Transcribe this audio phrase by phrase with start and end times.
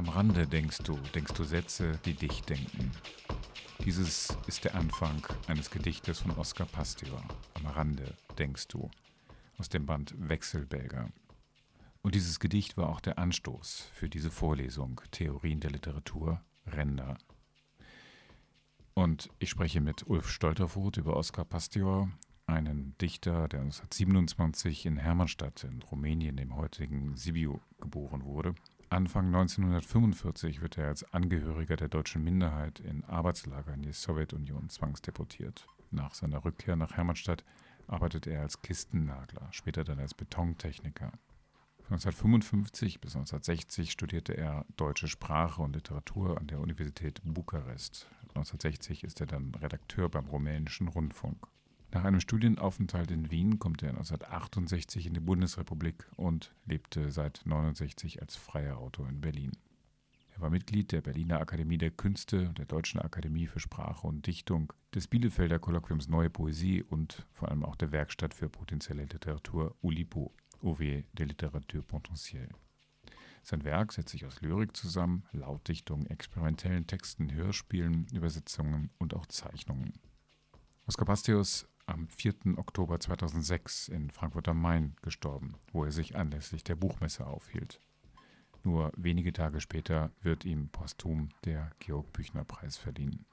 [0.00, 2.90] Am Rande denkst du, denkst du Sätze, die dich denken.
[3.84, 7.22] Dieses ist der Anfang eines Gedichtes von Oskar Pastior.
[7.52, 8.90] Am Rande denkst du.
[9.58, 11.12] Aus dem Band Wechselbelger.
[12.00, 17.18] Und dieses Gedicht war auch der Anstoß für diese Vorlesung Theorien der Literatur, Ränder.
[18.94, 22.10] Und ich spreche mit Ulf Stolterfoth über Oskar Pastior,
[22.46, 28.54] einen Dichter, der 1927 in Hermannstadt in Rumänien, dem heutigen Sibiu, geboren wurde.
[28.92, 35.68] Anfang 1945 wird er als Angehöriger der deutschen Minderheit in Arbeitslager in die Sowjetunion zwangsdeportiert.
[35.92, 37.44] Nach seiner Rückkehr nach Hermannstadt
[37.86, 41.12] arbeitet er als Kistennagler, später dann als Betontechniker.
[41.82, 48.08] Von 1955 bis 1960 studierte er deutsche Sprache und Literatur an der Universität Bukarest.
[48.30, 51.46] 1960 ist er dann Redakteur beim rumänischen Rundfunk.
[51.92, 58.22] Nach einem Studienaufenthalt in Wien kommt er 1968 in die Bundesrepublik und lebte seit 1969
[58.22, 59.50] als freier Autor in Berlin.
[60.36, 64.72] Er war Mitglied der Berliner Akademie der Künste, der Deutschen Akademie für Sprache und Dichtung,
[64.94, 70.32] des Bielefelder Kolloquiums Neue Poesie und vor allem auch der Werkstatt für potenzielle Literatur Ulipo,
[70.62, 72.50] OW de Literature Potentielle.
[73.42, 79.94] Sein Werk setzt sich aus Lyrik zusammen, Lautdichtung, experimentellen Texten, Hörspielen, Übersetzungen und auch Zeichnungen.
[80.86, 82.34] Oskar Pastius am 4.
[82.56, 87.80] Oktober 2006 in Frankfurt am Main gestorben, wo er sich anlässlich der Buchmesse aufhielt.
[88.62, 93.24] Nur wenige Tage später wird ihm posthum der Georg-Büchner-Preis verliehen.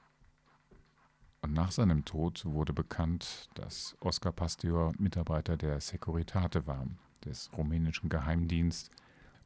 [1.40, 6.86] Und nach seinem Tod wurde bekannt, dass Oskar Pastior Mitarbeiter der Securitate war,
[7.24, 8.90] des rumänischen Geheimdienstes,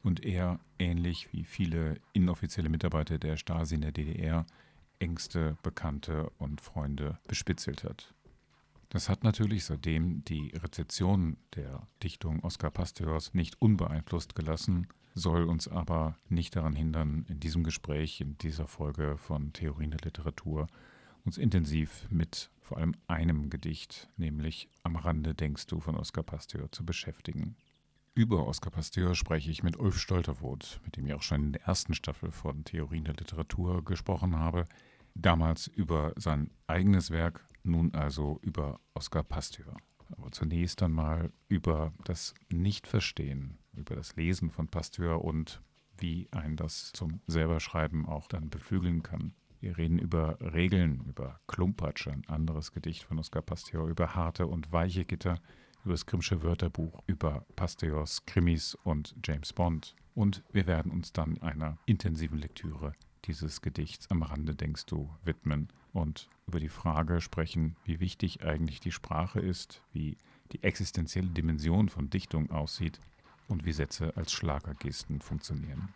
[0.02, 4.46] und er, ähnlich wie viele inoffizielle Mitarbeiter der Stasi in der DDR,
[4.98, 8.12] Ängste, Bekannte und Freunde bespitzelt hat.
[8.92, 15.66] Das hat natürlich seitdem die Rezeption der Dichtung Oskar Pasteurs nicht unbeeinflusst gelassen, soll uns
[15.66, 20.66] aber nicht daran hindern, in diesem Gespräch, in dieser Folge von Theorien der Literatur,
[21.24, 26.70] uns intensiv mit vor allem einem Gedicht, nämlich Am Rande denkst du von Oskar Pasteur,
[26.70, 27.56] zu beschäftigen.
[28.14, 31.62] Über Oskar Pasteur spreche ich mit Ulf Stolterwoth, mit dem ich auch schon in der
[31.62, 34.66] ersten Staffel von Theorien der Literatur gesprochen habe,
[35.14, 39.76] damals über sein eigenes Werk nun also über Oskar Pasteur.
[40.16, 45.62] Aber zunächst einmal über das Nichtverstehen, über das Lesen von Pasteur und
[45.96, 49.34] wie ein das zum selberschreiben auch dann beflügeln kann.
[49.60, 54.72] Wir reden über Regeln, über Klumpatsch, ein anderes Gedicht von Oskar Pasteur, über harte und
[54.72, 55.38] weiche Gitter,
[55.84, 59.94] über das Grimmsche Wörterbuch, über Pasteurs Krimis und James Bond.
[60.14, 62.92] Und wir werden uns dann einer intensiven Lektüre
[63.24, 68.80] dieses Gedichts am Rande denkst du widmen und über die Frage sprechen, wie wichtig eigentlich
[68.80, 70.16] die Sprache ist, wie
[70.52, 73.00] die existenzielle Dimension von Dichtung aussieht
[73.48, 75.88] und wie Sätze als Schlagergesten funktionieren.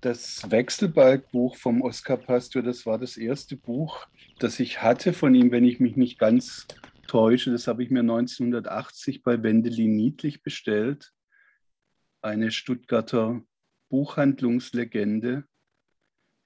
[0.00, 4.06] Das Wechselbalgbuch vom Oskar Pastor, das war das erste Buch,
[4.38, 6.66] das ich hatte von ihm, wenn ich mich nicht ganz
[7.06, 7.50] täusche.
[7.50, 11.12] Das habe ich mir 1980 bei Wendelin Niedlich bestellt.
[12.22, 13.42] Eine Stuttgarter
[13.90, 15.44] Buchhandlungslegende,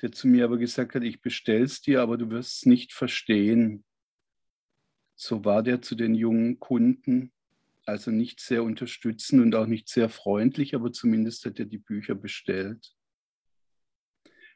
[0.02, 2.92] der zu mir aber gesagt hat, ich bestelle es dir, aber du wirst es nicht
[2.92, 3.84] verstehen.
[5.14, 7.30] So war der zu den jungen Kunden,
[7.86, 12.16] also nicht sehr unterstützend und auch nicht sehr freundlich, aber zumindest hat er die Bücher
[12.16, 12.93] bestellt.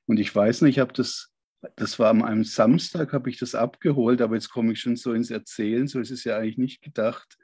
[0.09, 1.35] Und ich weiß nicht, ich habe das,
[1.77, 5.13] das war an einem Samstag, habe ich das abgeholt, aber jetzt komme ich schon so
[5.13, 7.37] ins Erzählen, so ist es ja eigentlich nicht gedacht.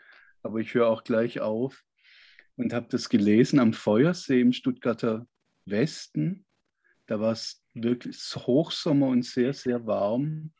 [0.42, 1.82] Aber ich höre auch gleich auf
[2.56, 5.26] und habe das gelesen am Feuersee im Stuttgarter
[5.66, 6.46] Westen.
[7.06, 10.52] Da war es wirklich Hochsommer und sehr, sehr warm.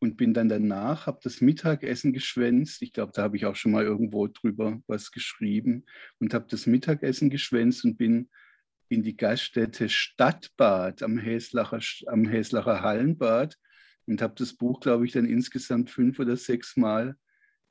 [0.00, 2.82] Und bin dann danach, habe das Mittagessen geschwänzt.
[2.82, 5.84] Ich glaube, da habe ich auch schon mal irgendwo drüber was geschrieben.
[6.18, 8.28] Und habe das Mittagessen geschwänzt und bin
[8.92, 13.56] in die Gaststätte Stadtbad am Häslacher, am Häslacher Hallenbad
[14.06, 17.16] und habe das Buch, glaube ich, dann insgesamt fünf oder sechs Mal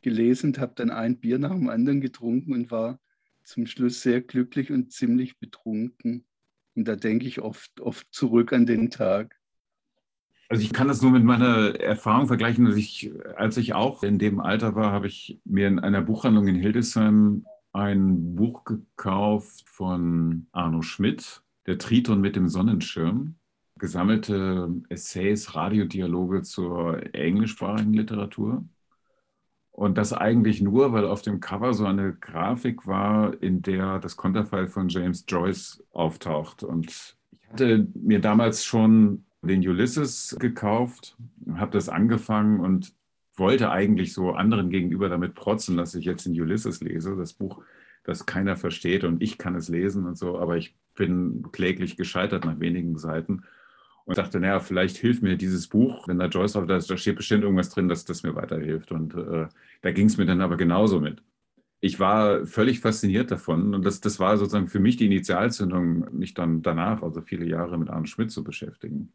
[0.02, 3.00] gelesen und habe dann ein Bier nach dem anderen getrunken und war
[3.44, 6.26] zum Schluss sehr glücklich und ziemlich betrunken.
[6.76, 9.36] Und da denke ich oft, oft zurück an den Tag.
[10.50, 14.18] Also ich kann das nur mit meiner Erfahrung vergleichen, dass ich, als ich auch in
[14.18, 20.48] dem Alter war, habe ich mir in einer Buchhandlung in Hildesheim ein Buch gekauft von
[20.52, 23.36] Arno Schmidt, Der Triton mit dem Sonnenschirm.
[23.78, 28.66] Gesammelte Essays, Radiodialoge zur englischsprachigen Literatur.
[29.72, 34.18] Und das eigentlich nur, weil auf dem Cover so eine Grafik war, in der das
[34.18, 36.64] Konterfei von James Joyce auftaucht.
[36.64, 41.18] Und ich hatte mir damals schon den Ulysses gekauft,
[41.56, 42.94] habe das angefangen und
[43.36, 47.64] wollte eigentlich so anderen gegenüber damit protzen, dass ich jetzt den Ulysses lese, das Buch,
[48.04, 52.46] das keiner versteht und ich kann es lesen und so, aber ich bin kläglich gescheitert
[52.46, 53.44] nach wenigen Seiten
[54.06, 57.16] und dachte, naja, vielleicht hilft mir dieses Buch, wenn da Joyce drauf ist, da steht
[57.16, 58.92] bestimmt irgendwas drin, dass das mir weiterhilft.
[58.92, 59.48] Und äh,
[59.82, 61.24] da ging es mir dann aber genauso mit.
[61.80, 66.34] Ich war völlig fasziniert davon und das, das war sozusagen für mich die Initialzündung, mich
[66.34, 69.14] dann danach, also viele Jahre mit Arne Schmidt zu beschäftigen.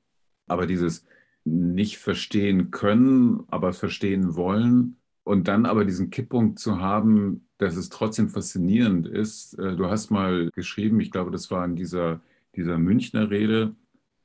[0.48, 1.04] Aber dieses
[1.46, 7.88] nicht verstehen können, aber verstehen wollen und dann aber diesen Kipppunkt zu haben, dass es
[7.88, 9.54] trotzdem faszinierend ist.
[9.58, 12.20] Äh, du hast mal geschrieben, ich glaube, das war in dieser,
[12.56, 13.76] dieser Münchner Rede,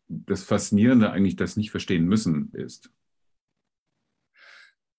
[0.08, 2.92] das Faszinierende eigentlich das nicht verstehen müssen ist.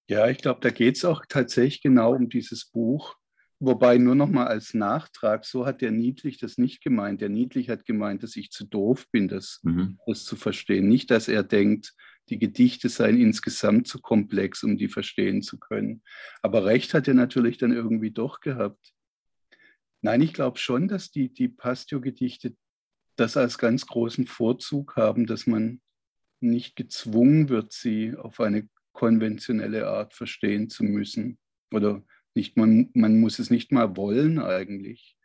[0.08, 3.16] Ja, ich glaube, da geht es auch tatsächlich genau um dieses Buch.
[3.64, 7.20] Wobei nur noch mal als Nachtrag, so hat der Niedlich das nicht gemeint.
[7.20, 10.00] Der Niedlich hat gemeint, dass ich zu doof bin, das, mhm.
[10.05, 10.88] das zu verstehen.
[10.88, 11.94] Nicht, dass er denkt,
[12.29, 16.03] die Gedichte seien insgesamt zu komplex, um die verstehen zu können.
[16.43, 18.93] Aber recht hat er natürlich dann irgendwie doch gehabt.
[20.00, 22.56] Nein, ich glaube schon, dass die, die Pastio-Gedichte
[23.14, 25.81] das als ganz großen Vorzug haben, dass man
[26.41, 31.38] nicht gezwungen wird, sie auf eine konventionelle Art verstehen zu müssen.
[31.70, 32.03] Oder
[32.34, 35.17] nicht, man, man muss es nicht mal wollen eigentlich.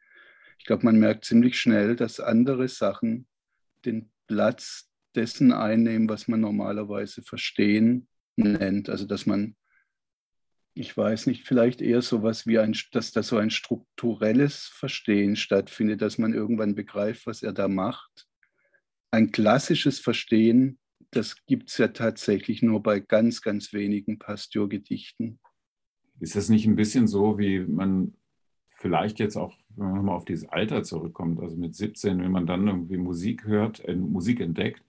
[0.59, 3.27] Ich glaube, man merkt ziemlich schnell, dass andere Sachen
[3.85, 8.89] den Platz dessen einnehmen, was man normalerweise verstehen nennt.
[8.89, 9.55] Also dass man
[10.79, 15.35] ich weiß nicht, vielleicht eher so etwas wie ein, dass da so ein strukturelles Verstehen
[15.35, 18.27] stattfindet, dass man irgendwann begreift, was er da macht.
[19.09, 20.77] Ein klassisches Verstehen,
[21.09, 25.39] das gibt es ja tatsächlich nur bei ganz, ganz wenigen Pasteur-Gedichten.
[26.19, 28.13] Ist das nicht ein bisschen so, wie man
[28.69, 32.47] vielleicht jetzt auch, wenn man nochmal auf dieses Alter zurückkommt, also mit 17, wenn man
[32.47, 34.83] dann irgendwie Musik hört, äh, Musik entdeckt,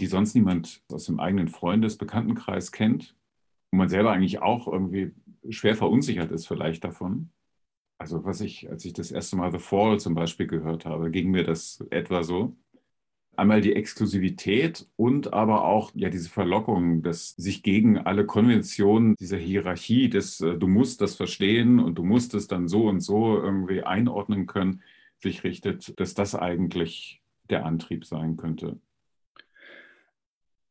[0.00, 3.14] die sonst niemand aus dem eigenen Freundes-, Bekanntenkreis kennt
[3.70, 5.12] wo man selber eigentlich auch irgendwie
[5.50, 7.30] schwer verunsichert ist vielleicht davon.
[7.98, 11.30] Also was ich, als ich das erste Mal The Fall zum Beispiel gehört habe, ging
[11.30, 12.56] mir das etwa so.
[13.36, 19.36] Einmal die Exklusivität und aber auch ja diese Verlockung, dass sich gegen alle Konventionen dieser
[19.36, 23.40] Hierarchie, des äh, du musst das verstehen und du musst es dann so und so
[23.40, 24.82] irgendwie einordnen können,
[25.18, 28.78] sich richtet, dass das eigentlich der Antrieb sein könnte.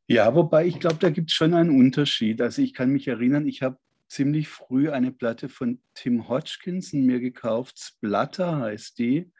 [0.08, 2.42] Ja, wobei ich glaube, da gibt es schon einen Unterschied.
[2.42, 7.20] Also ich kann mich erinnern, ich habe ziemlich früh eine Platte von Tim Hodgkinson mir
[7.20, 7.80] gekauft.
[7.80, 9.32] Splatter heißt die.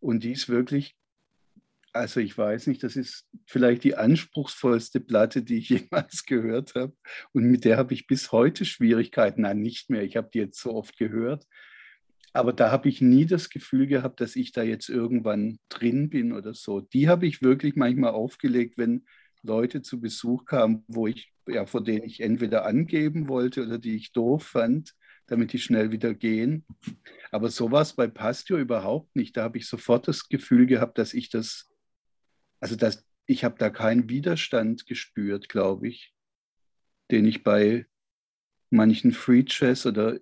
[0.00, 0.96] Und die ist wirklich,
[1.92, 6.94] also ich weiß nicht, das ist vielleicht die anspruchsvollste Platte, die ich jemals gehört habe.
[7.32, 9.42] Und mit der habe ich bis heute Schwierigkeiten.
[9.42, 10.02] Nein, nicht mehr.
[10.02, 11.44] Ich habe die jetzt so oft gehört.
[12.32, 16.32] Aber da habe ich nie das Gefühl gehabt, dass ich da jetzt irgendwann drin bin
[16.32, 16.80] oder so.
[16.80, 19.06] Die habe ich wirklich manchmal aufgelegt, wenn
[19.42, 23.96] Leute zu Besuch kamen, wo ich, ja, vor denen ich entweder angeben wollte oder die
[23.96, 24.94] ich doof fand,
[25.26, 26.64] damit die schnell wieder gehen.
[27.30, 29.36] Aber sowas bei Pastio überhaupt nicht.
[29.36, 31.70] Da habe ich sofort das Gefühl gehabt, dass ich das,
[32.60, 36.14] also dass ich habe da keinen Widerstand gespürt, glaube ich,
[37.10, 37.86] den ich bei
[38.70, 40.18] manchen Free Jazz oder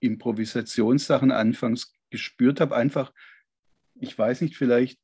[0.00, 2.76] Improvisationssachen anfangs gespürt habe.
[2.76, 3.12] Einfach,
[3.94, 4.98] ich weiß nicht, vielleicht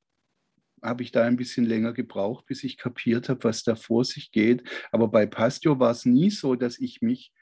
[0.82, 4.32] habe ich da ein bisschen länger gebraucht, bis ich kapiert habe, was da vor sich
[4.32, 4.68] geht.
[4.90, 7.32] Aber bei Pastio war es nie so, dass ich mich,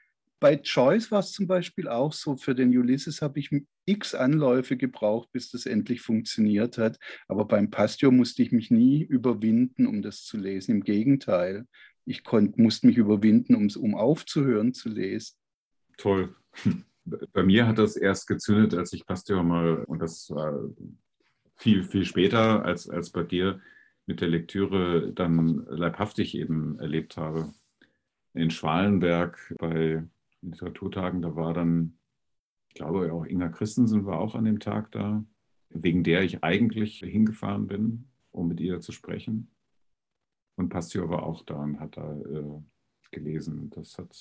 [0.41, 3.51] bei Joyce war es zum Beispiel auch so, für den Ulysses habe ich
[3.85, 6.97] x Anläufe gebraucht, bis das endlich funktioniert hat.
[7.27, 10.71] Aber beim Pastio musste ich mich nie überwinden, um das zu lesen.
[10.71, 11.67] Im Gegenteil,
[12.05, 15.35] ich konnt, musste mich überwinden, um aufzuhören zu lesen.
[15.97, 16.35] Toll.
[17.33, 20.69] Bei mir hat das erst gezündet, als ich Pastio mal, und das war
[21.55, 23.59] viel, viel später als, als bei dir
[24.05, 27.53] mit der Lektüre dann leibhaftig eben erlebt habe.
[28.33, 30.03] In Schwalenberg bei
[30.41, 31.97] Literaturtagen, da war dann,
[32.69, 35.23] ich glaube auch Inga Christensen war auch an dem Tag da,
[35.69, 39.51] wegen der ich eigentlich hingefahren bin, um mit ihr zu sprechen.
[40.55, 42.61] Und Pasteur war auch da und hat da äh,
[43.11, 43.69] gelesen.
[43.69, 44.15] Das hat,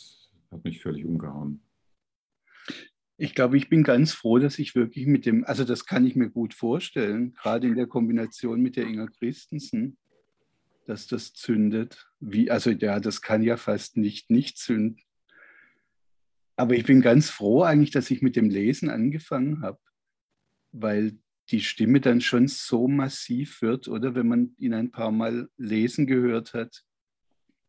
[0.50, 1.62] hat mich völlig umgehauen.
[3.16, 6.16] Ich glaube, ich bin ganz froh, dass ich wirklich mit dem, also das kann ich
[6.16, 9.98] mir gut vorstellen, gerade in der Kombination mit der Inga Christensen,
[10.86, 12.10] dass das zündet.
[12.18, 15.02] Wie, also ja, das kann ja fast nicht nicht zünden.
[16.60, 19.78] Aber ich bin ganz froh eigentlich, dass ich mit dem Lesen angefangen habe,
[20.72, 25.48] weil die Stimme dann schon so massiv wird, oder wenn man ihn ein paar Mal
[25.56, 26.84] lesen gehört hat,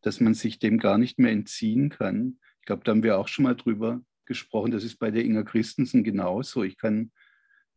[0.01, 2.37] dass man sich dem gar nicht mehr entziehen kann.
[2.59, 4.71] Ich glaube, da haben wir auch schon mal drüber gesprochen.
[4.71, 6.61] Das ist bei der Inga Christensen genauso.
[6.63, 7.13] Ich kann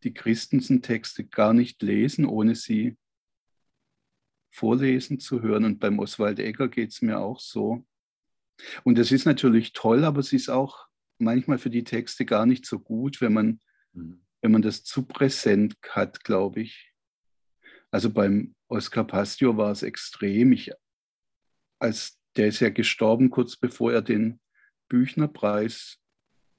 [0.03, 2.97] die Christensen-Texte gar nicht lesen, ohne sie
[4.51, 5.65] vorlesen zu hören.
[5.65, 7.87] Und beim Oswald Egger geht es mir auch so.
[8.83, 12.67] Und es ist natürlich toll, aber es ist auch manchmal für die Texte gar nicht
[12.67, 13.61] so gut, wenn man,
[13.93, 14.23] mhm.
[14.43, 16.93] wenn man das zu präsent hat, glaube ich.
[17.91, 20.53] Also beim Oscar Pastio war es extrem.
[20.53, 20.73] Ich,
[21.79, 24.41] als der ist ja gestorben kurz bevor er den
[24.89, 26.01] Büchnerpreis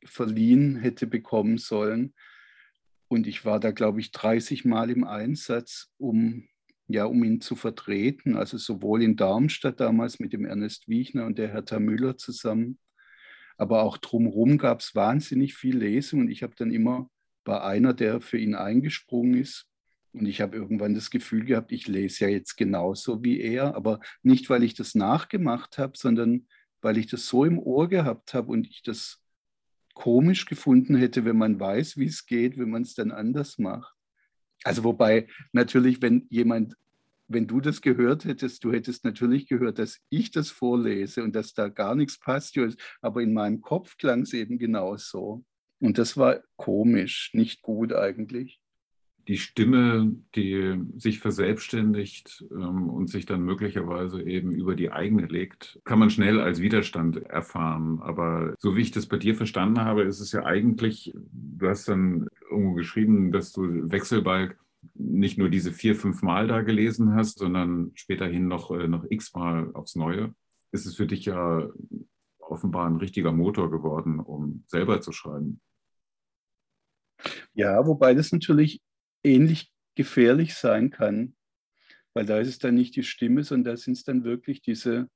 [0.03, 2.13] verliehen hätte bekommen sollen.
[3.07, 6.47] Und ich war da, glaube ich, 30 Mal im Einsatz, um,
[6.87, 8.35] ja, um ihn zu vertreten.
[8.35, 12.79] Also sowohl in Darmstadt damals mit dem Ernest Wiechner und der Hertha Müller zusammen.
[13.57, 16.21] Aber auch drumherum gab es wahnsinnig viel Lesung.
[16.21, 17.09] Und ich habe dann immer
[17.43, 19.67] bei einer, der für ihn eingesprungen ist,
[20.15, 23.99] und ich habe irgendwann das Gefühl gehabt, ich lese ja jetzt genauso wie er, aber
[24.23, 26.47] nicht, weil ich das nachgemacht habe, sondern
[26.81, 29.21] weil ich das so im Ohr gehabt habe und ich das
[29.93, 33.93] komisch gefunden hätte, wenn man weiß, wie es geht, wenn man es dann anders macht.
[34.63, 36.75] Also wobei natürlich, wenn jemand,
[37.27, 41.53] wenn du das gehört hättest, du hättest natürlich gehört, dass ich das vorlese und dass
[41.53, 42.57] da gar nichts passt,
[43.01, 45.43] aber in meinem Kopf klang es eben genauso.
[45.79, 48.59] Und das war komisch, nicht gut eigentlich
[49.27, 55.79] die Stimme, die sich verselbstständigt ähm, und sich dann möglicherweise eben über die eigene legt,
[55.83, 57.99] kann man schnell als Widerstand erfahren.
[58.01, 61.87] Aber so wie ich das bei dir verstanden habe, ist es ja eigentlich, du hast
[61.87, 64.57] dann irgendwo geschrieben, dass du Wechselbalg
[64.93, 69.71] nicht nur diese vier, fünf Mal da gelesen hast, sondern späterhin noch, äh, noch x-mal
[69.73, 70.33] aufs Neue.
[70.71, 71.69] Ist es für dich ja
[72.49, 75.61] offenbar ein richtiger Motor geworden, um selber zu schreiben.
[77.53, 78.81] Ja, wobei das natürlich
[79.23, 81.35] ähnlich gefährlich sein kann,
[82.13, 85.09] weil da ist es dann nicht die Stimme, sondern da sind es dann wirklich diese,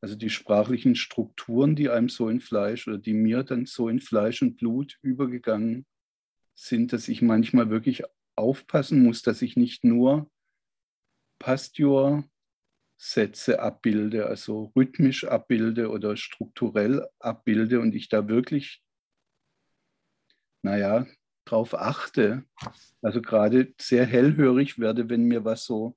[0.00, 4.00] also die sprachlichen Strukturen, die einem so in Fleisch oder die mir dann so in
[4.00, 5.86] Fleisch und Blut übergegangen
[6.54, 8.02] sind, dass ich manchmal wirklich
[8.36, 10.30] aufpassen muss, dass ich nicht nur
[11.38, 18.82] Pastor-Sätze abbilde, also rhythmisch abbilde oder strukturell abbilde und ich da wirklich,
[20.62, 21.06] naja,
[21.44, 22.44] drauf achte.
[23.02, 25.96] Also gerade sehr hellhörig werde, wenn mir was so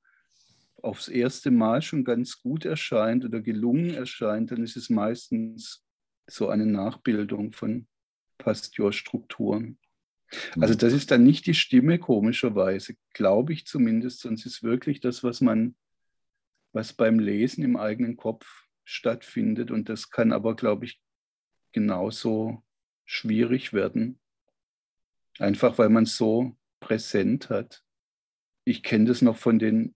[0.81, 5.83] aufs erste Mal schon ganz gut erscheint oder gelungen erscheint, dann ist es meistens
[6.29, 7.87] so eine Nachbildung von
[8.37, 9.79] Pasteur-Strukturen.
[10.59, 15.23] Also das ist dann nicht die Stimme, komischerweise, glaube ich zumindest, sonst ist wirklich das,
[15.23, 15.75] was man,
[16.73, 19.71] was beim Lesen im eigenen Kopf stattfindet.
[19.71, 20.99] Und das kann aber, glaube ich,
[21.71, 22.63] genauso
[23.05, 24.19] schwierig werden.
[25.39, 27.83] Einfach weil man es so präsent hat.
[28.65, 29.95] Ich kenne das noch von den,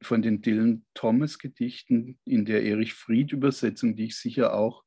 [0.00, 4.85] von den Dylan Thomas Gedichten in der Erich Fried Übersetzung, die ich sicher auch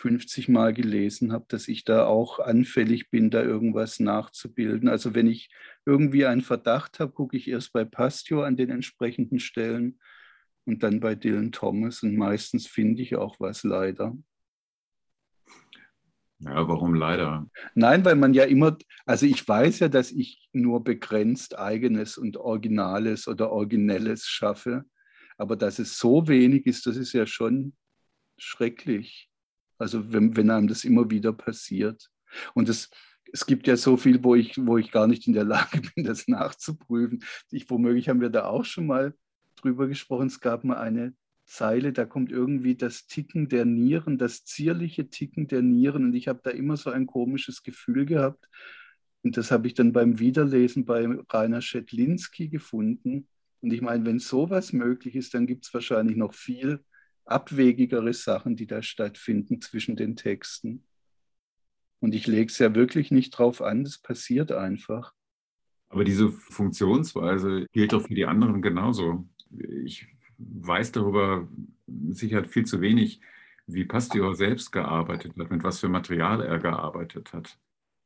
[0.00, 4.88] 50 Mal gelesen habe, dass ich da auch anfällig bin, da irgendwas nachzubilden.
[4.88, 5.50] Also wenn ich
[5.84, 10.00] irgendwie einen Verdacht habe, gucke ich erst bei Pastio an den entsprechenden Stellen
[10.64, 14.16] und dann bei Dylan Thomas und meistens finde ich auch was leider.
[16.38, 17.46] Ja, warum leider?
[17.74, 22.38] Nein, weil man ja immer, also ich weiß ja, dass ich nur begrenzt eigenes und
[22.38, 24.86] Originales oder Originelles schaffe,
[25.36, 27.74] aber dass es so wenig ist, das ist ja schon
[28.38, 29.29] schrecklich.
[29.80, 32.10] Also wenn, wenn einem das immer wieder passiert.
[32.54, 32.90] Und es,
[33.32, 36.04] es gibt ja so viel, wo ich, wo ich gar nicht in der Lage bin,
[36.04, 37.24] das nachzuprüfen.
[37.50, 39.14] Ich, womöglich haben wir da auch schon mal
[39.56, 40.26] drüber gesprochen.
[40.26, 41.14] Es gab mal eine
[41.46, 46.04] Zeile, da kommt irgendwie das Ticken der Nieren, das zierliche Ticken der Nieren.
[46.04, 48.48] Und ich habe da immer so ein komisches Gefühl gehabt.
[49.22, 53.26] Und das habe ich dann beim Wiederlesen bei Rainer Schettlinski gefunden.
[53.62, 56.80] Und ich meine, wenn sowas möglich ist, dann gibt es wahrscheinlich noch viel
[57.30, 60.84] abwegigere Sachen, die da stattfinden zwischen den Texten.
[62.00, 65.12] Und ich lege es ja wirklich nicht drauf an, das passiert einfach.
[65.90, 69.26] Aber diese Funktionsweise gilt doch für die anderen genauso.
[69.84, 70.06] Ich
[70.38, 71.48] weiß darüber
[72.12, 73.20] sicher viel zu wenig,
[73.66, 77.58] wie Pasteur selbst gearbeitet hat, mit was für Material er gearbeitet hat.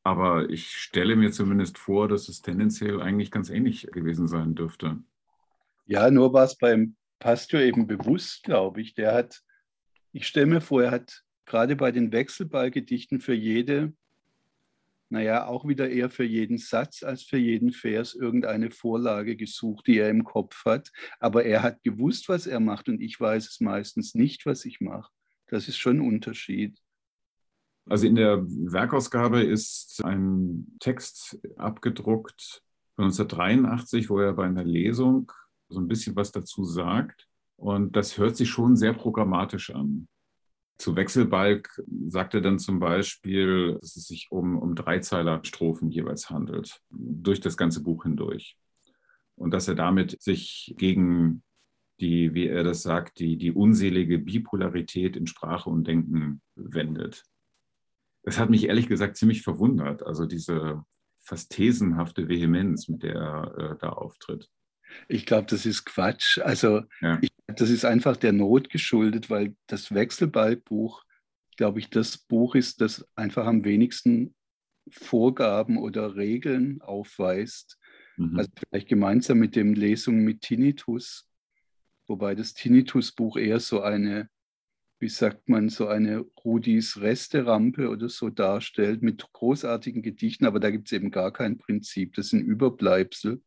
[0.02, 4.99] Aber ich stelle mir zumindest vor, dass es tendenziell eigentlich ganz ähnlich gewesen sein dürfte.
[5.87, 8.95] Ja, nur war es beim Pasteur eben bewusst, glaube ich.
[8.95, 9.40] Der hat,
[10.12, 13.95] ich stelle mir vor, er hat gerade bei den Wechselballgedichten für jede
[15.14, 19.99] naja, auch wieder eher für jeden Satz als für jeden Vers irgendeine Vorlage gesucht, die
[19.99, 20.90] er im Kopf hat.
[21.21, 24.81] Aber er hat gewusst, was er macht und ich weiß es meistens nicht, was ich
[24.81, 25.12] mache.
[25.47, 26.78] Das ist schon ein Unterschied.
[27.87, 32.62] Also in der Werkausgabe ist ein Text abgedruckt
[32.97, 35.31] von 1983, wo er bei einer Lesung
[35.68, 37.28] so ein bisschen was dazu sagt.
[37.56, 40.09] Und das hört sich schon sehr programmatisch an.
[40.78, 46.80] Zu Wechselbalg sagt er dann zum Beispiel, dass es sich um, um Dreizeiler-Strophen jeweils handelt,
[46.90, 48.56] durch das ganze Buch hindurch.
[49.37, 51.42] Und dass er damit sich gegen
[52.00, 57.23] die, wie er das sagt, die, die unselige Bipolarität in Sprache und Denken wendet.
[58.25, 60.85] Das hat mich ehrlich gesagt ziemlich verwundert, also diese
[61.21, 64.50] fast thesenhafte Vehemenz, mit der er äh, da auftritt.
[65.09, 66.39] Ich glaube, das ist Quatsch.
[66.39, 67.19] Also ja.
[67.21, 71.05] ich, das ist einfach der Not geschuldet, weil das Wechselbalgbuch,
[71.57, 74.35] glaube ich, das Buch ist, das einfach am wenigsten
[74.91, 77.79] Vorgaben oder Regeln aufweist.
[78.17, 78.39] Mhm.
[78.39, 81.29] Also vielleicht gemeinsam mit dem Lesung mit Tinnitus,
[82.07, 84.29] wobei das Tinnitus-Buch eher so eine,
[84.99, 90.71] wie sagt man, so eine Rudis Resterampe oder so darstellt mit großartigen Gedichten, aber da
[90.71, 93.43] gibt es eben gar kein Prinzip, das sind Überbleibsel.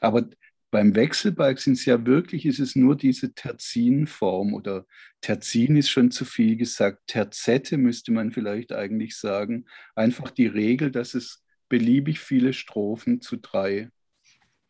[0.00, 0.28] Aber
[0.70, 4.86] beim Wechselbalg sind es ja wirklich, ist es nur diese Terzinform oder
[5.20, 7.06] Terzin ist schon zu viel gesagt.
[7.06, 9.66] Terzette müsste man vielleicht eigentlich sagen.
[9.94, 13.90] Einfach die Regel, dass es beliebig viele Strophen zu drei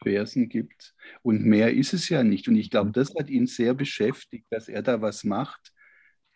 [0.03, 0.95] Versen gibt.
[1.23, 2.49] Und mehr ist es ja nicht.
[2.49, 5.73] Und ich glaube, das hat ihn sehr beschäftigt, dass er da was macht,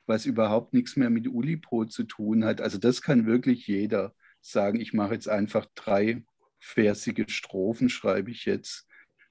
[0.07, 2.61] was überhaupt nichts mehr mit Ulipo zu tun hat.
[2.61, 6.25] Also das kann wirklich jeder sagen, ich mache jetzt einfach drei
[6.59, 8.87] versige Strophen, schreibe ich jetzt.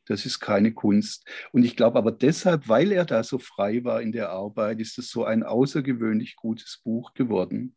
[0.09, 1.29] Das ist keine Kunst.
[1.51, 4.97] Und ich glaube aber deshalb, weil er da so frei war in der Arbeit, ist
[4.97, 7.75] es so ein außergewöhnlich gutes Buch geworden.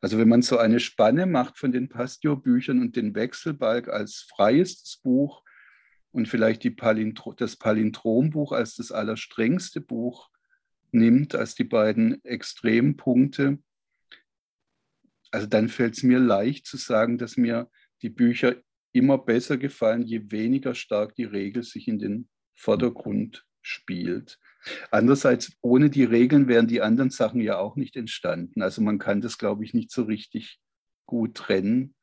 [0.00, 4.98] Also wenn man so eine Spanne macht von den Pastio-Büchern und den Wechselbalg als freiestes
[4.98, 5.42] Buch
[6.12, 10.30] und vielleicht Palindro das Palindrombuch als das allerstrengste Buch
[10.92, 13.58] nimmt, als die beiden Extrempunkte,
[15.32, 17.68] also dann fällt es mir leicht zu sagen, dass mir
[18.02, 18.56] die Bücher
[18.92, 24.38] immer besser gefallen, je weniger stark die Regel sich in den Vordergrund spielt.
[24.90, 28.62] Andererseits, ohne die Regeln wären die anderen Sachen ja auch nicht entstanden.
[28.62, 30.58] Also man kann das, glaube ich, nicht so richtig
[31.06, 31.94] gut trennen.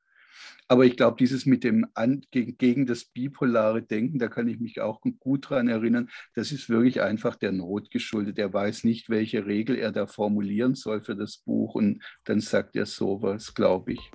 [0.68, 4.60] Aber ich glaube, dieses mit dem An gegen, gegen das bipolare Denken, da kann ich
[4.60, 8.40] mich auch gut dran erinnern, das ist wirklich einfach der Not geschuldet.
[8.40, 12.76] Er weiß nicht, welche Regel er da formulieren soll für das Buch und dann sagt
[12.76, 14.12] er sowas, glaube ich.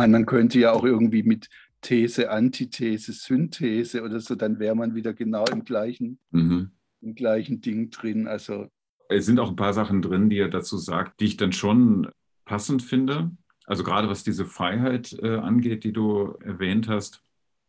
[0.00, 1.50] Meine, man könnte ja auch irgendwie mit
[1.82, 6.70] These, Antithese, Synthese oder so, dann wäre man wieder genau im gleichen, mhm.
[7.02, 8.26] im gleichen Ding drin.
[8.26, 8.68] Also
[9.10, 12.08] es sind auch ein paar Sachen drin, die er dazu sagt, die ich dann schon
[12.46, 13.30] passend finde.
[13.66, 17.22] Also gerade was diese Freiheit äh, angeht, die du erwähnt hast,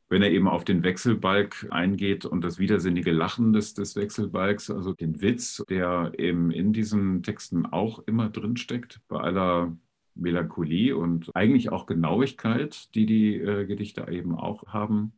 [0.08, 4.94] wenn er eben auf den Wechselbalg eingeht und das widersinnige Lachen des, des Wechselbalgs, also
[4.94, 9.76] den Witz, der eben in diesen Texten auch immer drinsteckt, bei aller
[10.22, 15.14] Melancholie und eigentlich auch Genauigkeit, die die äh, Gedichte eben auch haben.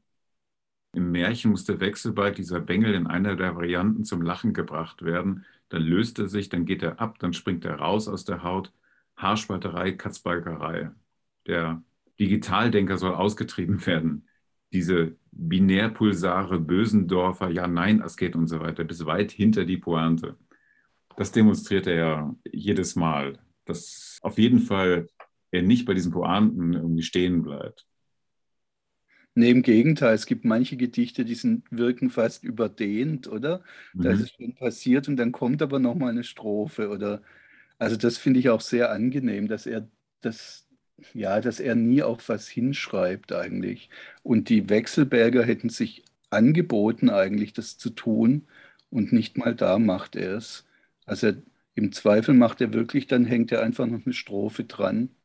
[0.94, 5.46] Im Märchen muss der Wechselbalg, dieser Bengel, in einer der Varianten zum Lachen gebracht werden.
[5.70, 8.72] Dann löst er sich, dann geht er ab, dann springt er raus aus der Haut.
[9.18, 10.92] Haarspalterei, Katzbalgerei.
[11.48, 11.84] Der
[12.20, 14.28] Digitaldenker soll ausgetrieben werden.
[14.72, 20.38] Diese Binärpulsare, Bösendorfer, Ja-Nein-Asket und so weiter, bis weit hinter die Pointe.
[21.16, 25.08] Das demonstriert er ja jedes Mal dass auf jeden Fall
[25.52, 27.86] er nicht bei diesen Pointen irgendwie stehen bleibt.
[29.36, 33.64] Nee, im Gegenteil, es gibt manche Gedichte, die sind, wirken fast überdehnt, oder?
[33.94, 34.02] Mhm.
[34.04, 36.90] Da ist es schon passiert und dann kommt aber nochmal eine Strophe.
[36.90, 37.22] Oder
[37.80, 39.88] also das finde ich auch sehr angenehm, dass er
[40.22, 40.68] das,
[41.14, 43.90] ja, dass er nie auf was hinschreibt eigentlich.
[44.22, 48.48] Und die Wechselberger hätten sich angeboten, eigentlich das zu tun,
[48.90, 50.66] und nicht mal da macht er es.
[51.06, 51.34] Also
[51.76, 55.16] im Zweifel macht er wirklich, dann hängt er einfach noch eine Strophe dran.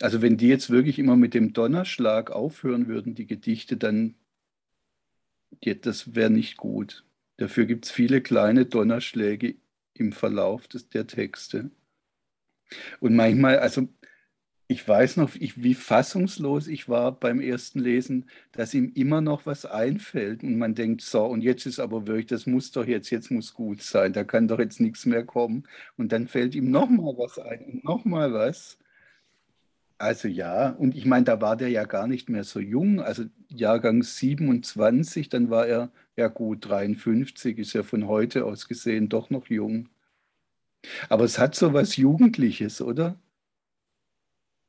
[0.00, 4.14] Also wenn die jetzt wirklich immer mit dem Donnerschlag aufhören würden, die Gedichte, dann
[5.60, 7.04] das wäre nicht gut.
[7.36, 9.56] Dafür gibt es viele kleine Donnerschläge
[9.94, 11.70] im Verlauf des, der Texte.
[13.00, 13.88] Und manchmal, also
[14.66, 19.66] ich weiß noch, wie fassungslos ich war beim ersten Lesen, dass ihm immer noch was
[19.66, 23.30] einfällt und man denkt, so, und jetzt ist aber wirklich, das muss doch jetzt, jetzt
[23.30, 25.64] muss gut sein, da kann doch jetzt nichts mehr kommen.
[25.98, 28.78] Und dann fällt ihm nochmal was ein und nochmal was.
[29.98, 33.24] Also ja, und ich meine, da war der ja gar nicht mehr so jung, also
[33.48, 39.30] Jahrgang 27, dann war er, ja gut, 53, ist ja von heute aus gesehen doch
[39.30, 39.88] noch jung.
[41.08, 43.16] Aber es hat so was Jugendliches, oder?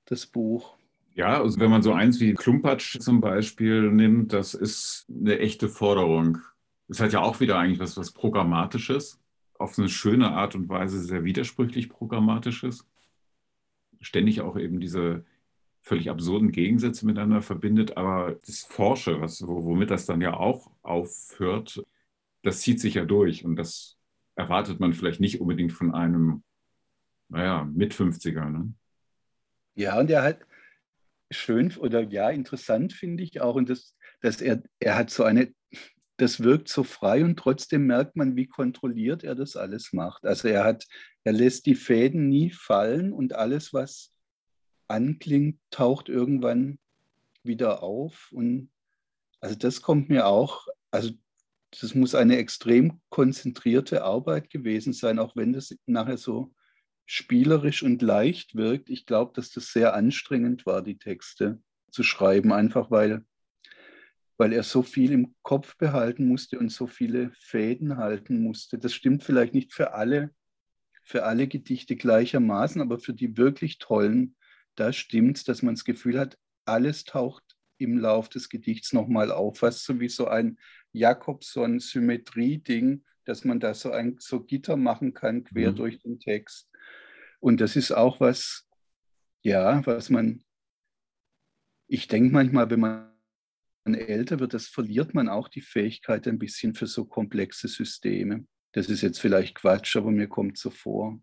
[0.05, 0.77] Das Buch.
[1.15, 5.69] Ja, also wenn man so eins wie Klumpatsch zum Beispiel nimmt, das ist eine echte
[5.69, 6.39] Forderung.
[6.89, 9.19] Es hat ja auch wieder eigentlich was, was Programmatisches,
[9.57, 12.85] auf eine schöne Art und Weise sehr widersprüchlich Programmatisches.
[14.01, 15.25] Ständig auch eben diese
[15.81, 21.83] völlig absurden Gegensätze miteinander verbindet, aber das Forsche, was, womit das dann ja auch aufhört,
[22.41, 23.95] das zieht sich ja durch und das
[24.35, 26.43] erwartet man vielleicht nicht unbedingt von einem,
[27.29, 28.49] naja, mit 50er.
[28.49, 28.73] Ne?
[29.75, 30.39] Ja, und er hat
[31.31, 35.53] schön oder ja, interessant finde ich auch, und das, dass er, er hat so eine,
[36.17, 40.25] das wirkt so frei und trotzdem merkt man, wie kontrolliert er das alles macht.
[40.25, 40.85] Also er hat,
[41.25, 44.13] er lässt die Fäden nie fallen und alles, was
[44.87, 46.79] anklingt, taucht irgendwann
[47.43, 48.31] wieder auf.
[48.31, 48.69] Und
[49.41, 51.11] also das kommt mir auch, also
[51.81, 56.53] das muss eine extrem konzentrierte Arbeit gewesen sein, auch wenn das nachher so
[57.05, 58.89] spielerisch und leicht wirkt.
[58.89, 63.23] Ich glaube, dass das sehr anstrengend war, die Texte zu schreiben, einfach weil,
[64.37, 68.77] weil er so viel im Kopf behalten musste und so viele Fäden halten musste.
[68.77, 70.33] Das stimmt vielleicht nicht für alle,
[71.03, 74.35] für alle Gedichte gleichermaßen, aber für die wirklich tollen
[74.75, 77.43] da stimmt es, dass man das Gefühl hat, alles taucht
[77.77, 80.57] im Lauf des Gedichts nochmal auf, was so wie so ein
[80.93, 85.75] Jakobson-Symmetrie-Ding, dass man da so ein so Gitter machen kann, quer mhm.
[85.75, 86.69] durch den Text.
[87.45, 88.67] Und das ist auch was,
[89.43, 90.43] ja, was man,
[91.87, 93.13] ich denke manchmal, wenn man
[93.85, 98.47] älter wird, das verliert man auch die Fähigkeit ein bisschen für so komplexe Systeme.
[98.71, 101.21] Das ist jetzt vielleicht Quatsch, aber mir kommt so vor.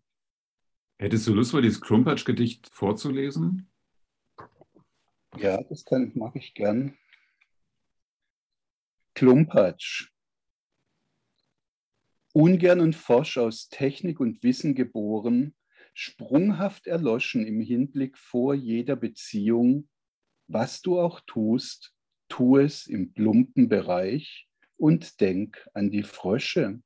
[0.97, 3.69] Hättest du Lust, mal dieses Krumpatsch-Gedicht vorzulesen?
[5.35, 6.97] Ja, das kann, mache ich gern.
[9.13, 10.09] Klumpatsch.
[12.31, 15.53] Ungern und forsch aus Technik und Wissen geboren,
[15.93, 19.87] sprunghaft erloschen im Hinblick vor jeder Beziehung,
[20.47, 21.93] was du auch tust,
[22.27, 26.81] tu es im plumpen Bereich und denk an die Frösche.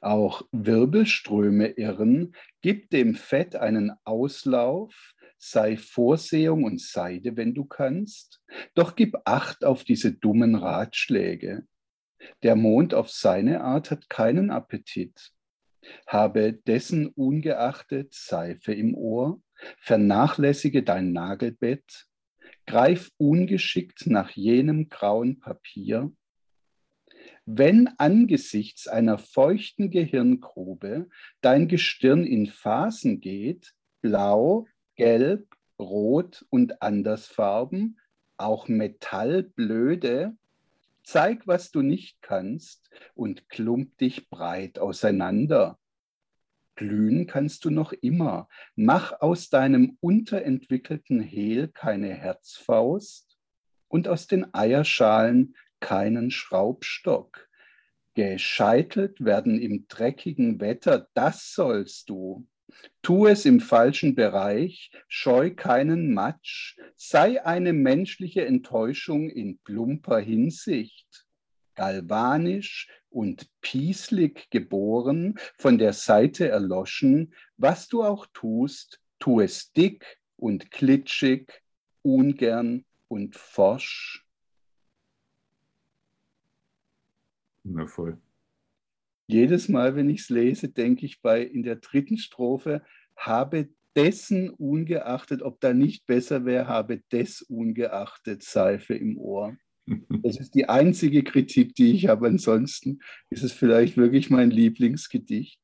[0.00, 8.42] Auch Wirbelströme irren, gib dem Fett einen Auslauf, sei Vorsehung und Seide, wenn du kannst,
[8.74, 11.66] doch gib Acht auf diese dummen Ratschläge.
[12.42, 15.32] Der Mond auf seine Art hat keinen Appetit.
[16.06, 19.40] Habe dessen ungeachtet Seife im Ohr,
[19.78, 22.06] vernachlässige dein Nagelbett,
[22.66, 26.12] greif ungeschickt nach jenem grauen Papier,
[27.46, 31.08] wenn angesichts einer feuchten Gehirngrube
[31.40, 37.98] dein Gestirn in Phasen geht, blau, gelb, rot und andersfarben,
[38.36, 40.36] auch metallblöde,
[41.10, 45.76] zeig, was du nicht kannst und klump dich breit auseinander.
[46.76, 48.48] Glühen kannst du noch immer.
[48.76, 53.36] Mach aus deinem unterentwickelten Hehl keine Herzfaust
[53.88, 57.48] und aus den Eierschalen keinen Schraubstock.
[58.14, 62.46] Gescheitelt werden im dreckigen Wetter, das sollst du.
[63.02, 71.26] Tu es im falschen Bereich, scheu keinen Matsch, sei eine menschliche Enttäuschung in plumper Hinsicht.
[71.74, 80.18] Galvanisch und pieslig geboren, von der Seite erloschen, was du auch tust, tu es dick
[80.36, 81.62] und klitschig,
[82.02, 84.24] ungern und forsch.
[87.64, 88.18] Wundervoll.
[89.30, 92.82] Jedes Mal, wenn ich es lese, denke ich bei in der dritten Strophe,
[93.16, 99.56] habe dessen ungeachtet, ob da nicht besser wäre, habe des ungeachtet Seife im Ohr.
[100.22, 102.28] Das ist die einzige Kritik, die ich habe.
[102.28, 105.58] Ansonsten ist es vielleicht wirklich mein Lieblingsgedicht.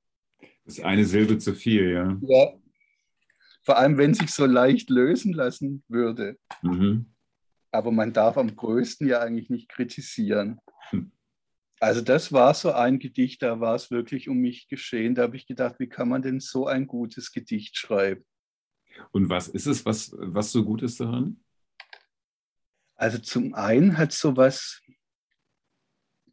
[0.65, 2.19] Das ist eine Silbe zu viel, ja.
[2.23, 2.53] Ja.
[3.63, 6.39] Vor allem, wenn sich so leicht lösen lassen würde.
[6.63, 7.07] Mhm.
[7.71, 10.59] Aber man darf am größten ja eigentlich nicht kritisieren.
[10.91, 11.13] Hm.
[11.79, 15.15] Also das war so ein Gedicht, da war es wirklich um mich geschehen.
[15.15, 18.25] Da habe ich gedacht, wie kann man denn so ein gutes Gedicht schreiben?
[19.13, 21.41] Und was ist es, was, was so gut ist daran?
[22.95, 24.81] Also zum einen hat so was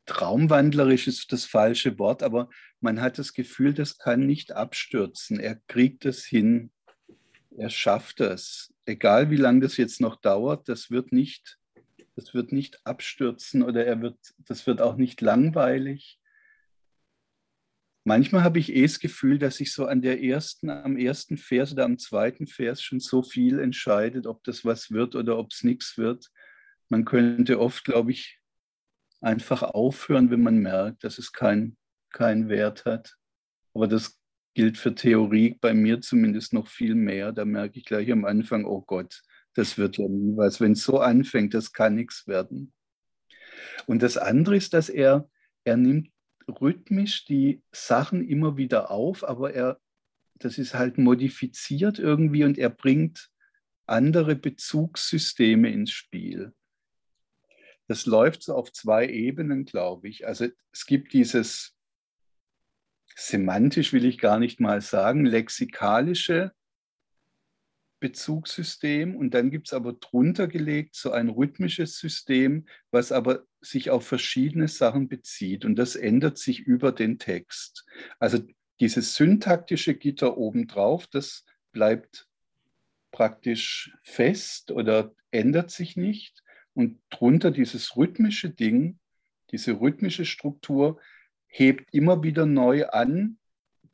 [0.05, 5.39] traumwandlerisch ist das falsche Wort, aber man hat das Gefühl, das kann nicht abstürzen.
[5.39, 6.71] Er kriegt es hin.
[7.55, 8.73] Er schafft es.
[8.85, 11.57] Egal wie lange das jetzt noch dauert, das wird nicht
[12.15, 16.19] das wird nicht abstürzen oder er wird, das wird auch nicht langweilig.
[18.05, 21.71] Manchmal habe ich eh das Gefühl, dass sich so an der ersten, am ersten Vers
[21.71, 25.63] oder am zweiten Vers schon so viel entscheidet, ob das was wird oder ob es
[25.63, 26.29] nichts wird.
[26.89, 28.39] Man könnte oft, glaube ich,
[29.21, 31.77] einfach aufhören, wenn man merkt, dass es keinen
[32.11, 33.15] kein Wert hat.
[33.73, 34.19] Aber das
[34.53, 37.31] gilt für Theorie bei mir zumindest noch viel mehr.
[37.31, 39.21] Da merke ich gleich am Anfang, oh Gott,
[39.55, 40.59] das wird ja nie was.
[40.59, 42.73] Wenn es so anfängt, das kann nichts werden.
[43.85, 45.29] Und das andere ist, dass er,
[45.63, 46.09] er nimmt
[46.47, 49.79] rhythmisch die Sachen immer wieder auf, aber er,
[50.35, 53.29] das ist halt modifiziert irgendwie und er bringt
[53.85, 56.53] andere Bezugssysteme ins Spiel.
[57.87, 60.25] Das läuft so auf zwei Ebenen, glaube ich.
[60.25, 61.75] Also es gibt dieses
[63.15, 66.51] semantisch will ich gar nicht mal sagen, lexikalische
[68.03, 73.91] Bezugssystem und dann gibt es aber drunter gelegt so ein rhythmisches System, was aber sich
[73.91, 77.85] auf verschiedene Sachen bezieht und das ändert sich über den Text.
[78.19, 78.39] Also
[78.81, 82.27] dieses syntaktische Gitter obendrauf, das bleibt
[83.13, 88.99] praktisch fest oder ändert sich nicht und drunter dieses rhythmische Ding,
[89.51, 90.99] diese rhythmische Struktur
[91.47, 93.37] hebt immer wieder neu an,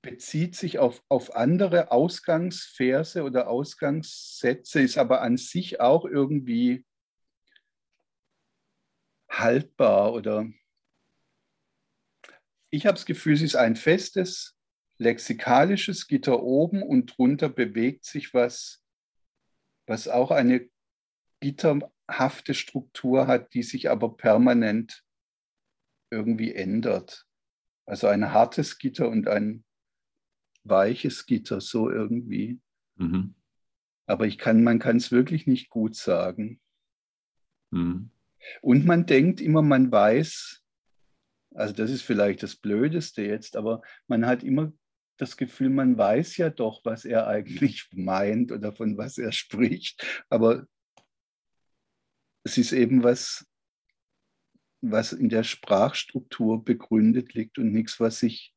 [0.01, 6.85] bezieht sich auf, auf andere Ausgangsverse oder Ausgangssätze, ist aber an sich auch irgendwie
[9.29, 10.47] haltbar oder
[12.71, 14.55] ich habe das Gefühl, es ist ein festes
[14.99, 18.83] lexikalisches Gitter oben und drunter bewegt sich was,
[19.87, 20.69] was auch eine
[21.39, 25.03] gitterhafte Struktur hat, die sich aber permanent
[26.11, 27.25] irgendwie ändert.
[27.85, 29.63] Also ein hartes Gitter und ein
[30.69, 32.59] weiches Gitter, so irgendwie.
[32.95, 33.35] Mhm.
[34.05, 36.59] Aber ich kann, man kann es wirklich nicht gut sagen.
[37.71, 38.11] Mhm.
[38.61, 40.63] Und man denkt immer, man weiß,
[41.53, 44.71] also das ist vielleicht das Blödeste jetzt, aber man hat immer
[45.17, 50.23] das Gefühl, man weiß ja doch, was er eigentlich meint oder von was er spricht.
[50.29, 50.65] Aber
[52.43, 53.45] es ist eben was,
[54.81, 58.53] was in der Sprachstruktur begründet liegt und nichts, was sich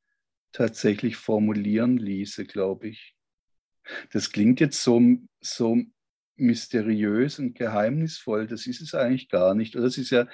[0.52, 3.14] tatsächlich formulieren ließe, glaube ich.
[4.12, 5.00] Das klingt jetzt so,
[5.40, 5.82] so
[6.36, 9.74] mysteriös und geheimnisvoll, das ist es eigentlich gar nicht.
[9.74, 10.26] Oder das ist ja,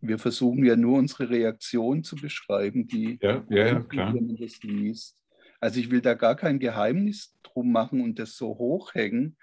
[0.00, 4.14] wir versuchen ja nur unsere Reaktion zu beschreiben, die, ja, ja, ja, klar.
[4.14, 5.16] wenn man das liest.
[5.60, 9.36] Also ich will da gar kein Geheimnis drum machen und das so hochhängen.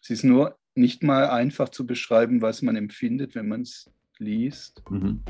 [0.00, 4.82] Es ist nur nicht mal einfach zu beschreiben, was man empfindet, wenn man es liest.
[4.90, 5.22] Mhm.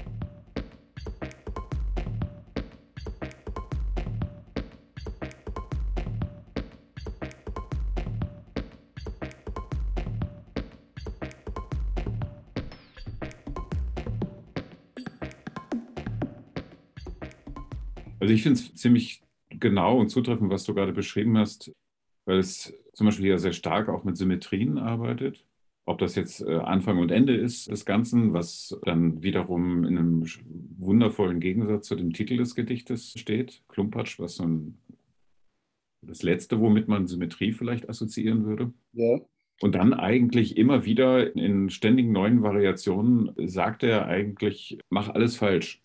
[18.32, 21.70] Also ich finde es ziemlich genau und zutreffend, was du gerade beschrieben hast,
[22.24, 25.44] weil es zum Beispiel hier sehr stark auch mit Symmetrien arbeitet.
[25.84, 30.24] Ob das jetzt äh, Anfang und Ende ist des Ganzen, was dann wiederum in einem
[30.78, 34.78] wundervollen Gegensatz zu dem Titel des Gedichtes steht, Klumpatsch, was so ein,
[36.00, 38.72] das Letzte, womit man Symmetrie vielleicht assoziieren würde.
[38.94, 39.20] Ja.
[39.60, 45.81] Und dann eigentlich immer wieder in ständigen neuen Variationen sagt er eigentlich, mach alles falsch.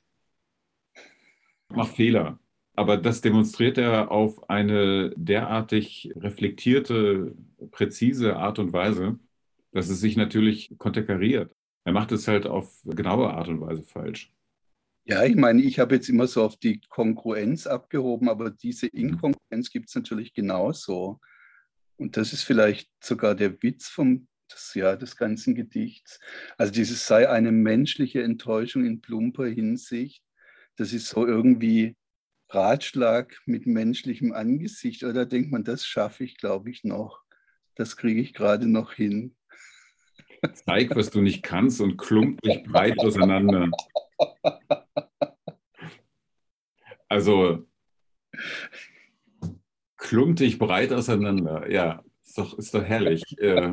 [1.70, 2.40] Mach Fehler.
[2.76, 7.36] Aber das demonstriert er auf eine derartig reflektierte,
[7.72, 9.20] präzise Art und Weise,
[9.72, 11.56] dass es sich natürlich konterkariert.
[11.86, 14.32] Er macht es halt auf genaue Art und Weise falsch.
[15.06, 19.00] Ja, ich meine, ich habe jetzt immer so auf die Kongruenz abgehoben, aber diese mhm.
[19.00, 21.22] Inkongruenz gibt es natürlich genauso.
[21.96, 26.20] Und das ist vielleicht sogar der Witz vom, des, ja, des ganzen Gedichts.
[26.58, 30.22] Also dieses sei eine menschliche Enttäuschung in plumper Hinsicht.
[30.78, 31.96] Das ist so irgendwie
[32.50, 35.04] Ratschlag mit menschlichem Angesicht.
[35.04, 37.24] Oder denkt man, das schaffe ich, glaube ich, noch.
[37.76, 39.36] Das kriege ich gerade noch hin.
[40.54, 43.70] Zeig, was du nicht kannst und klump dich breit auseinander.
[47.10, 47.68] Also,
[49.96, 51.72] klump dich breit auseinander.
[51.72, 53.24] Ja, ist doch, ist doch herrlich.
[53.40, 53.72] Äh,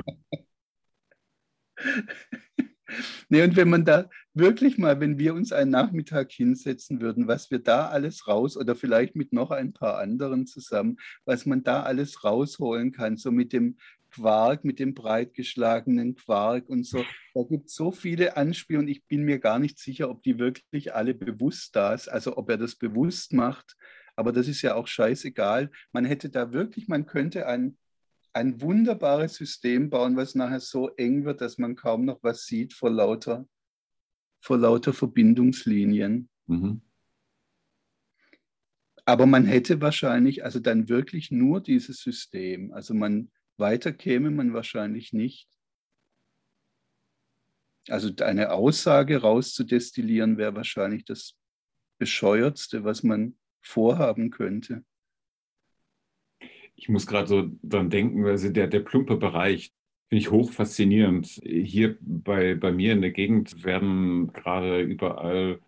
[3.29, 7.51] Nee, und wenn man da wirklich mal, wenn wir uns einen Nachmittag hinsetzen würden, was
[7.51, 11.85] wir da alles raus oder vielleicht mit noch ein paar anderen zusammen, was man da
[11.85, 13.77] alles rausholen kann, so mit dem
[14.11, 17.05] Quark, mit dem breitgeschlagenen Quark und so.
[17.35, 18.89] Da gibt es so viele Anspielungen.
[18.89, 22.51] Ich bin mir gar nicht sicher, ob die wirklich alle bewusst da sind, also ob
[22.51, 23.77] er das bewusst macht.
[24.17, 25.71] Aber das ist ja auch scheißegal.
[25.93, 27.77] Man hätte da wirklich, man könnte ein,
[28.33, 32.73] ein wunderbares System bauen, was nachher so eng wird, dass man kaum noch was sieht
[32.73, 33.47] vor lauter,
[34.45, 36.29] vor lauter Verbindungslinien.
[36.47, 36.83] Mhm.
[39.07, 42.71] Aber man hätte wahrscheinlich also dann wirklich nur dieses System.
[42.73, 45.49] Also man weiter käme man wahrscheinlich nicht.
[47.89, 51.37] Also eine Aussage rauszudestillieren wäre wahrscheinlich das
[51.99, 54.85] bescheuertste, was man vorhaben könnte.
[56.75, 59.73] Ich muss gerade so dran denken, also der, der plumpe Bereich
[60.15, 61.27] finde ich hoch faszinierend.
[61.43, 65.59] Hier bei, bei mir in der Gegend werden gerade überall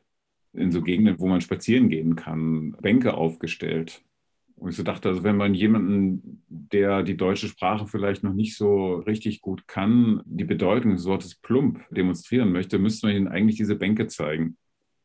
[0.53, 4.05] in so Gegenden, wo man spazieren gehen kann, Bänke aufgestellt
[4.55, 8.57] Und ich so dachte, also wenn man jemanden, der die deutsche Sprache vielleicht noch nicht
[8.57, 13.57] so richtig gut kann, die Bedeutung des Wortes plump demonstrieren möchte, müsste man ihnen eigentlich
[13.57, 14.57] diese Bänke zeigen.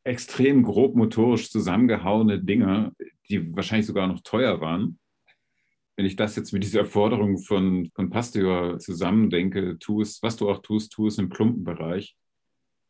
[0.03, 2.93] Extrem grob motorisch zusammengehauene Dinge,
[3.27, 4.99] die wahrscheinlich sogar noch teuer waren.
[6.01, 10.49] Wenn ich das jetzt mit dieser Forderung von, von Pasteur zusammendenke, tu es, was du
[10.49, 12.17] auch tust, tu es im plumpen Bereich,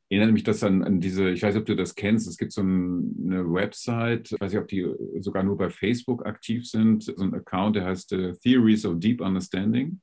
[0.09, 2.53] erinnert mich das an, an diese, ich weiß nicht, ob du das kennst, es gibt
[2.53, 4.87] so ein, eine Website, ich weiß nicht, ob die
[5.19, 9.19] sogar nur bei Facebook aktiv sind, so ein Account, der heißt uh, Theories of Deep
[9.19, 9.99] Understanding.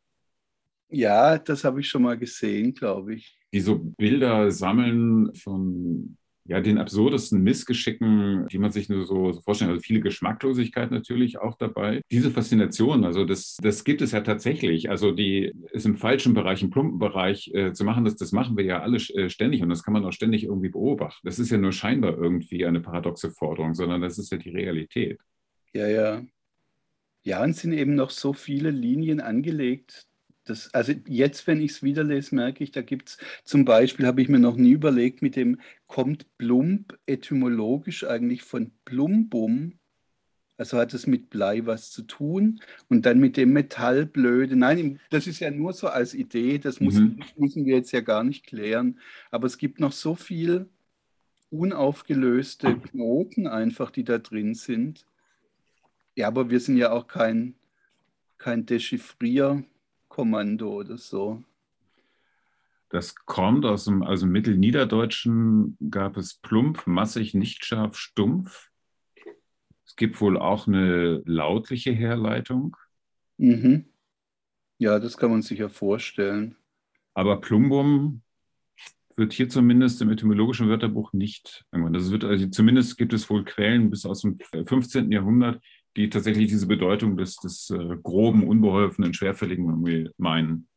[0.91, 3.39] Ja, das habe ich schon mal gesehen, glaube ich.
[3.55, 6.18] Die so Bilder sammeln von
[6.49, 9.71] ja, den absurdesten Missgeschicken, die man sich nur so, so vorstellen.
[9.71, 12.01] Also viele Geschmacklosigkeit natürlich auch dabei.
[12.11, 14.89] Diese Faszination, also das, das gibt es ja tatsächlich.
[14.89, 18.57] Also die ist im falschen Bereich, im plumpen Bereich äh, zu machen, das, das machen
[18.57, 21.21] wir ja alle äh, ständig und das kann man auch ständig irgendwie beobachten.
[21.27, 25.21] Das ist ja nur scheinbar irgendwie eine paradoxe Forderung, sondern das ist ja die Realität.
[25.75, 26.23] Ja, ja.
[27.25, 30.07] Ja, und sind eben noch so viele Linien angelegt,
[30.49, 34.07] das, also jetzt, wenn ich es wieder lese, merke ich, da gibt es zum Beispiel,
[34.07, 39.75] habe ich mir noch nie überlegt, mit dem kommt Plump etymologisch eigentlich von Plumbum,
[40.57, 44.57] also hat es mit Blei was zu tun und dann mit dem Metallblöde.
[44.57, 47.21] Nein, das ist ja nur so als Idee, das muss, mhm.
[47.37, 48.99] müssen wir jetzt ja gar nicht klären,
[49.31, 50.69] aber es gibt noch so viel
[51.51, 55.07] unaufgelöste Knoten einfach, die da drin sind.
[56.15, 57.55] Ja, aber wir sind ja auch kein,
[58.39, 59.65] kein Dechiffrier.
[60.19, 61.45] Kommando oder so.
[62.89, 68.69] Das kommt aus dem also Mittelniederdeutschen gab es plump, massig, nicht scharf, stumpf.
[69.87, 72.77] Es gibt wohl auch eine lautliche Herleitung.
[73.37, 73.85] Mhm.
[74.79, 76.57] Ja, das kann man sich ja vorstellen.
[77.15, 78.23] Aber Plumbum
[79.15, 83.89] wird hier zumindest im etymologischen Wörterbuch nicht Das wird also zumindest gibt es wohl Quellen
[83.89, 85.13] bis aus dem 15.
[85.13, 85.63] Jahrhundert,
[85.99, 90.69] die tatsächlich diese Bedeutung des, des äh, groben, unbeholfenen, schwerfälligen meinen.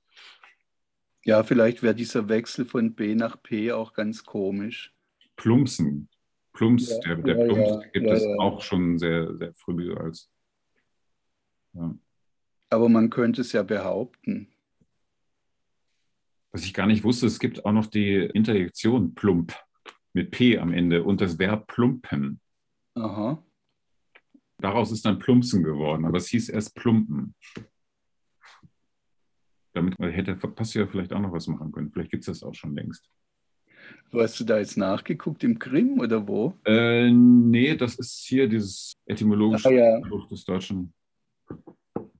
[1.23, 4.93] Ja, vielleicht wäre dieser Wechsel von B nach P auch ganz komisch.
[5.35, 6.09] Plumpsen.
[6.53, 10.29] Plumps, ja, der, der ja, Plumps ja, gibt es auch schon sehr, sehr früh als.
[12.69, 14.47] Aber man könnte es ja behaupten.
[16.51, 19.53] Was ich gar nicht wusste, es gibt auch noch die Interjektion plump
[20.13, 22.41] mit P am Ende und das Verb plumpen.
[22.95, 23.41] Aha.
[24.61, 27.33] Daraus ist dann Plumpsen geworden, aber es hieß erst Plumpen.
[29.73, 31.89] Damit hätte Passia vielleicht auch noch was machen können.
[31.89, 33.09] Vielleicht gibt es das auch schon längst.
[34.13, 35.43] Hast du da jetzt nachgeguckt?
[35.43, 36.53] Im Krim oder wo?
[36.65, 39.99] Äh, nee, das ist hier dieses etymologische ah, ja.
[40.07, 40.93] Buch des Deutschen.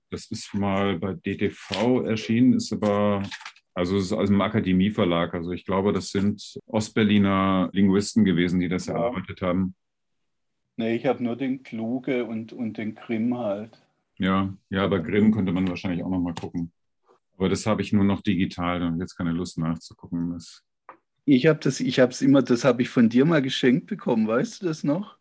[0.09, 3.23] Das ist mal bei DTV erschienen, ist aber,
[3.73, 5.33] also es ist aus dem Akademieverlag.
[5.33, 8.95] Also ich glaube, das sind Ostberliner Linguisten gewesen, die das ja.
[8.95, 9.75] erarbeitet haben.
[10.81, 13.79] Nee, ich habe nur den Kluge und, und den Grimm halt.
[14.17, 16.71] Ja, ja, aber Grimm könnte man wahrscheinlich auch noch mal gucken.
[17.37, 20.31] Aber das habe ich nur noch digital und jetzt keine Lust nachzugucken.
[20.31, 20.63] Das
[21.25, 24.27] ich habe das, ich habe es immer, das habe ich von dir mal geschenkt bekommen,
[24.27, 25.19] weißt du das noch?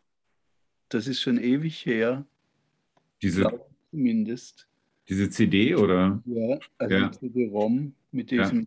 [0.89, 2.25] Das ist schon ewig her.
[3.21, 3.47] Diese,
[3.91, 4.67] zumindest.
[5.07, 6.23] Diese CD oder?
[6.25, 7.11] Ja, also ja.
[7.11, 8.65] CD-ROM mit diesem, ja.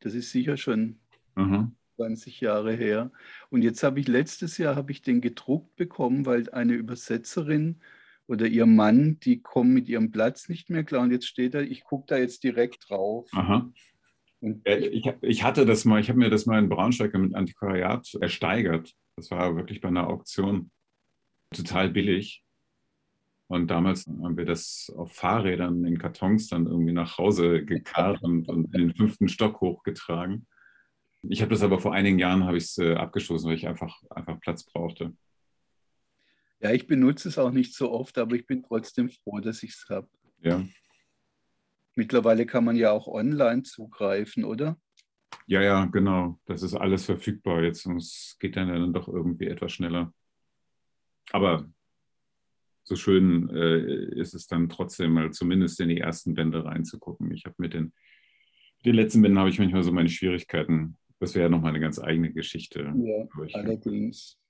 [0.00, 0.96] das ist sicher schon
[1.36, 1.70] Aha.
[1.96, 3.10] 20 Jahre her.
[3.50, 7.80] Und jetzt habe ich letztes Jahr habe ich den gedruckt bekommen, weil eine Übersetzerin
[8.26, 11.02] oder ihr Mann, die kommen mit ihrem Platz nicht mehr klar.
[11.02, 13.28] Und jetzt steht da, ich gucke da jetzt direkt drauf.
[13.32, 13.70] Aha.
[14.40, 18.12] Und ich, ich hatte das mal, ich habe mir das mal in Braunschweig mit Antiquariat
[18.20, 18.92] ersteigert.
[19.16, 20.70] Das war wirklich bei einer Auktion
[21.54, 22.42] total billig.
[23.48, 28.48] Und damals haben wir das auf Fahrrädern in Kartons dann irgendwie nach Hause gekarrt und,
[28.48, 30.46] und in den fünften Stock hochgetragen.
[31.22, 34.02] Ich habe das aber vor einigen Jahren habe ich es äh, abgestoßen, weil ich einfach,
[34.10, 35.16] einfach Platz brauchte.
[36.60, 39.70] Ja, ich benutze es auch nicht so oft, aber ich bin trotzdem froh, dass ich
[39.70, 40.08] es habe.
[40.42, 40.64] Ja.
[41.94, 44.78] Mittlerweile kann man ja auch online zugreifen, oder?
[45.46, 46.38] Ja, ja, genau.
[46.46, 50.12] Das ist alles verfügbar jetzt und es geht dann, dann doch irgendwie etwas schneller.
[51.30, 51.68] Aber
[52.84, 57.32] so schön äh, ist es dann trotzdem mal zumindest in die ersten Bände reinzugucken.
[57.32, 57.92] Ich habe mit den,
[58.84, 62.32] den letzten Bänden habe ich manchmal so meine Schwierigkeiten, das wäre nochmal eine ganz eigene
[62.32, 62.92] Geschichte.
[62.96, 64.40] Ja, allerdings.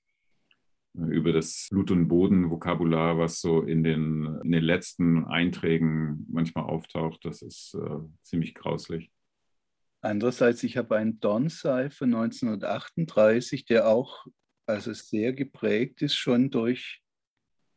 [0.95, 7.25] Über das Blut- und Boden-Vokabular, was so in den, in den letzten Einträgen manchmal auftaucht,
[7.25, 9.11] das ist äh, ziemlich grauslich.
[10.01, 14.25] Andererseits, ich habe einen Donsai von 1938, der auch
[14.65, 17.03] also sehr geprägt ist schon durch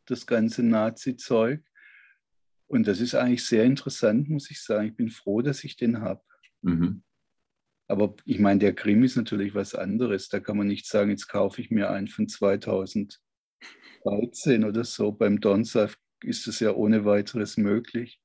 [0.07, 1.62] das ganze Nazi-Zeug.
[2.66, 4.88] Und das ist eigentlich sehr interessant, muss ich sagen.
[4.88, 6.22] Ich bin froh, dass ich den habe.
[6.62, 7.03] Mhm.
[7.89, 10.28] Aber ich meine, der Grimm ist natürlich was anderes.
[10.28, 13.18] Da kann man nicht sagen, jetzt kaufe ich mir einen von 2013
[14.64, 15.12] oder so.
[15.12, 18.20] Beim Donsaft ist es ja ohne weiteres möglich.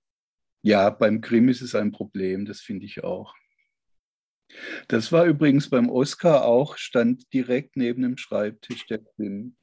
[0.64, 3.36] Ja, beim Grimm ist es ein Problem, das finde ich auch.
[4.88, 9.56] Das war übrigens beim Oscar auch, stand direkt neben dem Schreibtisch der Grimm.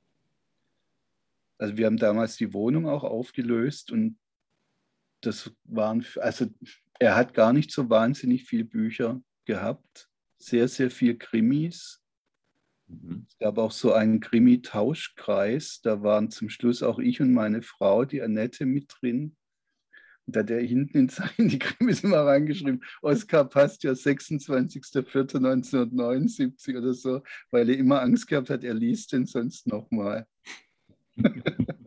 [1.59, 4.19] Also wir haben damals die Wohnung auch aufgelöst und
[5.21, 6.47] das waren, also
[7.01, 12.01] er hat gar nicht so wahnsinnig viele Bücher gehabt, sehr, sehr viel Krimis.
[12.87, 13.27] Mhm.
[13.29, 18.05] Es gab auch so einen Krimi-Tauschkreis, da waren zum Schluss auch ich und meine Frau,
[18.05, 19.35] die Annette, mit drin.
[20.27, 26.79] Und da hat er hinten in, in die Krimis immer reingeschrieben, Oskar passt ja 26.04.1979
[26.79, 30.29] oder so, weil er immer Angst gehabt hat, er liest den sonst nochmal.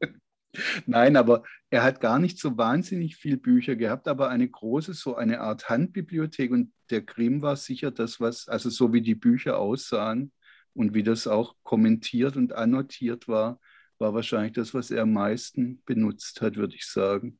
[0.85, 5.15] Nein, aber er hat gar nicht so wahnsinnig viel Bücher gehabt, aber eine große, so
[5.15, 6.51] eine Art Handbibliothek.
[6.51, 10.31] Und der Grimm war sicher das, was, also so wie die Bücher aussahen
[10.73, 13.59] und wie das auch kommentiert und annotiert war,
[13.99, 17.39] war wahrscheinlich das, was er am meisten benutzt hat, würde ich sagen.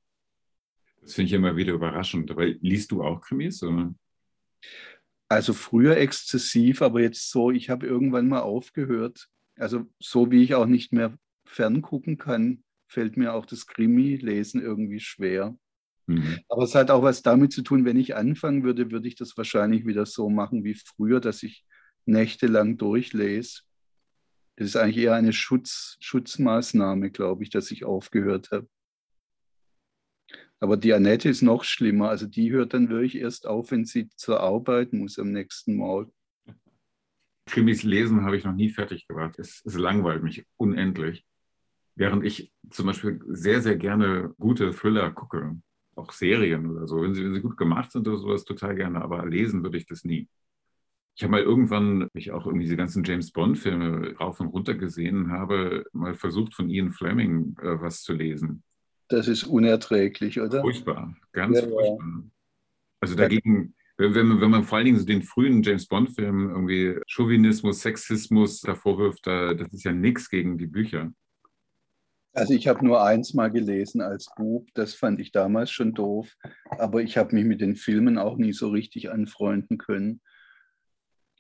[1.02, 2.32] Das finde ich immer wieder überraschend.
[2.32, 3.64] Aber liest du auch Krimis?
[3.64, 3.94] Oder?
[5.28, 9.28] Also früher exzessiv, aber jetzt so, ich habe irgendwann mal aufgehört.
[9.56, 15.00] Also so wie ich auch nicht mehr ferngucken kann, fällt mir auch das Krimi-Lesen irgendwie
[15.00, 15.56] schwer.
[16.08, 16.40] Mhm.
[16.50, 19.38] Aber es hat auch was damit zu tun, wenn ich anfangen würde, würde ich das
[19.38, 21.66] wahrscheinlich wieder so machen wie früher, dass ich
[22.06, 23.62] nächtelang durchlese.
[24.58, 28.68] Das ist eigentlich eher eine Schutz, Schutzmaßnahme, glaube ich, dass ich aufgehört habe.
[30.60, 32.10] Aber die Annette ist noch schlimmer.
[32.10, 36.12] Also die hört dann wirklich erst auf, wenn sie zur Arbeit muss am nächsten Morgen.
[37.48, 39.40] Krimis lesen habe ich noch nie fertig gebracht.
[39.40, 41.26] Es, es langweilt mich unendlich.
[41.96, 45.58] Während ich zum Beispiel sehr, sehr gerne gute Thriller gucke,
[45.96, 49.02] auch Serien oder so, wenn sie, wenn sie gut gemacht sind oder sowas, total gerne,
[49.02, 50.28] aber lesen würde ich das nie.
[51.16, 55.30] Ich habe mal irgendwann, ich auch irgendwie diese ganzen James Bond-Filme rauf und runter gesehen
[55.30, 58.64] habe, mal versucht von Ian Fleming äh, was zu lesen.
[59.10, 60.62] Das ist unerträglich, oder?
[60.62, 62.08] Furchtbar, ganz ja, furchtbar.
[62.08, 62.24] Ja.
[63.02, 67.82] Also dagegen, wenn, wenn, man vor allen Dingen so den frühen James Bond-Filmen irgendwie Chauvinismus,
[67.82, 71.12] Sexismus davor wirft, da, das ist ja nichts gegen die Bücher.
[72.34, 76.34] Also ich habe nur eins mal gelesen als Bub, das fand ich damals schon doof,
[76.70, 80.22] aber ich habe mich mit den Filmen auch nie so richtig anfreunden können.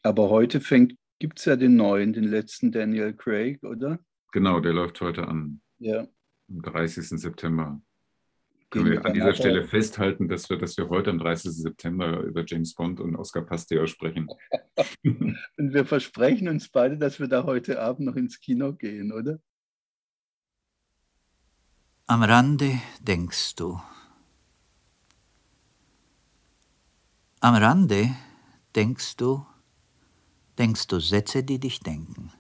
[0.03, 0.59] Aber heute
[1.19, 3.99] gibt es ja den neuen, den letzten Daniel Craig, oder?
[4.33, 5.61] Genau, der läuft heute an.
[5.79, 6.07] Ja.
[6.49, 7.07] Am 30.
[7.21, 7.81] September.
[8.69, 11.51] Können wir an dieser Stelle festhalten, dass wir, dass wir heute am 30.
[11.51, 14.27] September über James Bond und Oscar Pasteur sprechen.
[15.03, 19.39] und wir versprechen uns beide, dass wir da heute Abend noch ins Kino gehen, oder?
[22.11, 23.79] Am Rande denkst du.
[27.39, 28.13] Am Rande
[28.75, 29.45] denkst du,
[30.57, 32.33] denkst du Sätze, die dich denken.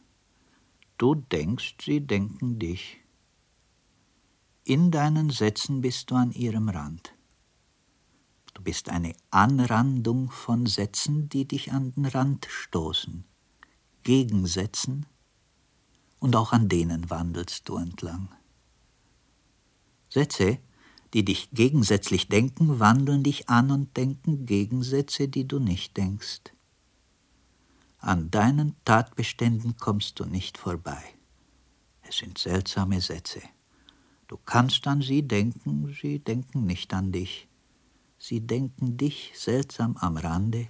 [0.97, 2.99] Du denkst, sie denken dich.
[4.65, 7.13] In deinen Sätzen bist du an ihrem Rand.
[8.53, 13.23] Du bist eine Anrandung von Sätzen, die dich an den Rand stoßen,
[14.03, 15.05] Gegensätzen,
[16.19, 18.27] und auch an denen wandelst du entlang.
[20.11, 20.59] Sätze,
[21.13, 26.53] die dich gegensätzlich denken, wandeln dich an und denken Gegensätze, die du nicht denkst.
[27.97, 31.01] An deinen Tatbeständen kommst du nicht vorbei.
[32.01, 33.41] Es sind seltsame Sätze.
[34.27, 37.47] Du kannst an sie denken, sie denken nicht an dich.
[38.17, 40.67] Sie denken dich seltsam am Rande.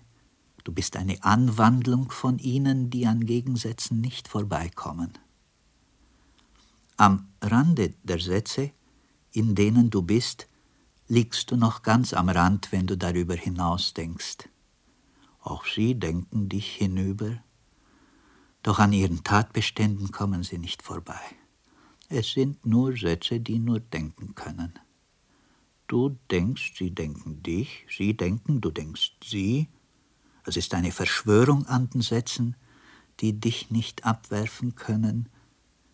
[0.64, 5.18] Du bist eine Anwandlung von ihnen, die an Gegensätzen nicht vorbeikommen.
[6.98, 8.72] Am Rande der Sätze
[9.34, 10.48] in denen du bist,
[11.08, 14.50] liegst du noch ganz am Rand, wenn du darüber hinaus denkst.
[15.42, 17.44] Auch sie denken dich hinüber,
[18.64, 21.20] doch an ihren Tatbeständen kommen sie nicht vorbei.
[22.10, 24.74] Es sind nur Sätze, die nur denken können.
[25.88, 29.68] Du denkst, sie denken dich, sie denken, du denkst sie.
[30.46, 32.56] Es ist eine Verschwörung an den Sätzen,
[33.20, 35.30] die dich nicht abwerfen können,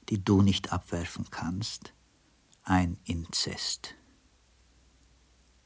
[0.10, 1.94] die du nicht abwerfen kannst
[2.68, 3.96] ein Inzest.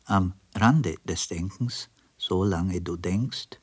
[0.05, 3.59] Am Rande des Denkens, solange du denkst,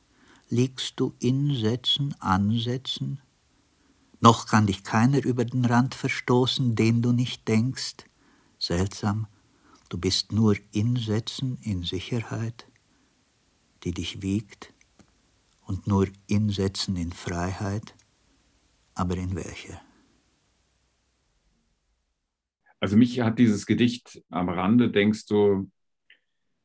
[0.49, 3.21] liegst du in Sätzen, Ansätzen,
[4.19, 8.03] noch kann dich keiner über den Rand verstoßen, den du nicht denkst.
[8.57, 9.27] Seltsam,
[9.87, 12.67] du bist nur in Sätzen, in Sicherheit,
[13.85, 14.73] die dich wiegt,
[15.61, 17.95] und nur in Sätzen in Freiheit,
[18.95, 19.79] aber in welcher?
[22.79, 25.69] Also mich hat dieses Gedicht am Rande, denkst du,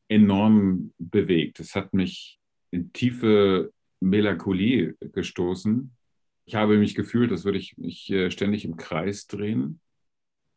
[0.09, 1.61] enorm bewegt.
[1.61, 2.39] Es hat mich
[2.71, 5.97] in tiefe Melancholie gestoßen.
[6.45, 9.81] Ich habe mich gefühlt, als würde ich mich äh, ständig im Kreis drehen.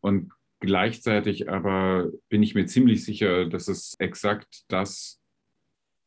[0.01, 5.21] Und Gleichzeitig aber bin ich mir ziemlich sicher, dass es exakt das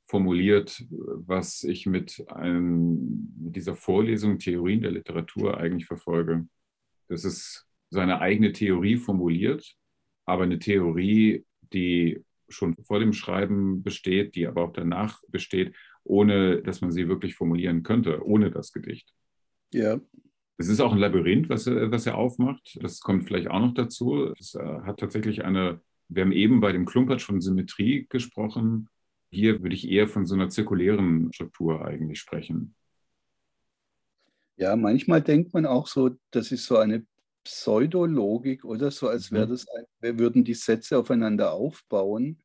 [0.08, 6.48] formuliert, was ich mit, einem, mit dieser Vorlesung Theorien der Literatur eigentlich verfolge.
[7.08, 9.76] Das ist seine eigene Theorie formuliert,
[10.24, 15.74] aber eine Theorie, die schon vor dem Schreiben besteht, die aber auch danach besteht,
[16.04, 19.12] ohne dass man sie wirklich formulieren könnte, ohne das Gedicht.
[19.72, 20.00] Ja.
[20.56, 22.78] Es ist auch ein Labyrinth, was er, was er aufmacht.
[22.82, 24.32] Das kommt vielleicht auch noch dazu.
[24.38, 28.88] Es äh, hat tatsächlich eine, wir haben eben bei dem Klumpatsch von Symmetrie gesprochen.
[29.30, 32.74] Hier würde ich eher von so einer zirkulären Struktur eigentlich sprechen.
[34.56, 37.06] Ja, manchmal denkt man auch so, das ist so eine
[37.44, 39.50] Pseudologik oder so, als wäre mhm.
[39.50, 39.66] das,
[40.00, 42.42] wir würden die Sätze aufeinander aufbauen,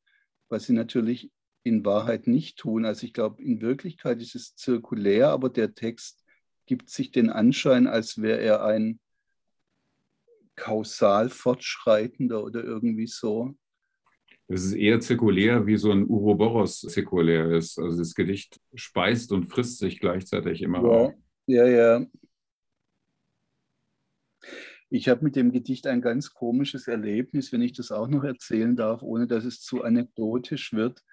[0.50, 1.32] was sie natürlich
[1.64, 2.86] in Wahrheit nicht tun.
[2.86, 6.24] Also ich glaube, in Wirklichkeit ist es zirkulär, aber der Text
[6.66, 9.00] gibt sich den Anschein, als wäre er ein
[10.56, 13.56] kausal fortschreitender oder irgendwie so.
[14.48, 17.80] Es ist eher zirkulär, wie so ein Uroboros zirkulär ist.
[17.80, 21.14] Also das Gedicht speist und frisst sich gleichzeitig immer.
[21.48, 22.06] Ja, ja, ja.
[24.96, 28.78] Ich habe mit dem Gedicht ein ganz komisches Erlebnis, wenn ich das auch noch erzählen
[28.78, 31.04] darf, ohne dass es zu anekdotisch wird.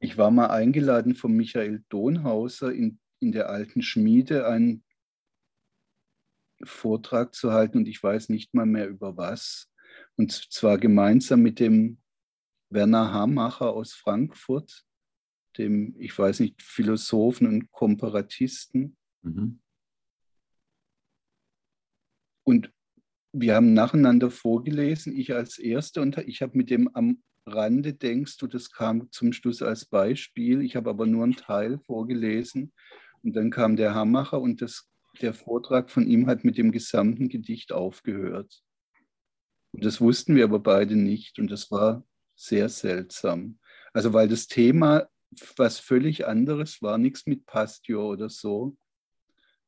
[0.00, 4.84] Ich war mal eingeladen von Michael Donhauser in, in der alten Schmiede einen
[6.62, 9.72] Vortrag zu halten und ich weiß nicht mal mehr über was.
[10.16, 12.02] Und zwar gemeinsam mit dem
[12.68, 14.84] Werner Hamacher aus Frankfurt,
[15.56, 18.98] dem, ich weiß nicht, Philosophen und Komparatisten.
[19.22, 19.62] Mhm.
[22.44, 22.70] Und
[23.32, 28.36] wir haben nacheinander vorgelesen, ich als Erster und ich habe mit dem am Rande denkst
[28.38, 30.62] du, das kam zum Schluss als Beispiel.
[30.62, 32.72] Ich habe aber nur einen Teil vorgelesen.
[33.22, 34.88] Und dann kam der Hammacher und das,
[35.20, 38.62] der Vortrag von ihm hat mit dem gesamten Gedicht aufgehört.
[39.72, 41.38] Und das wussten wir aber beide nicht.
[41.38, 42.04] Und das war
[42.34, 43.58] sehr seltsam.
[43.92, 45.08] Also weil das Thema
[45.56, 48.76] was völlig anderes war, nichts mit Pastio oder so.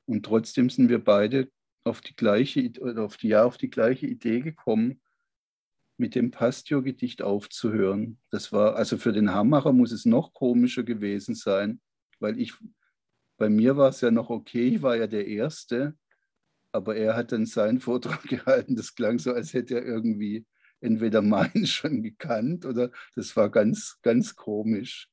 [0.06, 1.50] Und trotzdem sind wir beide
[1.84, 5.00] auf die gleiche, oder auf die, ja, auf die gleiche Idee gekommen,
[5.96, 8.18] mit dem Pastio-Gedicht aufzuhören.
[8.30, 11.80] Das war, also für den Hammacher muss es noch komischer gewesen sein,
[12.18, 12.54] weil ich,
[13.36, 15.96] bei mir war es ja noch okay, ich war ja der Erste,
[16.72, 18.76] aber er hat dann seinen Vortrag gehalten.
[18.76, 20.46] Das klang so, als hätte er irgendwie
[20.80, 25.08] entweder meinen schon gekannt oder das war ganz, ganz komisch.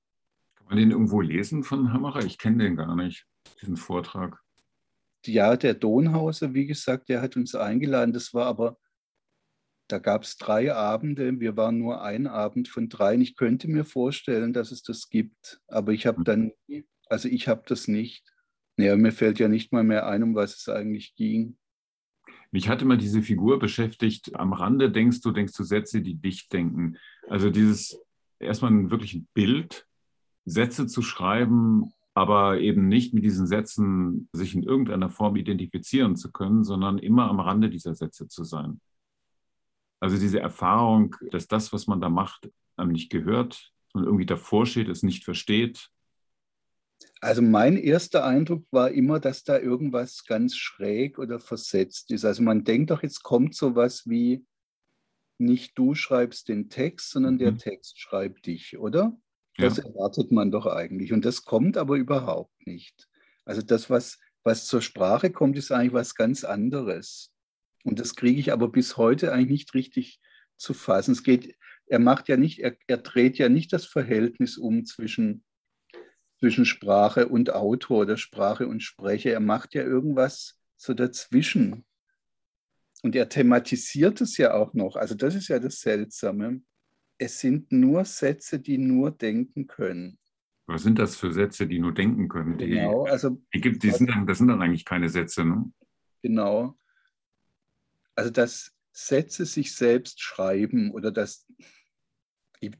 [0.55, 2.26] Kann man den irgendwo lesen von Hammacher?
[2.26, 3.28] Ich kenne den gar nicht,
[3.61, 4.41] diesen Vortrag.
[5.26, 8.13] Ja, der Donhauser, wie gesagt, der hat uns eingeladen.
[8.13, 8.78] Das war aber
[9.89, 11.39] da gab es drei Abende.
[11.39, 13.22] Wir waren nur ein Abend von dreien.
[13.22, 16.51] Ich könnte mir vorstellen, dass es das gibt, aber ich habe dann,
[17.07, 18.24] also ich habe das nicht.
[18.78, 21.57] Naja, mir fällt ja nicht mal mehr ein, um was es eigentlich ging.
[22.51, 24.36] Mich hatte mal diese Figur beschäftigt.
[24.36, 26.97] Am Rande denkst du, denkst du Sätze, die dich denken.
[27.28, 27.99] Also dieses
[28.39, 29.88] erstmal ein wirklich ein Bild,
[30.45, 36.34] Sätze zu schreiben, aber eben nicht mit diesen Sätzen sich in irgendeiner Form identifizieren zu
[36.34, 38.82] können, sondern immer am Rande dieser Sätze zu sein.
[40.01, 44.65] Also diese Erfahrung, dass das, was man da macht, einem nicht gehört und irgendwie davor
[44.65, 45.89] steht, es nicht versteht.
[47.22, 52.26] Also mein erster Eindruck war immer, dass da irgendwas ganz schräg oder versetzt ist.
[52.26, 54.45] Also man denkt doch, jetzt kommt sowas wie,
[55.38, 57.39] nicht du schreibst den Text, sondern mhm.
[57.39, 59.17] der Text schreibt dich, oder?
[59.60, 59.84] Das ja.
[59.84, 61.14] erwartet man doch eigentlich.
[61.14, 63.07] Und das kommt aber überhaupt nicht.
[63.45, 67.32] Also das, was, was zur Sprache kommt, ist eigentlich was ganz anderes.
[67.84, 70.20] Und das kriege ich aber bis heute eigentlich nicht richtig
[70.57, 71.12] zu fassen.
[71.12, 71.55] Es geht,
[71.88, 75.43] er macht ja nicht, er, er dreht ja nicht das Verhältnis um zwischen,
[76.39, 79.32] zwischen Sprache und Autor oder Sprache und Sprecher.
[79.32, 81.86] Er macht ja irgendwas so dazwischen.
[83.01, 84.95] Und er thematisiert es ja auch noch.
[84.95, 86.62] Also das ist ja das Seltsame.
[87.20, 90.17] Es sind nur Sätze, die nur denken können.
[90.65, 92.57] Was sind das für Sätze, die nur denken können?
[92.57, 95.72] Die, genau, also die gibt, die sind dann, das sind dann eigentlich keine Sätze, ne?
[96.22, 96.78] Genau.
[98.15, 101.47] Also dass Sätze sich selbst schreiben oder das,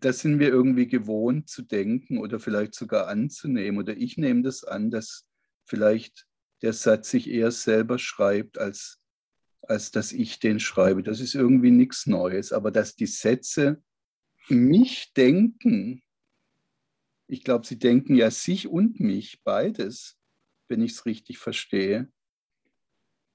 [0.01, 3.79] das sind wir irgendwie gewohnt zu denken oder vielleicht sogar anzunehmen.
[3.79, 5.25] Oder ich nehme das an, dass
[5.65, 6.27] vielleicht
[6.61, 8.99] der Satz sich eher selber schreibt, als,
[9.61, 11.03] als dass ich den schreibe.
[11.03, 12.51] Das ist irgendwie nichts Neues.
[12.51, 13.81] Aber dass die Sätze
[14.50, 16.02] mich denken,
[17.28, 20.18] ich glaube, sie denken ja sich und mich, beides,
[20.68, 22.12] wenn ich es richtig verstehe.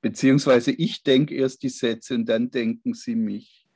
[0.00, 3.66] Beziehungsweise ich denke erst die Sätze und dann denken sie mich.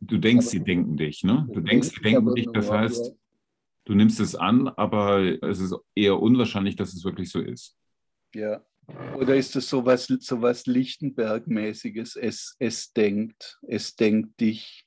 [0.00, 1.48] Du denkst, aber, sie denken dich, ne?
[1.52, 3.12] Du denkst, sie denken dich, das heißt,
[3.86, 7.76] du nimmst es an, aber es ist eher unwahrscheinlich, dass es wirklich so ist.
[8.34, 8.64] Ja,
[9.18, 12.16] Oder ist das sowas, sowas Lichtenberg-mäßiges?
[12.16, 14.85] Es, es denkt, es denkt dich.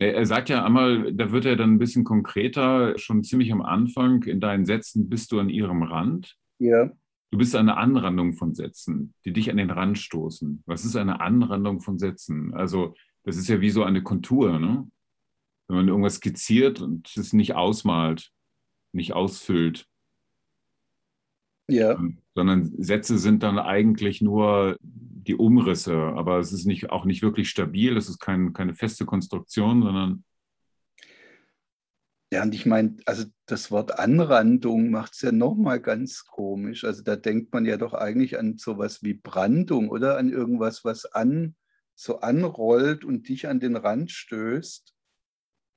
[0.00, 4.22] Er sagt ja einmal, da wird er dann ein bisschen konkreter, schon ziemlich am Anfang,
[4.22, 6.36] in deinen Sätzen bist du an ihrem Rand.
[6.58, 6.92] Ja.
[7.30, 10.62] Du bist eine Anrandung von Sätzen, die dich an den Rand stoßen.
[10.66, 12.54] Was ist eine Anrandung von Sätzen?
[12.54, 12.94] Also,
[13.24, 14.88] das ist ja wie so eine Kontur, ne?
[15.66, 18.30] Wenn man irgendwas skizziert und es nicht ausmalt,
[18.92, 19.86] nicht ausfüllt.
[21.68, 22.00] Ja.
[22.34, 24.78] Sondern Sätze sind dann eigentlich nur
[25.24, 29.04] die Umrisse, aber es ist nicht, auch nicht wirklich stabil, es ist kein, keine feste
[29.04, 30.24] Konstruktion, sondern.
[32.30, 36.84] Ja, und ich meine, also das Wort Anrandung macht es ja nochmal ganz komisch.
[36.84, 41.06] Also da denkt man ja doch eigentlich an sowas wie Brandung oder an irgendwas, was
[41.06, 41.56] an,
[41.94, 44.94] so anrollt und dich an den Rand stößt.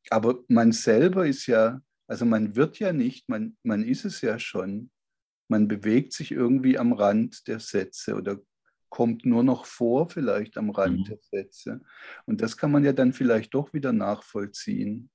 [0.09, 4.37] Aber man selber ist ja, also man wird ja nicht, man, man ist es ja
[4.37, 4.91] schon.
[5.47, 8.41] Man bewegt sich irgendwie am Rand der Sätze oder
[8.91, 11.03] kommt nur noch vor, vielleicht am Rand mhm.
[11.05, 11.81] der Sätze.
[12.25, 15.09] Und das kann man ja dann vielleicht doch wieder nachvollziehen.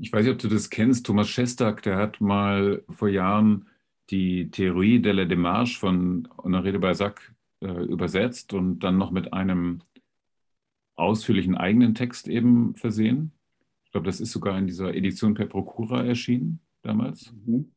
[0.00, 1.06] Ich weiß nicht, ob du das kennst.
[1.06, 3.68] Thomas Schestak, der hat mal vor Jahren
[4.10, 9.32] die Theorie de la Démarche von Honoré de Balzac äh, übersetzt und dann noch mit
[9.32, 9.82] einem
[10.96, 13.32] ausführlichen eigenen Text eben versehen.
[13.84, 17.32] Ich glaube, das ist sogar in dieser Edition per Procura erschienen damals.
[17.44, 17.70] Mhm.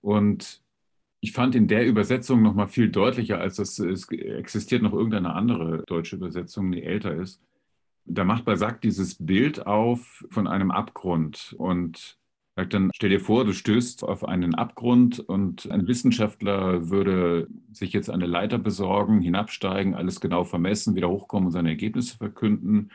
[0.00, 0.65] Und
[1.26, 5.34] ich fand in der Übersetzung noch mal viel deutlicher, als das es existiert noch irgendeine
[5.34, 7.42] andere deutsche Übersetzung, die älter ist.
[8.04, 12.16] Da macht Balzac dieses Bild auf von einem Abgrund und
[12.54, 17.92] sagt dann, stell dir vor, du stößt auf einen Abgrund und ein Wissenschaftler würde sich
[17.92, 22.92] jetzt eine Leiter besorgen, hinabsteigen, alles genau vermessen, wieder hochkommen und seine Ergebnisse verkünden.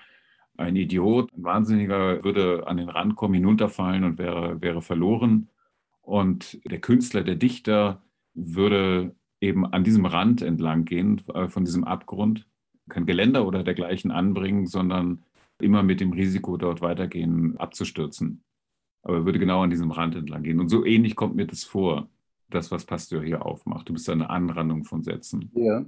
[0.56, 5.50] Ein Idiot, ein Wahnsinniger würde an den Rand kommen, hinunterfallen und wäre, wäre verloren.
[6.02, 8.02] Und der Künstler, der Dichter
[8.34, 12.48] würde eben an diesem Rand entlang gehen, äh, von diesem Abgrund,
[12.90, 15.24] kein Geländer oder dergleichen anbringen, sondern
[15.60, 18.44] immer mit dem Risiko, dort weitergehen, abzustürzen.
[19.04, 20.60] Aber er würde genau an diesem Rand entlang gehen.
[20.60, 22.10] Und so ähnlich kommt mir das vor,
[22.50, 23.90] das, was Pasteur hier aufmacht.
[23.90, 25.86] Du bist eine Anrandung von Sätzen, ja.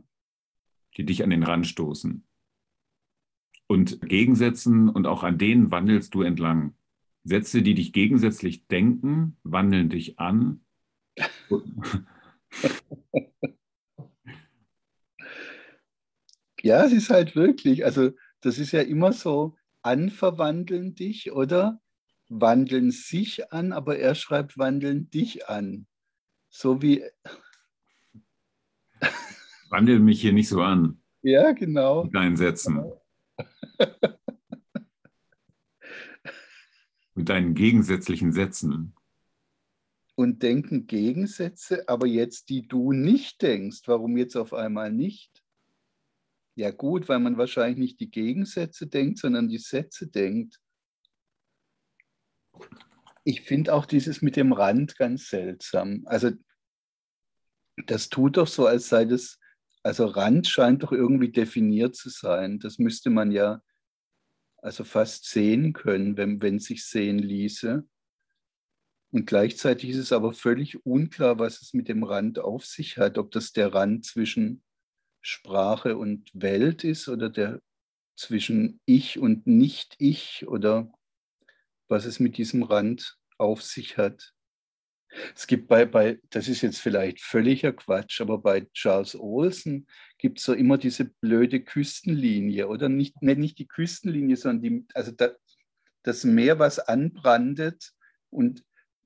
[0.98, 2.24] die dich an den Rand stoßen.
[3.68, 6.74] Und Gegensätzen und auch an denen wandelst du entlang.
[7.24, 10.62] Sätze, die dich gegensätzlich denken, wandeln dich an.
[16.62, 21.82] ja, es ist halt wirklich, also das ist ja immer so, anverwandeln dich oder
[22.30, 25.88] wandeln sich an, aber er schreibt wandeln dich an.
[26.50, 27.04] So wie.
[29.70, 31.02] Wandel mich hier nicht so an.
[31.22, 32.04] Ja, genau.
[32.06, 32.84] Mit deinen Sätzen.
[37.16, 38.96] Mit deinen gegensätzlichen Sätzen.
[40.16, 43.82] Und denken Gegensätze, aber jetzt die du nicht denkst.
[43.86, 45.44] Warum jetzt auf einmal nicht?
[46.56, 50.60] Ja gut, weil man wahrscheinlich nicht die Gegensätze denkt, sondern die Sätze denkt.
[53.24, 56.04] Ich finde auch dieses mit dem Rand ganz seltsam.
[56.06, 56.32] Also
[57.88, 59.40] das tut doch so, als sei das,
[59.82, 62.60] also Rand scheint doch irgendwie definiert zu sein.
[62.60, 63.62] Das müsste man ja
[64.64, 67.86] also fast sehen können, wenn, wenn sich sehen ließe.
[69.14, 73.20] Und gleichzeitig ist es aber völlig unklar, was es mit dem Rand auf sich hat,
[73.20, 74.64] ob das der Rand zwischen
[75.22, 77.62] Sprache und Welt ist oder der
[78.16, 80.92] zwischen Ich und Nicht-Ich oder
[81.88, 84.34] was es mit diesem Rand auf sich hat.
[85.36, 89.86] Es gibt bei, bei, das ist jetzt vielleicht völliger Quatsch, aber bei Charles Olsen
[90.18, 95.12] gibt es so immer diese blöde Küstenlinie oder nicht, nicht die Küstenlinie, sondern die, also
[95.12, 95.30] da,
[96.02, 97.92] das Meer, was anbrandet
[98.32, 98.64] und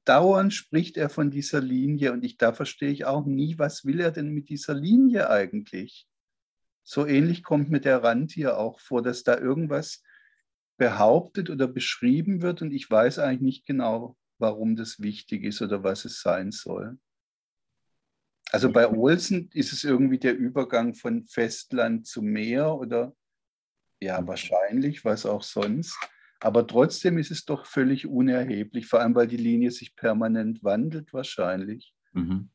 [0.08, 4.00] dauernd spricht er von dieser Linie und ich, da verstehe ich auch nie, was will
[4.00, 6.08] er denn mit dieser Linie eigentlich?
[6.84, 10.04] So ähnlich kommt mir der Rand hier auch vor, dass da irgendwas
[10.78, 15.84] behauptet oder beschrieben wird und ich weiß eigentlich nicht genau, warum das wichtig ist oder
[15.84, 16.98] was es sein soll.
[18.52, 23.14] Also bei Olsen ist es irgendwie der Übergang von Festland zu Meer oder
[24.00, 25.98] ja, wahrscheinlich, was auch sonst.
[26.40, 31.14] Aber trotzdem ist es doch völlig unerheblich, vor allem weil die Linie sich permanent wandelt,
[31.14, 31.94] wahrscheinlich.
[32.14, 32.50] Mhm.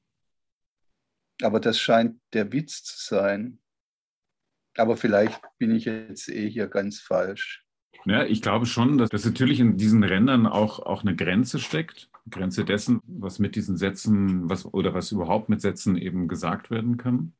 [1.43, 3.59] Aber das scheint der Witz zu sein.
[4.77, 7.67] Aber vielleicht bin ich jetzt eh hier ganz falsch.
[8.05, 12.09] Ja, ich glaube schon, dass, dass natürlich in diesen Rändern auch, auch eine Grenze steckt.
[12.31, 16.97] Grenze dessen, was mit diesen Sätzen, was oder was überhaupt mit Sätzen eben gesagt werden
[16.97, 17.35] kann.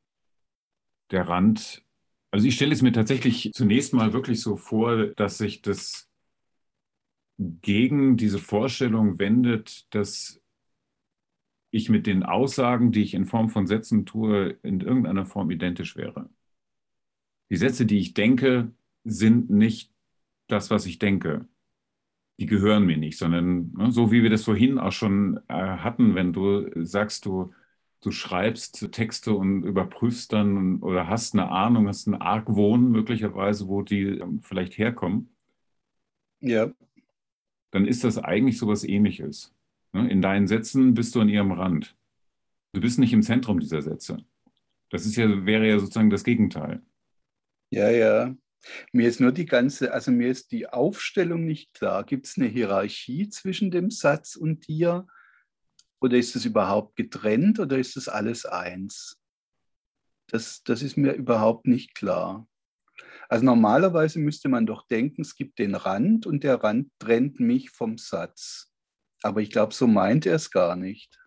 [1.11, 1.83] Der Rand,
[2.31, 6.09] also ich stelle es mir tatsächlich zunächst mal wirklich so vor, dass sich das
[7.37, 10.41] gegen diese Vorstellung wendet, dass
[11.71, 15.95] ich mit den Aussagen, die ich in Form von Sätzen tue, in irgendeiner Form identisch
[15.95, 16.29] wäre.
[17.49, 18.71] Die Sätze, die ich denke,
[19.03, 19.91] sind nicht
[20.47, 21.47] das, was ich denke.
[22.39, 26.15] Die gehören mir nicht, sondern ne, so wie wir das vorhin auch schon äh, hatten,
[26.15, 27.53] wenn du sagst, du,
[28.01, 33.83] du schreibst Texte und überprüfst dann oder hast eine Ahnung, hast einen Argwohn möglicherweise, wo
[33.83, 35.29] die ähm, vielleicht herkommen.
[36.41, 36.73] Ja.
[37.73, 39.51] Dann ist das eigentlich so was ähnliches.
[39.93, 40.07] Ne?
[40.07, 41.97] In deinen Sätzen bist du an ihrem Rand.
[42.71, 44.23] Du bist nicht im Zentrum dieser Sätze.
[44.91, 46.83] Das ist ja, wäre ja sozusagen das Gegenteil.
[47.71, 48.35] Ja, ja.
[48.91, 52.03] Mir ist nur die ganze, also mir ist die Aufstellung nicht klar.
[52.03, 55.07] Gibt es eine Hierarchie zwischen dem Satz und dir?
[55.99, 59.19] Oder ist es überhaupt getrennt oder ist es alles eins?
[60.27, 62.47] Das, das ist mir überhaupt nicht klar.
[63.33, 67.71] Also normalerweise müsste man doch denken, es gibt den Rand und der Rand trennt mich
[67.71, 68.71] vom Satz.
[69.23, 71.19] Aber ich glaube, so meint er es gar nicht.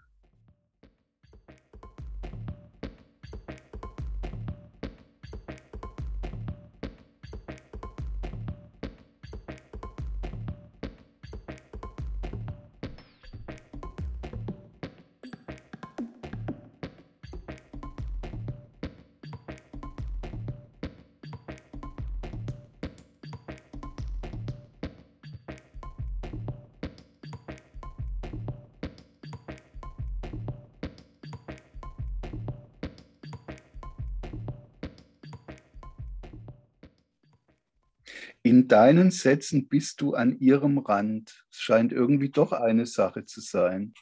[38.67, 41.47] In deinen Sätzen bist du an ihrem Rand.
[41.53, 43.95] Es scheint irgendwie doch eine Sache zu sein.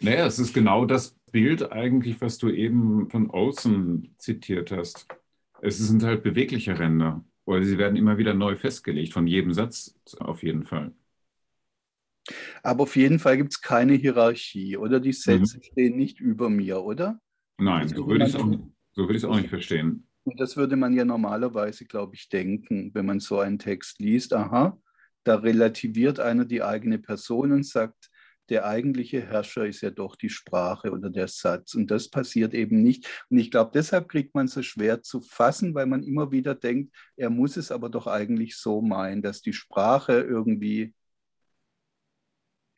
[0.00, 5.06] Naja, es ist genau das Bild eigentlich, was du eben von Olsen zitiert hast.
[5.62, 9.98] Es sind halt bewegliche Ränder, oder sie werden immer wieder neu festgelegt, von jedem Satz
[10.18, 10.92] auf jeden Fall.
[12.62, 15.00] Aber auf jeden Fall gibt es keine Hierarchie, oder?
[15.00, 15.62] Die Sätze mhm.
[15.62, 17.18] stehen nicht über mir, oder?
[17.56, 18.58] Nein, so würde ich es auch,
[18.92, 20.06] so würd auch nicht verstehen.
[20.24, 24.32] Und das würde man ja normalerweise, glaube ich, denken, wenn man so einen Text liest.
[24.32, 24.78] Aha,
[25.24, 28.10] da relativiert einer die eigene Person und sagt,
[28.50, 31.74] der eigentliche Herrscher ist ja doch die Sprache oder der Satz.
[31.74, 33.08] Und das passiert eben nicht.
[33.30, 36.94] Und ich glaube, deshalb kriegt man so schwer zu fassen, weil man immer wieder denkt,
[37.16, 40.94] er muss es aber doch eigentlich so meinen, dass die Sprache irgendwie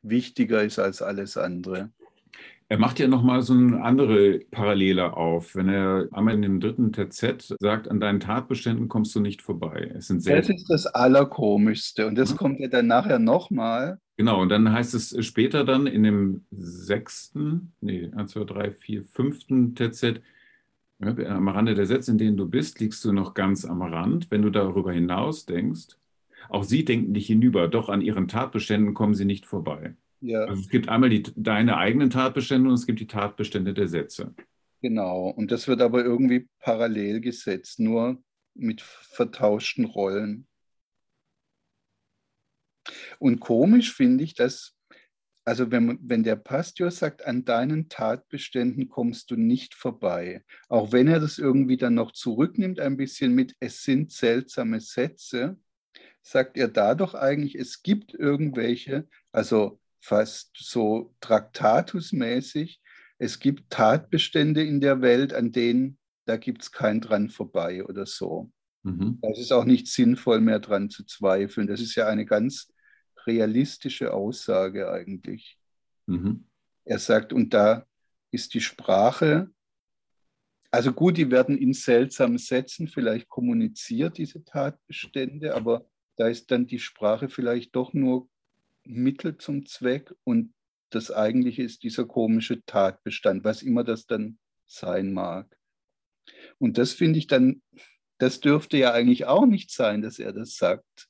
[0.03, 1.93] wichtiger ist als alles andere.
[2.69, 6.93] Er macht ja nochmal so eine andere Parallele auf, wenn er einmal in dem dritten
[6.93, 9.93] TZ sagt, an deinen Tatbeständen kommst du nicht vorbei.
[9.95, 12.37] Es sind das ist das Allerkomischste und das ja.
[12.37, 14.01] kommt ja dann nachher nochmal.
[14.17, 19.05] Genau, und dann heißt es später dann in dem sechsten, nee, 1, 2, 3, 4,
[19.05, 20.21] fünften TZ,
[20.99, 24.31] am Rande der Sätze, in denen du bist, liegst du noch ganz am Rand.
[24.31, 25.99] Wenn du darüber hinaus denkst,
[26.49, 29.95] auch sie denken dich hinüber, doch an ihren Tatbeständen kommen sie nicht vorbei.
[30.27, 30.45] Ja.
[30.45, 34.35] Also es gibt einmal die, deine eigenen Tatbestände und es gibt die Tatbestände der Sätze.
[34.83, 38.21] Genau, und das wird aber irgendwie parallel gesetzt, nur
[38.55, 40.49] mit vertauschten Rollen.
[43.21, 44.77] Und komisch finde ich, dass,
[45.45, 51.07] also wenn, wenn der Pastor sagt, an deinen Tatbeständen kommst du nicht vorbei, auch wenn
[51.07, 55.57] er das irgendwie dann noch zurücknimmt, ein bisschen mit, es sind seltsame Sätze,
[56.21, 62.81] sagt er da doch eigentlich, es gibt irgendwelche, also fast so traktatusmäßig.
[63.19, 68.05] Es gibt Tatbestände in der Welt, an denen da gibt es kein dran vorbei oder
[68.05, 68.51] so.
[68.83, 69.19] Mhm.
[69.23, 71.67] Da ist auch nicht sinnvoll mehr dran zu zweifeln.
[71.67, 72.73] Das ist ja eine ganz
[73.27, 75.59] realistische Aussage eigentlich.
[76.07, 76.47] Mhm.
[76.85, 77.87] Er sagt, und da
[78.31, 79.51] ist die Sprache,
[80.71, 85.87] also gut, die werden in seltsamen Sätzen vielleicht kommuniziert, diese Tatbestände, aber
[86.17, 88.29] da ist dann die Sprache vielleicht doch nur
[88.87, 90.55] Mittel zum Zweck und
[90.91, 95.59] das eigentliche ist dieser komische Tatbestand, was immer das dann sein mag.
[96.59, 97.63] Und das finde ich dann,
[98.19, 101.09] das dürfte ja eigentlich auch nicht sein, dass er das sagt.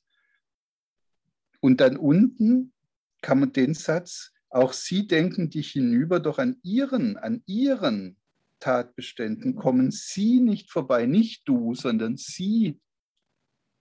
[1.59, 2.73] Und dann unten
[3.21, 8.17] kann man den Satz, auch Sie denken dich hinüber, doch an Ihren, an Ihren
[8.59, 12.79] Tatbeständen kommen Sie nicht vorbei, nicht du, sondern Sie.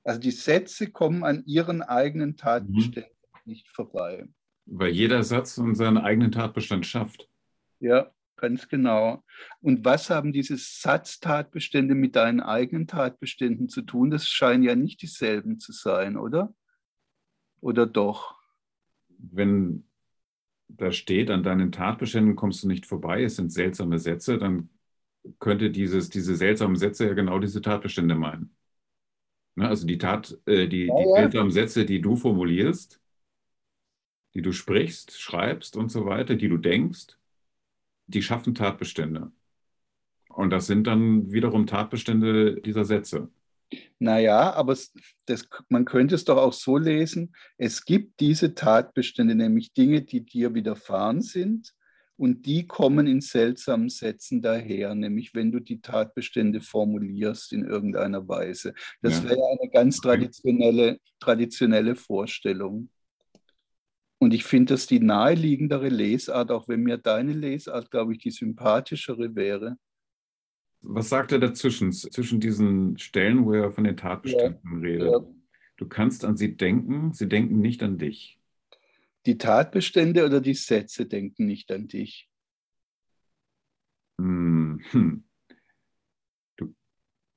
[0.04, 2.36] Also die Sätze kommen an Ihren eigenen mhm.
[2.36, 3.15] Tatbeständen
[3.46, 4.26] nicht vorbei.
[4.66, 7.28] Weil jeder Satz seinen eigenen Tatbestand schafft.
[7.78, 9.22] Ja, ganz genau.
[9.60, 14.10] Und was haben diese Satztatbestände mit deinen eigenen Tatbeständen zu tun?
[14.10, 16.52] Das scheinen ja nicht dieselben zu sein, oder?
[17.60, 18.36] Oder doch?
[19.08, 19.86] Wenn
[20.68, 24.68] da steht, an deinen Tatbeständen kommst du nicht vorbei, es sind seltsame Sätze, dann
[25.38, 28.54] könnte dieses, diese seltsamen Sätze ja genau diese Tatbestände meinen.
[29.54, 31.16] Ne, also die, Tat, äh, die, ja, die ja.
[31.16, 33.00] seltsamen Sätze, die du formulierst,
[34.36, 37.16] die du sprichst, schreibst und so weiter, die du denkst,
[38.06, 39.32] die schaffen Tatbestände.
[40.28, 43.30] Und das sind dann wiederum Tatbestände dieser Sätze.
[43.98, 44.92] Naja, aber es,
[45.24, 50.20] das, man könnte es doch auch so lesen, es gibt diese Tatbestände, nämlich Dinge, die
[50.20, 51.72] dir widerfahren sind
[52.18, 58.28] und die kommen in seltsamen Sätzen daher, nämlich wenn du die Tatbestände formulierst in irgendeiner
[58.28, 58.74] Weise.
[59.00, 59.30] Das ja.
[59.30, 62.90] wäre eine ganz traditionelle, traditionelle Vorstellung.
[64.26, 68.32] Und ich finde das die naheliegendere Lesart, auch wenn mir deine Lesart, glaube ich, die
[68.32, 69.78] sympathischere wäre.
[70.80, 75.12] Was sagt er dazwischen, zwischen diesen Stellen, wo er von den Tatbeständen ja, redet?
[75.12, 75.20] Ja.
[75.76, 78.40] Du kannst an sie denken, sie denken nicht an dich.
[79.26, 82.28] Die Tatbestände oder die Sätze denken nicht an dich?
[84.20, 84.80] Hm.
[84.90, 85.22] hm.
[86.56, 86.74] Du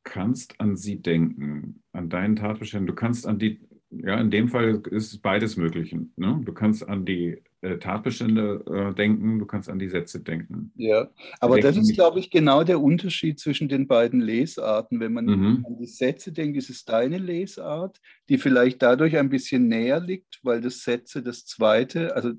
[0.02, 2.88] kannst an sie denken, an deinen Tatbeständen.
[2.88, 3.62] Du kannst an die
[3.92, 5.96] ja, in dem Fall ist beides möglich.
[6.16, 6.42] Ne?
[6.44, 10.72] Du kannst an die äh, Tatbestände äh, denken, du kannst an die Sätze denken.
[10.76, 11.10] Ja,
[11.40, 15.00] aber das ist, glaube ich, genau der Unterschied zwischen den beiden Lesarten.
[15.00, 15.66] Wenn man mhm.
[15.68, 20.40] an die Sätze denkt, ist es deine Lesart, die vielleicht dadurch ein bisschen näher liegt,
[20.44, 22.34] weil das Sätze das zweite, also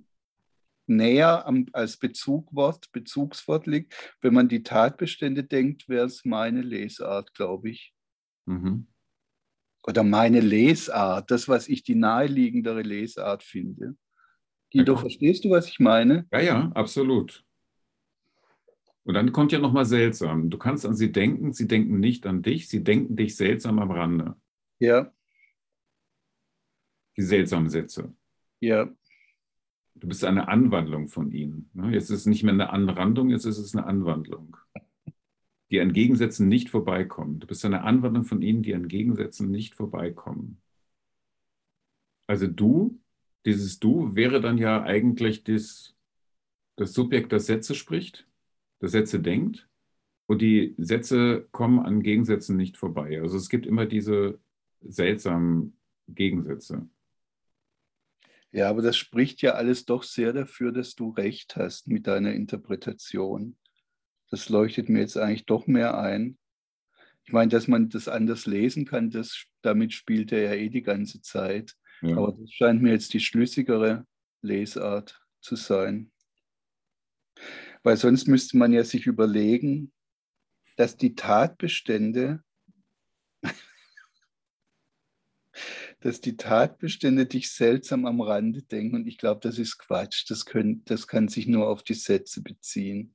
[0.87, 4.17] näher am, als Bezugwort, Bezugswort liegt.
[4.21, 7.93] Wenn man die Tatbestände denkt, wäre es meine Lesart, glaube ich.
[8.47, 8.87] Mhm
[9.83, 13.97] oder meine Lesart, das, was ich die naheliegendere Lesart finde.
[14.73, 16.27] Guido, ja, verstehst du, was ich meine?
[16.33, 17.45] Ja, ja, absolut.
[19.05, 20.51] Und dann kommt ja nochmal seltsam.
[20.51, 23.91] Du kannst an sie denken, sie denken nicht an dich, sie denken dich seltsam am
[23.91, 24.37] Rande.
[24.79, 25.13] Ja.
[27.17, 28.15] Die seltsamen Sätze.
[28.61, 28.89] Ja.
[29.95, 31.71] Du bist eine Anwandlung von ihnen.
[31.75, 31.93] Ne?
[31.93, 34.57] Jetzt ist es nicht mehr eine Anrandung, jetzt ist es eine Anwandlung
[35.71, 37.39] die an Gegensätzen nicht vorbeikommen.
[37.39, 40.61] Du bist eine Anwandlung von ihnen, die an Gegensätzen nicht vorbeikommen.
[42.27, 43.01] Also du,
[43.45, 45.95] dieses Du wäre dann ja eigentlich das,
[46.77, 48.27] das Subjekt, das Sätze spricht,
[48.81, 49.69] das Sätze denkt
[50.27, 53.21] und die Sätze kommen an Gegensätzen nicht vorbei.
[53.21, 54.39] Also es gibt immer diese
[54.81, 55.77] seltsamen
[56.09, 56.89] Gegensätze.
[58.53, 62.33] Ja, aber das spricht ja alles doch sehr dafür, dass du recht hast mit deiner
[62.33, 63.57] Interpretation
[64.31, 66.39] das leuchtet mir jetzt eigentlich doch mehr ein.
[67.25, 70.83] Ich meine, dass man das anders lesen kann, das, damit spielt er ja eh die
[70.83, 71.77] ganze Zeit.
[72.01, 72.17] Ja.
[72.17, 74.07] Aber das scheint mir jetzt die schlüssigere
[74.43, 76.11] Lesart zu sein.
[77.83, 79.93] Weil sonst müsste man ja sich überlegen,
[80.77, 82.43] dass die Tatbestände,
[86.01, 88.97] dass die Tatbestände dich seltsam am Rande denken.
[88.97, 90.25] Und ich glaube, das ist Quatsch.
[90.31, 93.15] Das, können, das kann sich nur auf die Sätze beziehen.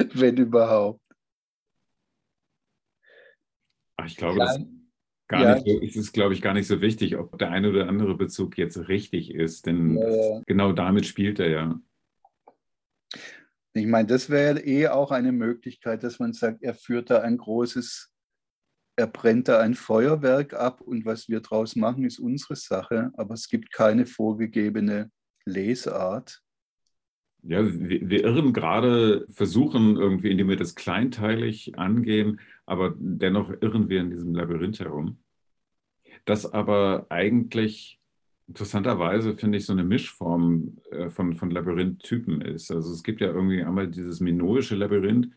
[0.14, 1.00] Wenn überhaupt.
[3.96, 4.58] Ach, ich glaube, das
[5.28, 5.54] gar ja.
[5.54, 8.16] nicht so, ist es, glaube ich, gar nicht so wichtig, ob der eine oder andere
[8.16, 10.42] Bezug jetzt richtig ist, denn ja.
[10.46, 11.80] genau damit spielt er ja.
[13.72, 17.38] Ich meine, das wäre eh auch eine Möglichkeit, dass man sagt, er führt da ein
[17.38, 18.10] großes,
[18.96, 23.34] er brennt da ein Feuerwerk ab und was wir draus machen, ist unsere Sache, aber
[23.34, 25.12] es gibt keine vorgegebene
[25.44, 26.42] Lesart.
[27.42, 33.88] Ja, wir, wir, irren gerade, versuchen irgendwie, indem wir das kleinteilig angehen, aber dennoch irren
[33.88, 35.18] wir in diesem Labyrinth herum.
[36.26, 38.00] Das aber eigentlich
[38.46, 42.70] interessanterweise, finde ich, so eine Mischform äh, von, von Labyrinth-Typen ist.
[42.70, 45.28] Also es gibt ja irgendwie einmal dieses minoische Labyrinth,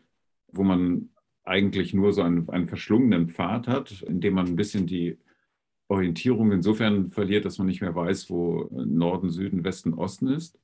[0.48, 1.10] wo man
[1.44, 5.18] eigentlich nur so einen, einen verschlungenen Pfad hat, in dem man ein bisschen die
[5.88, 10.58] Orientierung insofern verliert, dass man nicht mehr weiß, wo Norden, Süden, Westen, Osten ist.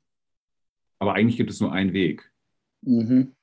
[1.01, 2.31] Aber eigentlich gibt es nur einen Weg.
[2.83, 3.35] Mhm.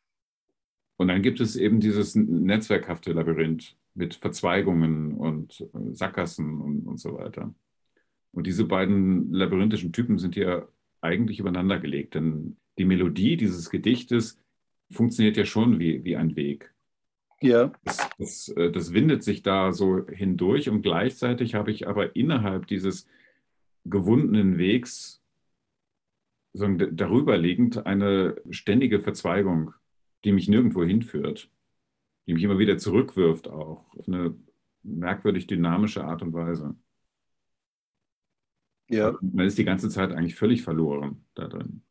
[0.98, 7.00] Und dann gibt es eben dieses netzwerkhafte Labyrinth mit Verzweigungen und äh, Sackgassen und, und
[7.00, 7.54] so weiter.
[8.32, 10.70] Und diese beiden labyrinthischen Typen sind hier
[11.02, 14.40] eigentlich übereinander gelegt, denn die Melodie dieses Gedichtes
[14.92, 16.74] funktioniert ja schon wie, wie ein Weg.
[17.42, 17.72] Ja.
[17.84, 22.68] Das, das, äh, das windet sich da so hindurch und gleichzeitig habe ich aber innerhalb
[22.68, 23.08] dieses
[23.86, 25.22] gewundenen Wegs
[26.58, 29.74] darüber liegend eine ständige Verzweigung,
[30.24, 31.50] die mich nirgendwo hinführt,
[32.28, 34.36] die mich immer wieder zurückwirft, auch auf eine
[34.84, 36.76] merkwürdig dynamische Art und Weise.
[38.90, 39.18] Ja.
[39.22, 41.84] Man ist die ganze Zeit eigentlich völlig verloren da drin.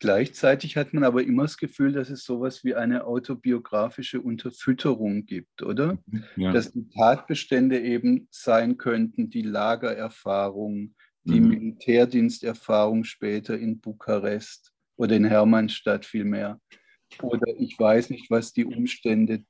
[0.00, 5.62] Gleichzeitig hat man aber immer das Gefühl, dass es sowas wie eine autobiografische Unterfütterung gibt,
[5.62, 5.98] oder?
[6.36, 6.52] Ja.
[6.52, 10.94] Dass die Tatbestände eben sein könnten, die Lagererfahrung,
[11.28, 11.48] die mhm.
[11.48, 16.60] Militärdiensterfahrung später in Bukarest oder in Hermannstadt vielmehr.
[17.22, 19.44] Oder ich weiß nicht, was die Umstände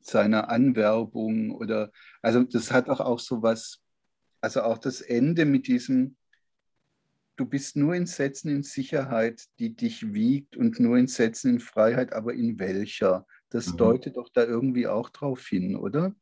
[0.00, 1.90] seiner Anwerbung oder,
[2.22, 3.82] also das hat auch, auch so was,
[4.40, 6.16] also auch das Ende mit diesem,
[7.36, 11.60] du bist nur in Sätzen in Sicherheit, die dich wiegt und nur in Sätzen in
[11.60, 13.26] Freiheit, aber in welcher?
[13.50, 13.76] Das mhm.
[13.78, 16.14] deutet doch da irgendwie auch drauf hin, oder?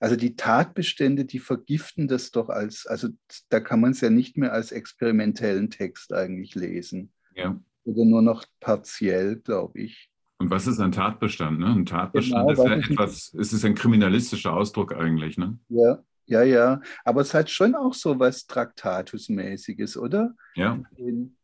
[0.00, 3.08] Also die Tatbestände, die vergiften das doch als, also
[3.48, 7.12] da kann man es ja nicht mehr als experimentellen Text eigentlich lesen.
[7.34, 7.58] Ja.
[7.84, 10.10] Oder nur noch partiell, glaube ich.
[10.38, 11.58] Und was ist ein Tatbestand?
[11.58, 11.66] Ne?
[11.66, 15.58] Ein Tatbestand genau, ist ja etwas, es ist ein kriminalistischer Ausdruck eigentlich, ne?
[15.68, 16.80] Ja, ja, ja.
[17.04, 20.34] Aber es hat schon auch so was Traktatusmäßiges, oder?
[20.54, 20.80] Ja.
[20.96, 21.36] In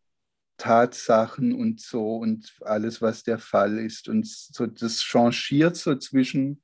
[0.56, 4.08] Tatsachen und so und alles, was der Fall ist.
[4.08, 6.62] Und so, das changiert so zwischen,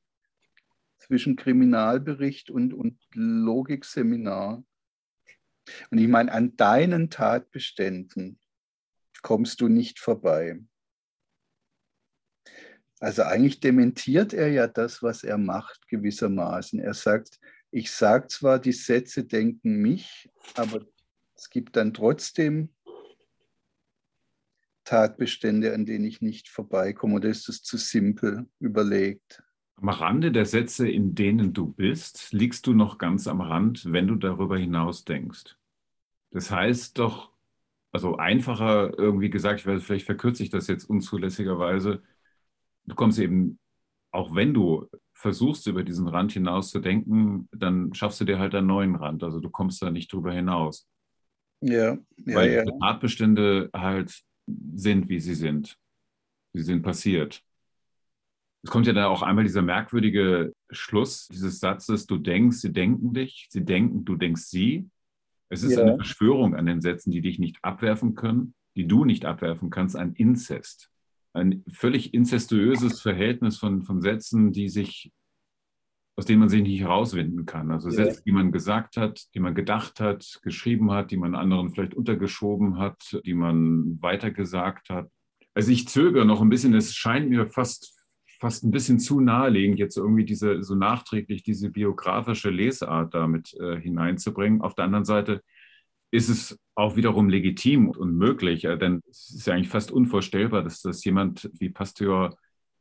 [1.11, 4.63] zwischen Kriminalbericht und, und Logikseminar.
[5.91, 8.39] Und ich meine, an deinen Tatbeständen
[9.21, 10.61] kommst du nicht vorbei.
[13.01, 16.79] Also eigentlich dementiert er ja das, was er macht, gewissermaßen.
[16.79, 17.41] Er sagt,
[17.73, 20.87] ich sage zwar, die Sätze denken mich, aber
[21.35, 22.73] es gibt dann trotzdem
[24.85, 27.17] Tatbestände, an denen ich nicht vorbeikomme.
[27.17, 29.43] Oder ist es zu simpel überlegt?
[29.81, 34.07] Am Rande der Sätze, in denen du bist, liegst du noch ganz am Rand, wenn
[34.07, 35.57] du darüber hinaus denkst.
[36.33, 37.33] Das heißt doch,
[37.93, 42.03] also einfacher irgendwie gesagt, ich weiß, vielleicht verkürze ich das jetzt unzulässigerweise,
[42.85, 43.59] du kommst eben,
[44.13, 48.55] auch wenn du versuchst, über diesen Rand hinaus zu denken, dann schaffst du dir halt
[48.55, 49.23] einen neuen Rand.
[49.23, 50.89] Also du kommst da nicht drüber hinaus.
[51.61, 52.65] Ja, ja Weil ja.
[52.81, 54.23] Tatbestände halt
[54.75, 55.77] sind, wie sie sind.
[56.53, 57.45] Sie sind passiert.
[58.63, 63.15] Es kommt ja da auch einmal dieser merkwürdige Schluss dieses Satzes, du denkst, sie denken
[63.15, 64.89] dich, sie denken, du denkst sie.
[65.49, 65.83] Es ist ja.
[65.83, 69.97] eine Verschwörung an den Sätzen, die dich nicht abwerfen können, die du nicht abwerfen kannst,
[69.97, 70.91] ein Inzest
[71.33, 75.13] ein völlig inzestuöses Verhältnis von, von Sätzen, die sich,
[76.17, 77.71] aus denen man sich nicht herauswinden kann.
[77.71, 77.95] Also ja.
[77.95, 81.95] Sätze, die man gesagt hat, die man gedacht hat, geschrieben hat, die man anderen vielleicht
[81.95, 85.11] untergeschoben hat, die man weitergesagt hat.
[85.55, 87.97] Also ich zögere noch ein bisschen, es scheint mir fast,
[88.41, 93.79] fast ein bisschen zu naheliegend, jetzt irgendwie diese, so nachträglich diese biografische Lesart damit äh,
[93.79, 94.63] hineinzubringen.
[94.63, 95.43] Auf der anderen Seite
[96.11, 100.81] ist es auch wiederum legitim und möglich, denn es ist ja eigentlich fast unvorstellbar, dass
[100.81, 102.37] das jemand wie Pasteur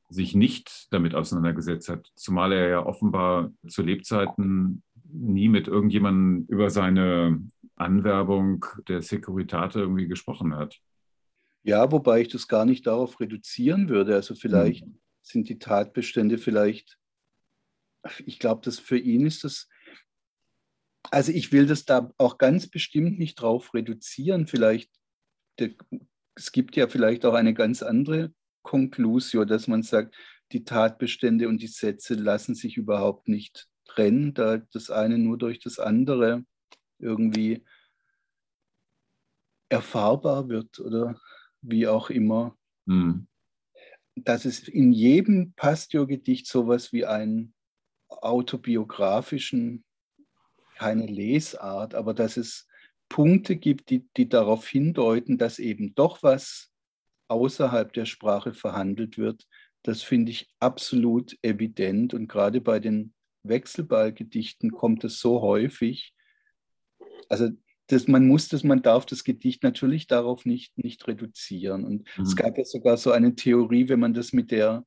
[0.08, 4.82] sich nicht damit auseinandergesetzt hat, zumal er ja offenbar zu Lebzeiten
[5.12, 7.40] nie mit irgendjemandem über seine
[7.76, 10.80] Anwerbung der Securitate irgendwie gesprochen hat.
[11.64, 14.16] Ja, wobei ich das gar nicht darauf reduzieren würde.
[14.16, 14.99] Also vielleicht hm.
[15.30, 16.98] Sind die Tatbestände vielleicht,
[18.26, 19.68] ich glaube, dass für ihn ist das
[21.12, 24.48] also ich will das da auch ganz bestimmt nicht drauf reduzieren.
[24.48, 24.92] Vielleicht,
[26.36, 30.16] es gibt ja vielleicht auch eine ganz andere Konklusion, dass man sagt,
[30.52, 35.60] die Tatbestände und die Sätze lassen sich überhaupt nicht trennen, da das eine nur durch
[35.60, 36.44] das andere
[37.00, 37.66] irgendwie
[39.70, 41.20] erfahrbar wird oder
[41.62, 42.58] wie auch immer.
[42.86, 43.28] Mhm.
[44.24, 47.54] Dass es in jedem Pastor-Gedicht sowas wie einen
[48.08, 49.84] autobiografischen
[50.80, 52.68] keine Lesart, aber dass es
[53.10, 56.72] Punkte gibt, die, die darauf hindeuten, dass eben doch was
[57.28, 59.46] außerhalb der Sprache verhandelt wird,
[59.84, 62.14] das finde ich absolut evident.
[62.14, 63.14] Und gerade bei den
[63.44, 66.14] Wechselballgedichten kommt es so häufig.
[67.28, 67.50] Also
[67.90, 71.84] das, man muss das, man darf das Gedicht natürlich darauf nicht, nicht reduzieren.
[71.84, 72.24] Und mhm.
[72.24, 74.86] es gab ja sogar so eine Theorie, wenn man das mit der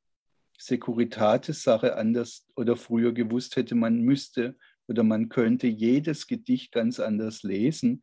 [0.56, 7.42] Securitates-Sache anders oder früher gewusst hätte, man müsste oder man könnte jedes Gedicht ganz anders
[7.42, 8.02] lesen.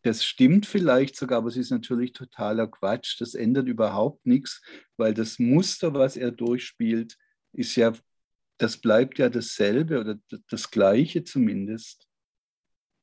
[0.00, 3.20] Das stimmt vielleicht sogar, aber es ist natürlich totaler Quatsch.
[3.20, 4.62] Das ändert überhaupt nichts,
[4.96, 7.18] weil das Muster, was er durchspielt,
[7.52, 7.92] ist ja,
[8.56, 12.05] das bleibt ja dasselbe oder das Gleiche zumindest.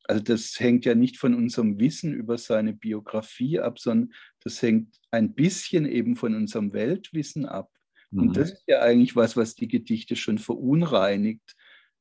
[0.05, 4.99] Also das hängt ja nicht von unserem Wissen über seine Biografie ab, sondern das hängt
[5.11, 7.71] ein bisschen eben von unserem Weltwissen ab.
[8.11, 8.19] Mhm.
[8.19, 11.55] Und das ist ja eigentlich was, was die Gedichte schon verunreinigt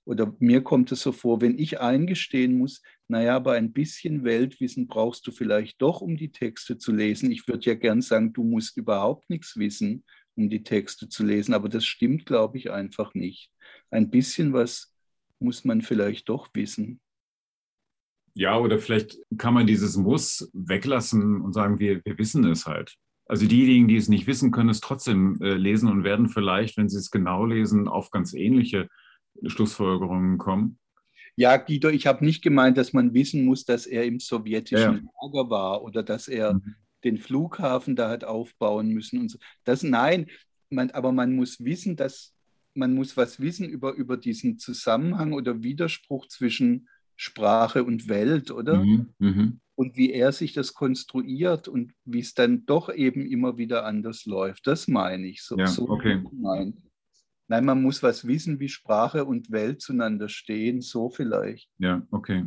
[0.05, 4.87] oder mir kommt es so vor, wenn ich eingestehen muss, naja, aber ein bisschen Weltwissen
[4.89, 7.31] brauchst du vielleicht doch, um die Texte zu lesen.
[7.31, 11.55] Ich würde ja gern sagen, du musst überhaupt nichts wissen, um die Texte zu lesen,
[11.55, 13.51] aber das stimmt, glaube ich, einfach nicht.
[13.91, 14.93] Ein bisschen was
[15.39, 17.01] muss man vielleicht doch wissen.
[18.35, 22.97] Ja, oder vielleicht kann man dieses Muss weglassen und sagen, wir, wir wissen es halt.
[23.27, 26.89] Also diejenigen, die es nicht wissen, können es trotzdem äh, lesen und werden vielleicht, wenn
[26.89, 28.89] sie es genau lesen, auf ganz ähnliche
[29.47, 30.79] Schlussfolgerungen kommen?
[31.37, 35.13] Ja, Guido, ich habe nicht gemeint, dass man wissen muss, dass er im sowjetischen ja.
[35.23, 36.75] Lager war oder dass er mhm.
[37.05, 39.39] den Flughafen da hat aufbauen müssen und so.
[39.65, 40.27] Das nein,
[40.69, 42.35] man, aber man muss wissen, dass
[42.75, 46.89] man muss was wissen über, über diesen Zusammenhang oder Widerspruch zwischen
[47.23, 48.83] Sprache und Welt, oder?
[48.83, 49.15] Mhm.
[49.19, 49.61] Mhm.
[49.75, 54.27] und wie er sich das konstruiert und wie es dann doch eben immer wieder anders
[54.27, 54.67] läuft.
[54.67, 55.43] Das meine ich.
[55.43, 56.23] So, ja, so okay.
[56.33, 56.83] Nein.
[57.49, 61.71] Nein, man muss was wissen, wie Sprache und Welt zueinander stehen, so vielleicht.
[61.79, 62.47] Ja, okay.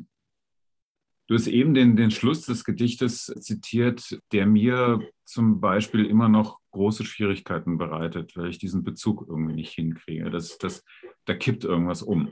[1.27, 6.59] Du hast eben den, den Schluss des Gedichtes zitiert, der mir zum Beispiel immer noch
[6.71, 10.29] große Schwierigkeiten bereitet, weil ich diesen Bezug irgendwie nicht hinkriege.
[10.29, 10.83] Das, das,
[11.25, 12.31] da kippt irgendwas um.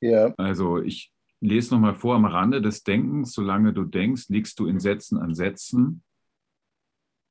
[0.00, 0.34] Ja.
[0.36, 4.80] Also ich lese nochmal vor, am Rande des Denkens, solange du denkst, liegst du in
[4.80, 6.02] Sätzen an Sätzen.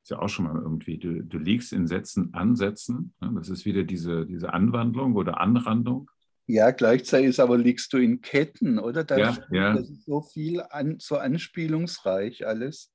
[0.04, 3.14] Ist ja auch schon mal irgendwie, du, du liegst in Sätzen an Sätzen.
[3.20, 6.10] Das ist wieder diese, diese Anwandlung oder Anrandung.
[6.48, 9.04] Ja, gleichzeitig aber liegst du in Ketten, oder?
[9.04, 9.74] Das, ja, ja.
[9.74, 12.94] das ist so viel, an, so anspielungsreich alles.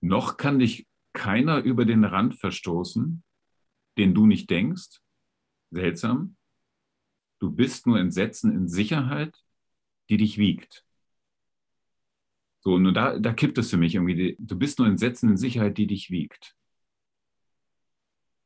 [0.00, 3.22] Noch kann dich keiner über den Rand verstoßen,
[3.96, 5.00] den du nicht denkst.
[5.70, 6.36] Seltsam.
[7.38, 9.38] Du bist nur in Sätzen in Sicherheit,
[10.10, 10.84] die dich wiegt.
[12.60, 14.36] So, und da, da kippt es für mich irgendwie.
[14.38, 16.54] Du bist nur in Sätzen in Sicherheit, die dich wiegt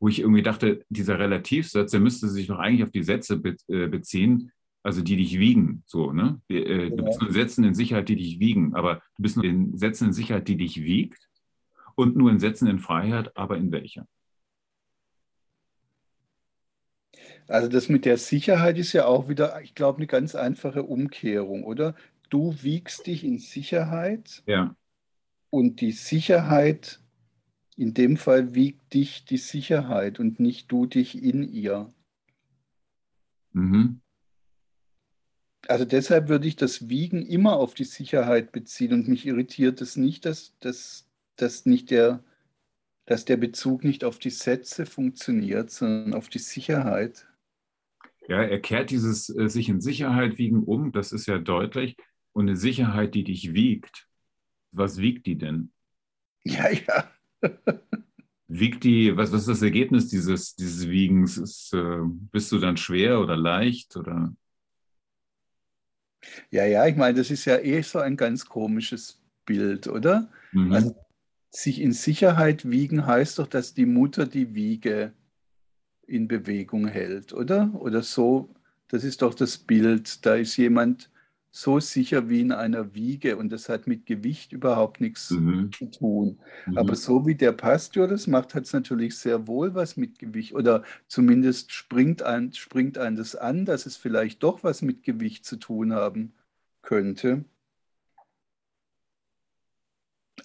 [0.04, 3.86] wo ich irgendwie dachte, dieser Relativsatz, der müsste sich doch eigentlich auf die Sätze äh,
[3.86, 4.52] beziehen,
[4.82, 5.82] also die dich wiegen.
[5.86, 6.42] So, ne?
[6.50, 9.46] Äh, du bist nur in Sätzen in Sicherheit, die dich wiegen, aber du bist nur
[9.46, 11.30] in Sätzen in Sicherheit, die dich wiegt
[11.94, 14.06] und nur in Sätzen in Freiheit, aber in welcher?
[17.47, 21.64] Also das mit der Sicherheit ist ja auch wieder, ich glaube, eine ganz einfache Umkehrung,
[21.64, 21.95] oder?
[22.30, 24.74] Du wiegst dich in Sicherheit ja.
[25.51, 27.01] und die Sicherheit
[27.76, 31.92] in dem Fall wiegt dich die Sicherheit und nicht du dich in ihr.
[33.53, 34.01] Mhm.
[35.66, 39.97] Also deshalb würde ich das Wiegen immer auf die Sicherheit beziehen und mich irritiert es
[39.97, 42.22] nicht, dass, dass, dass, nicht der,
[43.07, 47.26] dass der Bezug nicht auf die Sätze funktioniert, sondern auf die Sicherheit.
[48.29, 51.97] Ja, er kehrt dieses äh, sich in Sicherheit wiegen um, das ist ja deutlich.
[52.33, 54.09] Und eine Sicherheit, die dich wiegt,
[54.72, 55.70] was wiegt die denn?
[56.45, 57.11] Ja, ja.
[58.49, 61.39] Wiegt die, was, was ist das Ergebnis dieses, dieses Wiegens?
[61.39, 63.97] Ist, äh, bist du dann schwer oder leicht?
[63.97, 64.35] Oder?
[66.51, 70.31] Ja, ja, ich meine, das ist ja eh so ein ganz komisches Bild, oder?
[70.53, 70.72] Mhm.
[70.72, 70.97] Also,
[71.51, 75.12] sich in Sicherheit wiegen heißt doch, dass die Mutter die Wiege
[76.07, 77.70] in Bewegung hält, oder?
[77.74, 78.55] Oder so,
[78.88, 80.24] das ist doch das Bild.
[80.26, 81.11] Da ist jemand
[81.57, 85.70] so sicher wie in einer Wiege und das hat mit Gewicht überhaupt nichts mhm.
[85.72, 86.40] zu tun.
[86.66, 86.78] Mhm.
[86.78, 90.52] Aber so wie der Pastor das macht, hat es natürlich sehr wohl was mit Gewicht
[90.55, 95.44] oder zumindest springt ein, springt ein das an, dass es vielleicht doch was mit Gewicht
[95.44, 96.32] zu tun haben
[96.82, 97.44] könnte.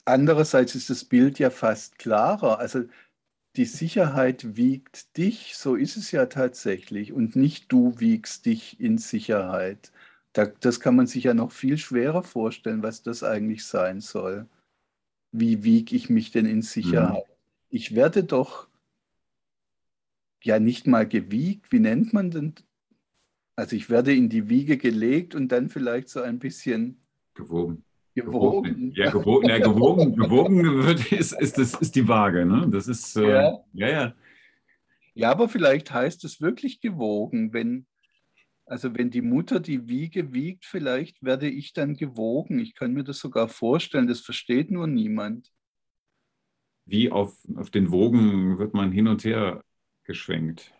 [0.05, 2.59] Andererseits ist das Bild ja fast klarer.
[2.59, 2.83] Also
[3.59, 8.97] die Sicherheit wiegt dich, so ist es ja tatsächlich, und nicht du wiegst dich in
[8.97, 9.91] Sicherheit.
[10.31, 14.47] Da, das kann man sich ja noch viel schwerer vorstellen, was das eigentlich sein soll.
[15.33, 17.27] Wie wiege ich mich denn in Sicherheit?
[17.27, 17.33] Mhm.
[17.69, 18.69] Ich werde doch
[20.41, 21.69] ja nicht mal gewiegt.
[21.73, 22.55] Wie nennt man denn?
[23.57, 27.01] Also ich werde in die Wiege gelegt und dann vielleicht so ein bisschen
[27.33, 27.83] gewogen.
[28.25, 28.91] Gewogen.
[28.95, 32.45] Ja, gewogen, ja, gewogen, gewogen wird, ist, ist, das, ist die Waage.
[32.45, 32.67] Ne?
[32.69, 33.59] Das ist, äh, ja.
[33.73, 34.13] ja, ja.
[35.15, 37.87] Ja, aber vielleicht heißt es wirklich gewogen, wenn,
[38.65, 42.59] also wenn die Mutter die Wiege wiegt, vielleicht werde ich dann gewogen.
[42.59, 45.51] Ich kann mir das sogar vorstellen, das versteht nur niemand.
[46.85, 49.63] Wie auf, auf den Wogen wird man hin und her
[50.05, 50.73] geschwenkt.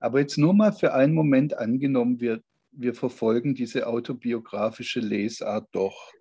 [0.00, 2.42] Aber jetzt nur mal für einen Moment angenommen, wir,
[2.72, 6.12] wir verfolgen diese autobiografische Lesart doch.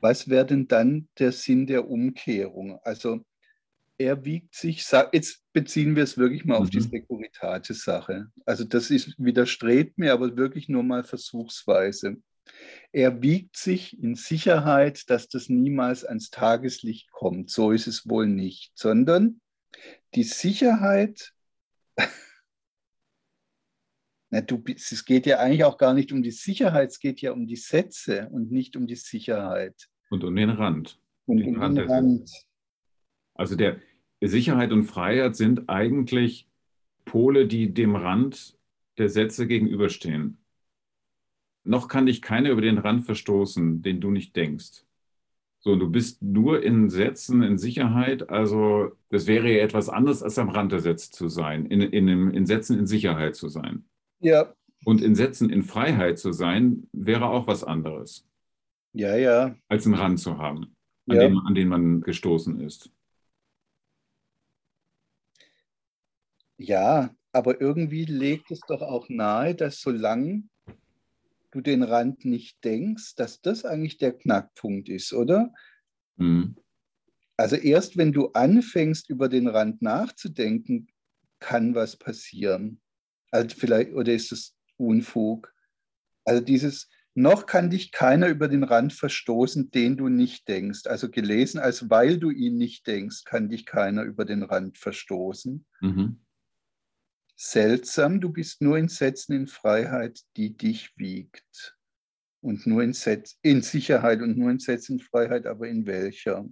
[0.00, 2.78] Was wäre denn dann der Sinn der Umkehrung?
[2.84, 3.24] Also
[3.98, 4.82] er wiegt sich,
[5.12, 6.62] jetzt beziehen wir es wirklich mal mhm.
[6.62, 6.90] auf die mhm.
[6.90, 8.28] Securitate-Sache.
[8.46, 12.16] Also das ist, widerstrebt mir, aber wirklich nur mal versuchsweise.
[12.92, 17.50] Er wiegt sich in Sicherheit, dass das niemals ans Tageslicht kommt.
[17.50, 19.40] So ist es wohl nicht, sondern
[20.14, 21.32] die Sicherheit,
[24.30, 27.32] na, du, es geht ja eigentlich auch gar nicht um die Sicherheit, es geht ja
[27.32, 29.88] um die Sätze und nicht um die Sicherheit.
[30.08, 30.98] Und um den Rand.
[31.26, 31.78] Und um den Rand.
[31.78, 32.30] Den Rand.
[33.34, 33.80] Also der,
[34.28, 36.48] Sicherheit und Freiheit sind eigentlich
[37.04, 38.56] Pole, die dem Rand
[38.98, 40.38] der Sätze gegenüberstehen.
[41.64, 44.84] Noch kann dich keiner über den Rand verstoßen, den du nicht denkst.
[45.60, 50.38] So, du bist nur in Sätzen in Sicherheit, also das wäre ja etwas anderes, als
[50.38, 53.84] am Rand der Sätze zu sein, in, in, in Sätzen in Sicherheit zu sein.
[54.20, 54.54] Ja.
[54.84, 58.26] Und in Sätzen in Freiheit zu sein, wäre auch was anderes.
[58.92, 59.54] Ja, ja.
[59.68, 60.76] Als einen Rand zu haben,
[61.06, 61.28] an, ja.
[61.28, 62.90] den, an den man gestoßen ist.
[66.56, 70.44] Ja, aber irgendwie legt es doch auch nahe, dass solange
[71.50, 75.52] du den Rand nicht denkst, dass das eigentlich der Knackpunkt ist, oder?
[76.16, 76.56] Mhm.
[77.36, 80.88] Also erst wenn du anfängst, über den Rand nachzudenken,
[81.38, 82.80] kann was passieren.
[83.30, 85.52] Also vielleicht, oder ist es Unfug?
[86.24, 90.86] Also dieses, noch kann dich keiner über den Rand verstoßen, den du nicht denkst.
[90.86, 95.66] Also gelesen, als weil du ihn nicht denkst, kann dich keiner über den Rand verstoßen.
[95.80, 96.20] Mhm.
[97.36, 101.76] Seltsam, du bist nur in Sätzen in Freiheit, die dich wiegt.
[102.42, 106.48] Und nur in, Setz, in Sicherheit und nur in Sätzen in Freiheit, aber in welcher?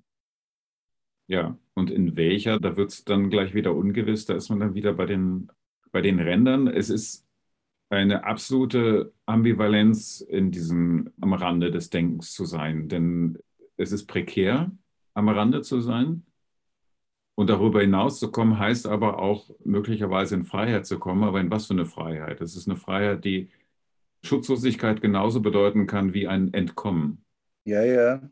[1.28, 4.74] Ja, und in welcher, da wird es dann gleich wieder ungewiss, da ist man dann
[4.74, 5.50] wieder bei den,
[5.92, 6.68] bei den Rändern.
[6.68, 7.26] Es ist
[7.90, 13.38] eine absolute Ambivalenz in diesem am Rande des Denkens zu sein, denn
[13.76, 14.70] es ist prekär,
[15.14, 16.24] am Rande zu sein.
[17.34, 21.22] Und darüber hinaus zu kommen, heißt aber auch möglicherweise in Freiheit zu kommen.
[21.22, 22.40] Aber in was für eine Freiheit?
[22.40, 23.48] Es ist eine Freiheit, die
[24.24, 27.24] Schutzlosigkeit genauso bedeuten kann wie ein Entkommen.
[27.64, 28.28] Ja, ja.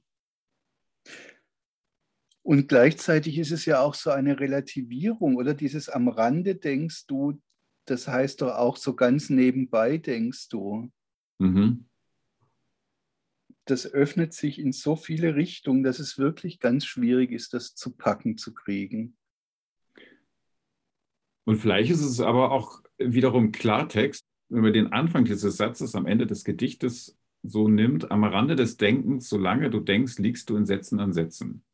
[2.42, 7.40] Und gleichzeitig ist es ja auch so eine Relativierung, oder dieses am Rande denkst du,
[7.86, 10.90] das heißt doch auch so ganz nebenbei, denkst du.
[11.38, 11.86] Mhm.
[13.64, 17.96] Das öffnet sich in so viele Richtungen, dass es wirklich ganz schwierig ist, das zu
[17.96, 19.16] packen zu kriegen.
[21.44, 26.06] Und vielleicht ist es aber auch wiederum Klartext, wenn man den Anfang dieses Satzes am
[26.06, 30.66] Ende des Gedichtes so nimmt, am Rande des Denkens, solange du denkst, liegst du in
[30.66, 31.65] Sätzen an Sätzen.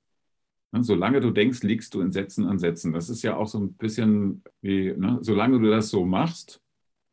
[0.72, 2.92] Ne, solange du denkst, liegst du in Sätzen an Sätzen.
[2.92, 6.62] Das ist ja auch so ein bisschen wie, ne, solange du das so machst,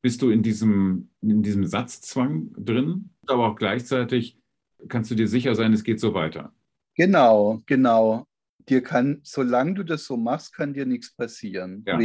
[0.01, 4.37] bist du in diesem, in diesem Satzzwang drin, aber auch gleichzeitig
[4.87, 6.53] kannst du dir sicher sein, es geht so weiter.
[6.95, 8.25] Genau, genau.
[8.69, 11.83] Dir kann, solange du das so machst, kann dir nichts passieren.
[11.85, 11.99] Ja.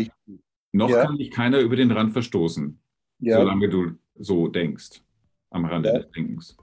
[0.73, 1.05] Noch ja.
[1.05, 2.81] kann dich keiner über den Rand verstoßen,
[3.21, 3.39] ja.
[3.39, 5.03] solange du so denkst,
[5.51, 6.57] am Rande des Denkens.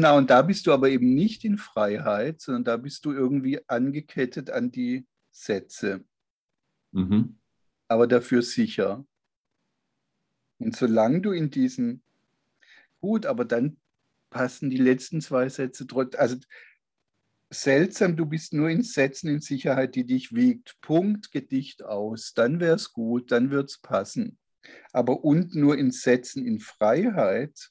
[0.00, 3.60] Genau, und da bist du aber eben nicht in Freiheit, sondern da bist du irgendwie
[3.68, 6.06] angekettet an die Sätze.
[6.92, 7.38] Mhm.
[7.86, 9.04] Aber dafür sicher.
[10.56, 12.02] Und solange du in diesen,
[13.02, 13.76] gut, aber dann
[14.30, 16.36] passen die letzten zwei Sätze trotzdem, also
[17.50, 20.80] seltsam, du bist nur in Sätzen in Sicherheit, die dich wiegt.
[20.80, 22.32] Punkt, Gedicht aus.
[22.32, 24.38] Dann wäre es gut, dann wird es passen.
[24.94, 27.70] Aber und nur in Sätzen in Freiheit,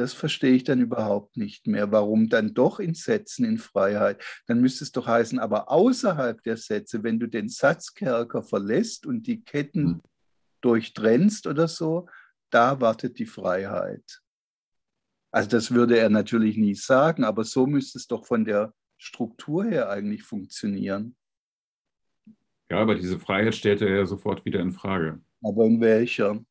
[0.00, 1.92] das verstehe ich dann überhaupt nicht mehr.
[1.92, 4.24] Warum dann doch in Sätzen in Freiheit?
[4.46, 9.26] Dann müsste es doch heißen, aber außerhalb der Sätze, wenn du den Satzkerker verlässt und
[9.26, 10.02] die Ketten hm.
[10.62, 12.08] durchtrennst oder so,
[12.48, 14.20] da wartet die Freiheit.
[15.30, 19.64] Also das würde er natürlich nie sagen, aber so müsste es doch von der Struktur
[19.64, 21.14] her eigentlich funktionieren.
[22.70, 25.20] Ja, aber diese Freiheit stellt er ja sofort wieder in Frage.
[25.42, 26.42] Aber in welcher?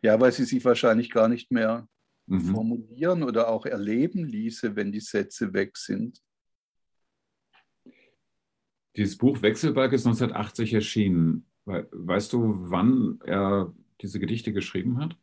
[0.00, 1.86] Ja, weil sie sich wahrscheinlich gar nicht mehr
[2.26, 2.54] mhm.
[2.54, 6.22] formulieren oder auch erleben ließe, wenn die Sätze weg sind.
[8.96, 11.46] Dieses Buch Wechselbalg ist 1980 erschienen.
[11.64, 15.16] Weißt du, wann er diese Gedichte geschrieben hat?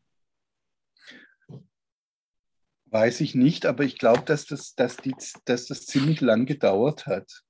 [2.86, 4.98] Weiß ich nicht, aber ich glaube, dass das, dass,
[5.46, 7.44] dass das ziemlich lang gedauert hat.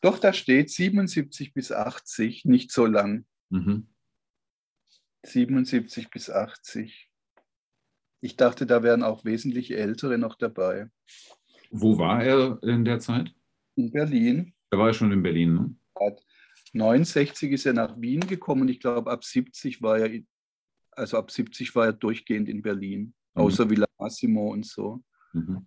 [0.00, 3.26] Doch, da steht 77 bis 80, nicht so lang.
[3.50, 3.89] Mhm.
[5.24, 7.10] 77 bis 80.
[8.22, 10.90] Ich dachte, da wären auch wesentlich ältere noch dabei.
[11.70, 13.34] Wo war er in der Zeit?
[13.76, 14.54] In Berlin.
[14.70, 15.76] Er war schon in Berlin, ne?
[16.72, 18.68] 69 ist er nach Wien gekommen.
[18.68, 20.20] Ich glaube, ab 70 war er,
[20.92, 23.42] also ab 70 war er durchgehend in Berlin, mhm.
[23.42, 25.02] außer Villa Massimo und so.
[25.32, 25.66] Mhm.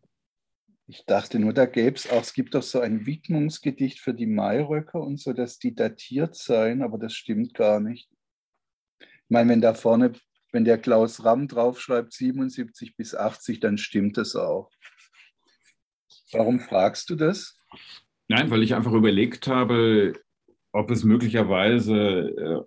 [0.88, 4.26] Ich dachte nur, da gäbe es auch, es gibt doch so ein Widmungsgedicht für die
[4.26, 8.10] Mayröcker und so, dass die datiert seien, aber das stimmt gar nicht.
[9.34, 10.14] Ich meine, wenn da vorne,
[10.51, 14.69] wenn der Klaus Ramm draufschreibt 77 bis 80, dann stimmt das auch.
[16.34, 17.57] Warum fragst du das?
[18.27, 20.14] Nein, weil ich einfach überlegt habe,
[20.72, 22.61] ob es möglicherweise äh,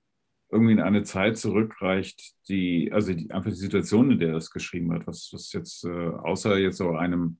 [0.51, 4.51] irgendwie in eine Zeit zurückreicht, die, also die, einfach die Situation, in der er es
[4.51, 7.39] geschrieben hat, was, was jetzt, äh, außer jetzt so einem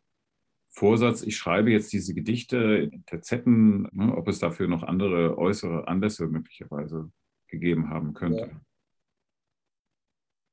[0.71, 5.89] Vorsatz, ich schreibe jetzt diese Gedichte in Terzetten, ne, ob es dafür noch andere äußere
[5.89, 7.11] Anlässe möglicherweise
[7.49, 8.53] gegeben haben könnte.
[8.53, 8.61] Ja.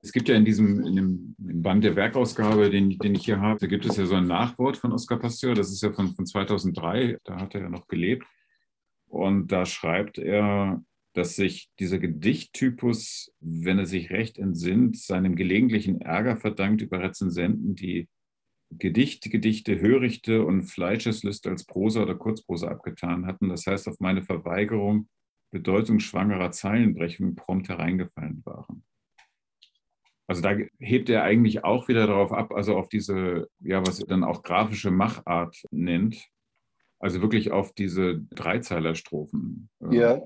[0.03, 3.59] Es gibt ja in diesem in dem Band der Werkausgabe, den, den ich hier habe,
[3.59, 6.25] da gibt es ja so ein Nachwort von Oskar Pasteur, das ist ja von, von
[6.25, 8.25] 2003, da hat er ja noch gelebt.
[9.07, 16.01] Und da schreibt er, dass sich dieser Gedichttypus, wenn er sich recht entsinnt, seinem gelegentlichen
[16.01, 18.09] Ärger verdankt über Rezensenten, die
[18.71, 23.47] Gedichte, Gedichte, Hörichte und Fleischesliste als Prosa oder Kurzprosa abgetan hatten.
[23.49, 25.07] Das heißt, auf meine Verweigerung
[25.51, 28.84] bedeutungsschwangerer Zeilenbrechungen prompt hereingefallen waren.
[30.27, 34.07] Also da hebt er eigentlich auch wieder darauf ab, also auf diese, ja, was er
[34.07, 36.29] dann auch grafische Machart nennt.
[36.99, 39.69] Also wirklich auf diese Dreizeilerstrophen.
[39.81, 40.21] Äh, ja.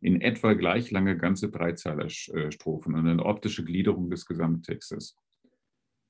[0.00, 5.16] In etwa gleich lange ganze Dreizeilerstrophen und eine optische Gliederung des Gesamttextes.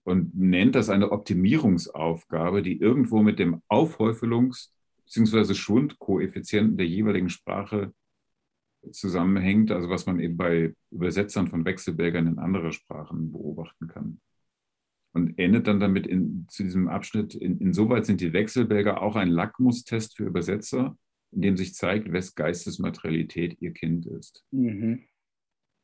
[0.04, 4.70] Und nennt das eine Optimierungsaufgabe, die irgendwo mit dem Aufhäufelungs-
[5.06, 5.54] bzw.
[5.54, 7.92] Schwundkoeffizienten der jeweiligen Sprache
[8.90, 14.20] zusammenhängt, also was man eben bei Übersetzern von Wechselbälgern in andere Sprachen beobachten kann.
[15.12, 19.28] Und endet dann damit in, zu diesem Abschnitt, in, insoweit sind die Wechselbälger auch ein
[19.28, 20.96] Lackmustest für Übersetzer,
[21.32, 24.44] in dem sich zeigt, wes Geistesmaterialität ihr Kind ist.
[24.50, 25.04] Mhm.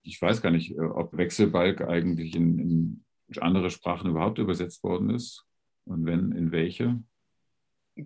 [0.03, 3.05] Ich weiß gar nicht, äh, ob Wechselbalg eigentlich in, in
[3.41, 5.45] andere Sprachen überhaupt übersetzt worden ist
[5.85, 7.03] und wenn, in welche.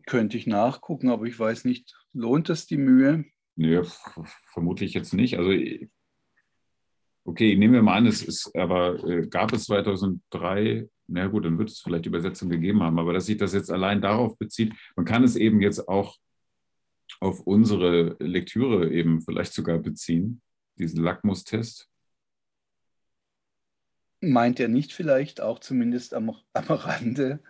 [0.07, 3.25] Könnte ich nachgucken, aber ich weiß nicht, lohnt es die Mühe?
[3.57, 3.85] Nö,
[4.47, 5.37] vermutlich jetzt nicht.
[5.39, 5.51] Also,
[7.25, 11.59] okay, nehmen wir mal an, es ist, aber äh, gab es 2003, na gut, dann
[11.59, 15.05] wird es vielleicht Übersetzungen gegeben haben, aber dass sich das jetzt allein darauf bezieht, man
[15.05, 16.17] kann es eben jetzt auch
[17.19, 20.41] auf unsere Lektüre eben vielleicht sogar beziehen,
[20.79, 21.89] diesen Lackmustest.
[24.21, 27.43] Meint er nicht vielleicht auch zumindest am, am Rande,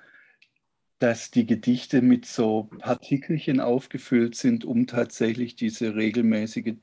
[1.00, 6.74] dass die Gedichte mit so Partikelchen aufgefüllt sind, um tatsächlich diese regelmäßige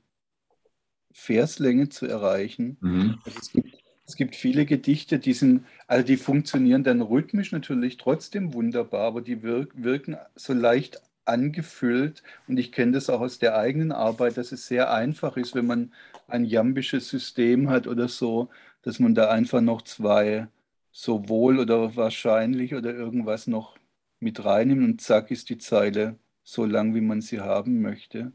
[1.14, 2.78] Verslänge zu erreichen.
[2.82, 3.20] Mhm.
[3.24, 3.78] Also es, gibt,
[4.08, 9.22] es, gibt, viele Gedichte, die sind, also die funktionieren dann rhythmisch natürlich trotzdem wunderbar, aber
[9.22, 12.24] die wirk, wirken so leicht angefüllt.
[12.48, 15.68] Und ich kenne das auch aus der eigenen Arbeit, dass es sehr einfach ist, wenn
[15.68, 15.94] man
[16.28, 18.50] ein jambisches System hat oder so,
[18.82, 20.48] dass man da einfach noch zwei
[20.92, 23.77] sowohl oder wahrscheinlich oder irgendwas noch
[24.20, 28.32] mit reinnimmt und zack ist die Zeile so lang, wie man sie haben möchte.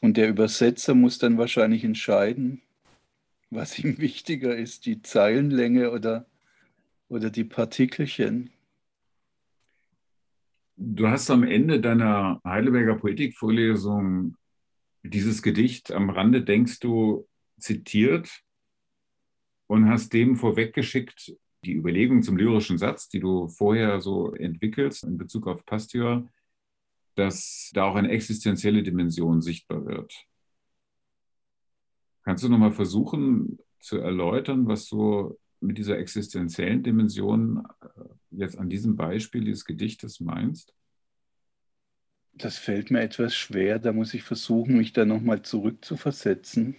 [0.00, 2.62] Und der Übersetzer muss dann wahrscheinlich entscheiden,
[3.50, 6.26] was ihm wichtiger ist, die Zeilenlänge oder,
[7.08, 8.50] oder die Partikelchen.
[10.76, 14.36] Du hast am Ende deiner Heidelberger Poetikvorlesung
[15.02, 17.26] dieses Gedicht am Rande, denkst du,
[17.58, 18.44] zitiert
[19.66, 25.18] und hast dem vorweggeschickt, die Überlegung zum lyrischen Satz, die du vorher so entwickelst in
[25.18, 26.28] Bezug auf Pasteur,
[27.14, 30.14] dass da auch eine existenzielle Dimension sichtbar wird.
[32.22, 37.86] Kannst du nochmal versuchen zu erläutern, was du mit dieser existenziellen Dimension äh,
[38.30, 40.74] jetzt an diesem Beispiel dieses Gedichtes meinst?
[42.34, 46.76] Das fällt mir etwas schwer, da muss ich versuchen, mich da nochmal zurückzuversetzen.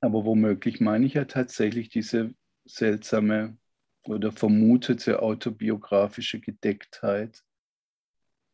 [0.00, 3.56] Aber womöglich meine ich ja tatsächlich diese seltsame
[4.04, 7.42] oder vermutete autobiografische Gedecktheit.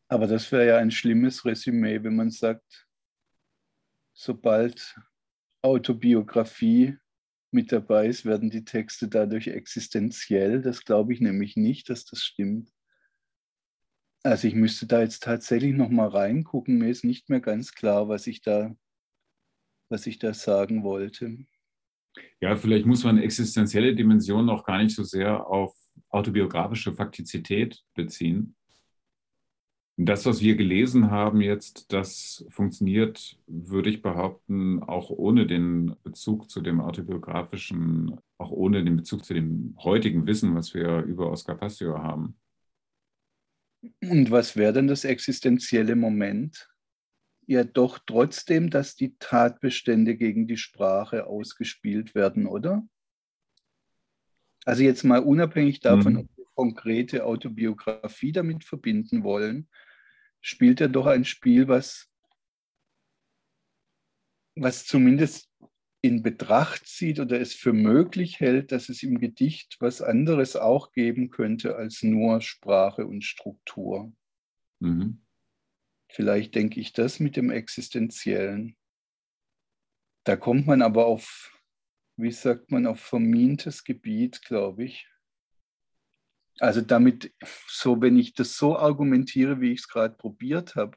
[0.08, 2.86] Aber das wäre ja ein schlimmes Resümee, wenn man sagt,
[4.14, 4.96] sobald
[5.62, 6.96] Autobiografie
[7.50, 10.62] mit dabei ist, werden die Texte dadurch existenziell.
[10.62, 12.70] Das glaube ich nämlich nicht, dass das stimmt.
[14.22, 16.78] Also ich müsste da jetzt tatsächlich noch mal reingucken.
[16.78, 18.76] Mir ist nicht mehr ganz klar, was ich da,
[19.88, 21.46] was ich da sagen wollte.
[22.40, 25.74] Ja, vielleicht muss man existenzielle Dimensionen auch gar nicht so sehr auf
[26.10, 28.54] autobiografische Faktizität beziehen.
[29.98, 36.50] Das, was wir gelesen haben jetzt, das funktioniert, würde ich behaupten, auch ohne den Bezug
[36.50, 41.54] zu dem autobiografischen, auch ohne den Bezug zu dem heutigen Wissen, was wir über Oscar
[41.54, 42.36] Pasteur haben.
[44.02, 46.68] Und was wäre denn das existenzielle Moment?
[47.46, 52.86] Ja doch trotzdem, dass die Tatbestände gegen die Sprache ausgespielt werden, oder?
[54.64, 56.18] Also jetzt mal unabhängig davon, mhm.
[56.20, 59.68] ob wir konkrete Autobiografie damit verbinden wollen,
[60.40, 62.10] spielt er doch ein Spiel, was,
[64.56, 65.48] was zumindest
[66.02, 70.92] in Betracht zieht oder es für möglich hält, dass es im Gedicht was anderes auch
[70.92, 74.12] geben könnte als nur Sprache und Struktur.
[74.80, 75.25] Mhm.
[76.08, 78.76] Vielleicht denke ich das mit dem Existenziellen.
[80.24, 81.52] Da kommt man aber auf,
[82.16, 85.08] wie sagt man, auf vermintes Gebiet, glaube ich.
[86.58, 87.34] Also damit,
[87.68, 90.96] so wenn ich das so argumentiere, wie ich es gerade probiert habe,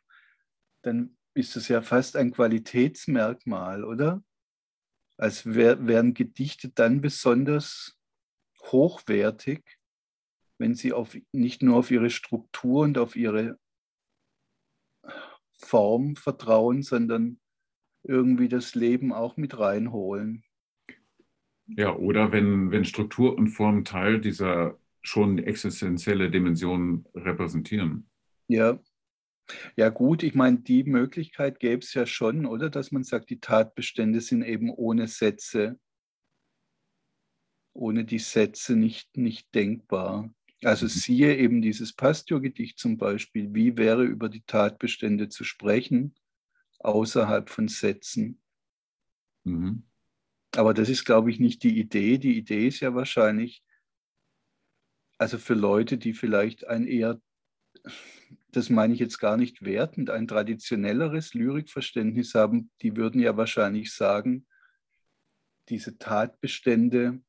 [0.82, 4.24] dann ist es ja fast ein Qualitätsmerkmal, oder?
[5.20, 7.98] als wär, wären Gedichte dann besonders
[8.72, 9.78] hochwertig,
[10.58, 13.60] wenn sie auf, nicht nur auf ihre Struktur und auf ihre
[15.60, 17.40] Form vertrauen, sondern
[18.04, 20.44] irgendwie das Leben auch mit reinholen.
[21.68, 28.10] Ja, oder wenn, wenn Struktur und Form Teil dieser schon existenzielle Dimension repräsentieren.
[28.48, 28.80] Ja.
[29.76, 32.70] Ja gut, ich meine, die Möglichkeit gäbe es ja schon, oder?
[32.70, 35.80] Dass man sagt, die Tatbestände sind eben ohne Sätze,
[37.74, 40.32] ohne die Sätze nicht, nicht denkbar.
[40.64, 46.16] Also siehe eben dieses Pastor-Gedicht zum Beispiel, wie wäre über die Tatbestände zu sprechen,
[46.80, 48.42] außerhalb von Sätzen.
[49.46, 49.84] Mhm.
[50.56, 52.18] Aber das ist, glaube ich, nicht die Idee.
[52.18, 53.64] Die Idee ist ja wahrscheinlich,
[55.18, 57.22] also für Leute, die vielleicht ein eher,
[58.52, 63.94] das meine ich jetzt gar nicht wertend, ein traditionelleres Lyrikverständnis haben, die würden ja wahrscheinlich
[63.94, 64.48] sagen,
[65.70, 67.22] diese Tatbestände,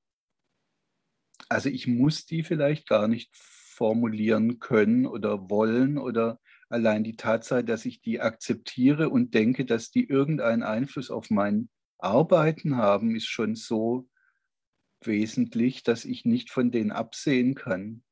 [1.49, 6.39] also ich muss die vielleicht gar nicht formulieren können oder wollen oder
[6.69, 11.69] allein die Tatsache, dass ich die akzeptiere und denke, dass die irgendeinen Einfluss auf mein
[11.99, 14.09] Arbeiten haben, ist schon so
[15.03, 18.03] wesentlich, dass ich nicht von denen absehen kann.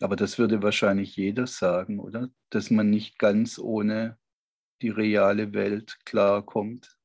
[0.00, 2.30] Aber das würde wahrscheinlich jeder sagen, oder?
[2.50, 4.18] Dass man nicht ganz ohne
[4.82, 6.98] die reale Welt klarkommt.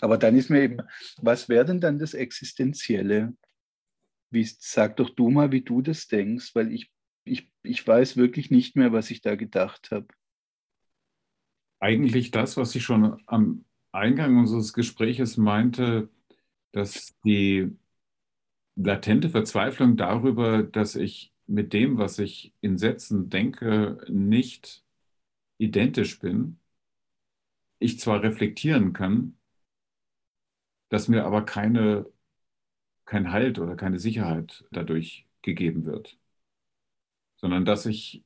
[0.00, 0.78] Aber dann ist mir eben,
[1.18, 3.34] was wäre denn dann das Existenzielle?
[4.32, 6.90] Wie, sag doch du mal, wie du das denkst, weil ich,
[7.24, 10.08] ich, ich weiß wirklich nicht mehr, was ich da gedacht habe.
[11.80, 16.08] Eigentlich das, was ich schon am Eingang unseres Gespräches meinte,
[16.72, 17.70] dass die
[18.76, 24.84] latente Verzweiflung darüber, dass ich mit dem, was ich in Sätzen denke, nicht
[25.58, 26.58] identisch bin,
[27.80, 29.36] ich zwar reflektieren kann,
[30.90, 32.06] dass mir aber keine,
[33.12, 36.18] kein Halt oder keine Sicherheit dadurch gegeben wird,
[37.36, 38.24] sondern dass ich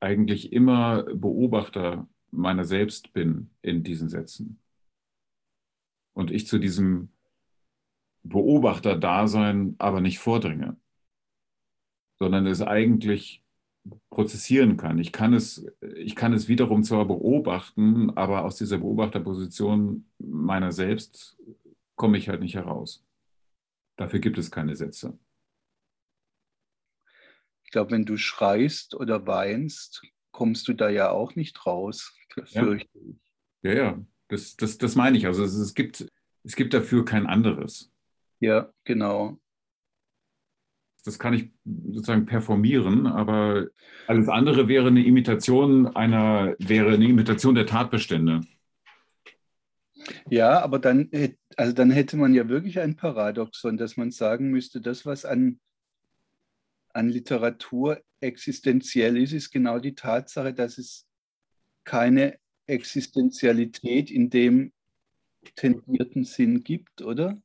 [0.00, 4.58] eigentlich immer Beobachter meiner selbst bin in diesen Sätzen
[6.14, 7.10] und ich zu diesem
[8.24, 10.76] Beobachterdasein aber nicht vordringe,
[12.18, 13.44] sondern es eigentlich
[14.10, 14.98] prozessieren kann.
[14.98, 15.64] Ich kann es,
[15.96, 21.36] ich kann es wiederum zwar beobachten, aber aus dieser Beobachterposition meiner selbst
[21.94, 23.04] komme ich halt nicht heraus.
[23.96, 25.18] Dafür gibt es keine Sätze.
[27.64, 32.58] Ich glaube, wenn du schreist oder weinst, kommst du da ja auch nicht raus, fürchte
[32.58, 32.72] ja.
[32.72, 32.88] ich.
[33.62, 35.26] Ja, ja, das, das, das meine ich.
[35.26, 36.06] Also es, es, gibt,
[36.42, 37.92] es gibt dafür kein anderes.
[38.40, 39.38] Ja, genau.
[41.04, 43.68] Das kann ich sozusagen performieren, aber
[44.06, 48.40] alles andere wäre eine Imitation einer, wäre eine Imitation der Tatbestände.
[50.30, 51.10] Ja, aber dann,
[51.56, 55.60] also dann hätte man ja wirklich ein Paradoxon, dass man sagen müsste, das, was an,
[56.90, 61.06] an Literatur existenziell ist, ist genau die Tatsache, dass es
[61.84, 64.72] keine Existenzialität in dem
[65.56, 67.40] tendierten Sinn gibt, oder?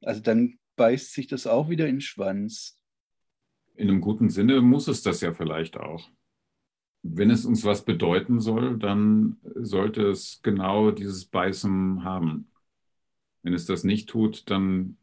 [0.00, 2.78] Also dann beißt sich das auch wieder in den Schwanz.
[3.74, 6.10] In einem guten Sinne muss es das ja vielleicht auch.
[7.02, 12.48] Wenn es uns was bedeuten soll, dann sollte es genau dieses Beißen haben.
[13.42, 14.96] Wenn es das nicht tut, dann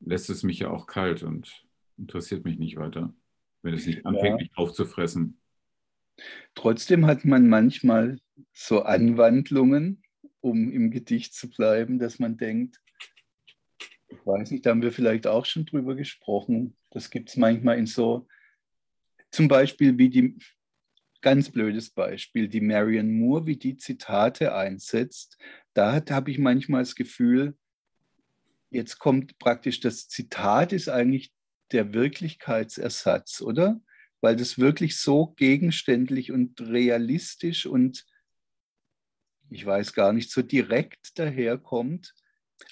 [0.00, 1.64] lässt es mich ja auch kalt und
[1.98, 3.14] interessiert mich nicht weiter,
[3.62, 4.46] wenn es nicht anfängt, ja.
[4.46, 5.38] mich aufzufressen.
[6.54, 8.18] Trotzdem hat man manchmal
[8.52, 10.02] so Anwandlungen,
[10.40, 12.80] um im Gedicht zu bleiben, dass man denkt,
[14.08, 16.76] ich weiß nicht, da haben wir vielleicht auch schon drüber gesprochen.
[16.90, 18.26] Das gibt es manchmal in so,
[19.30, 20.38] zum Beispiel wie die,
[21.26, 25.36] ganz blödes Beispiel, die Marion Moore, wie die Zitate einsetzt.
[25.74, 27.56] Da habe ich manchmal das Gefühl,
[28.70, 31.32] jetzt kommt praktisch das Zitat ist eigentlich
[31.72, 33.80] der Wirklichkeitsersatz, oder?
[34.20, 38.04] weil das wirklich so gegenständlich und realistisch und
[39.50, 42.12] ich weiß gar nicht, so direkt daherkommt.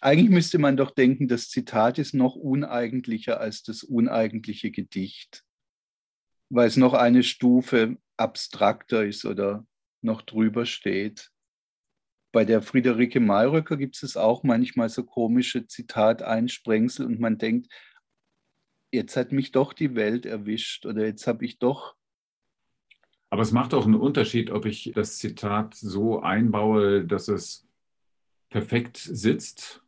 [0.00, 5.44] Eigentlich müsste man doch denken, das Zitat ist noch uneigentlicher als das uneigentliche Gedicht,
[6.48, 9.66] weil es noch eine Stufe abstrakter ist oder
[10.02, 11.30] noch drüber steht.
[12.32, 17.72] Bei der Friederike Mayröcker gibt es auch manchmal so komische Zitateinsprengsel und man denkt,
[18.92, 21.94] jetzt hat mich doch die Welt erwischt oder jetzt habe ich doch.
[23.30, 27.66] Aber es macht auch einen Unterschied, ob ich das Zitat so einbaue, dass es
[28.48, 29.82] perfekt sitzt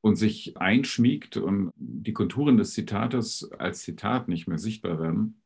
[0.00, 5.40] und sich einschmiegt und die Konturen des Zitates als Zitat nicht mehr sichtbar werden,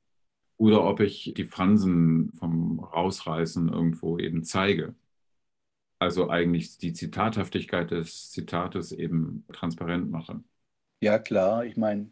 [0.59, 4.95] oder ob ich die Fransen vom Rausreißen irgendwo eben zeige.
[5.99, 10.43] also eigentlich die Zitathaftigkeit des Zitates eben transparent mache.
[11.03, 12.11] Ja, klar, ich meine,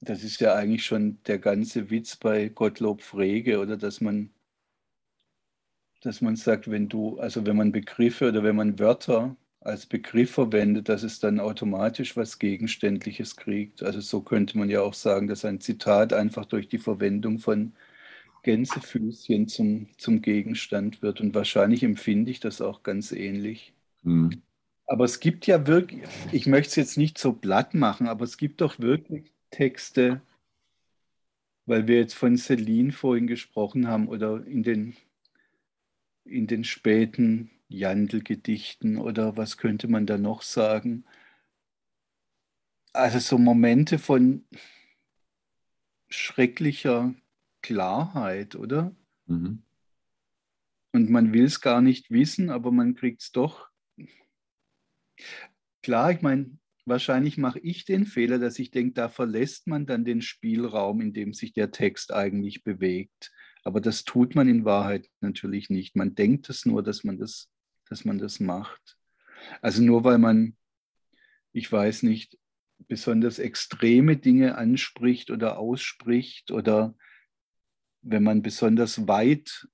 [0.00, 4.34] das ist ja eigentlich schon der ganze Witz bei Gottlob Frege, oder dass man,
[6.02, 10.32] dass man sagt, wenn du, also wenn man Begriffe oder wenn man Wörter als Begriff
[10.32, 13.82] verwendet, dass es dann automatisch was Gegenständliches kriegt.
[13.82, 17.72] Also so könnte man ja auch sagen, dass ein Zitat einfach durch die Verwendung von
[18.42, 21.20] Gänsefüßchen zum, zum Gegenstand wird.
[21.20, 23.74] Und wahrscheinlich empfinde ich das auch ganz ähnlich.
[24.02, 24.42] Mhm.
[24.86, 28.38] Aber es gibt ja wirklich, ich möchte es jetzt nicht so platt machen, aber es
[28.38, 30.22] gibt doch wirklich Texte,
[31.66, 34.96] weil wir jetzt von Celine vorhin gesprochen haben oder in den,
[36.24, 41.04] in den späten Jandl-Gedichten oder was könnte man da noch sagen?
[42.92, 44.44] Also so Momente von
[46.08, 47.14] schrecklicher
[47.62, 48.94] Klarheit, oder?
[49.26, 49.62] Mhm.
[50.92, 53.68] Und man will es gar nicht wissen, aber man kriegt es doch.
[55.82, 60.04] Klar, ich meine, wahrscheinlich mache ich den Fehler, dass ich denke, da verlässt man dann
[60.04, 63.30] den Spielraum, in dem sich der Text eigentlich bewegt.
[63.62, 65.94] Aber das tut man in Wahrheit natürlich nicht.
[65.94, 67.48] Man denkt es nur, dass man das,
[67.90, 68.96] dass man das macht.
[69.60, 70.56] Also nur weil man,
[71.52, 72.38] ich weiß nicht,
[72.88, 76.94] besonders extreme Dinge anspricht oder ausspricht oder
[78.02, 79.68] wenn man besonders weit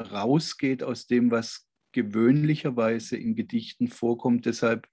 [0.00, 4.44] rausgeht aus dem, was gewöhnlicherweise in Gedichten vorkommt.
[4.46, 4.88] Deshalb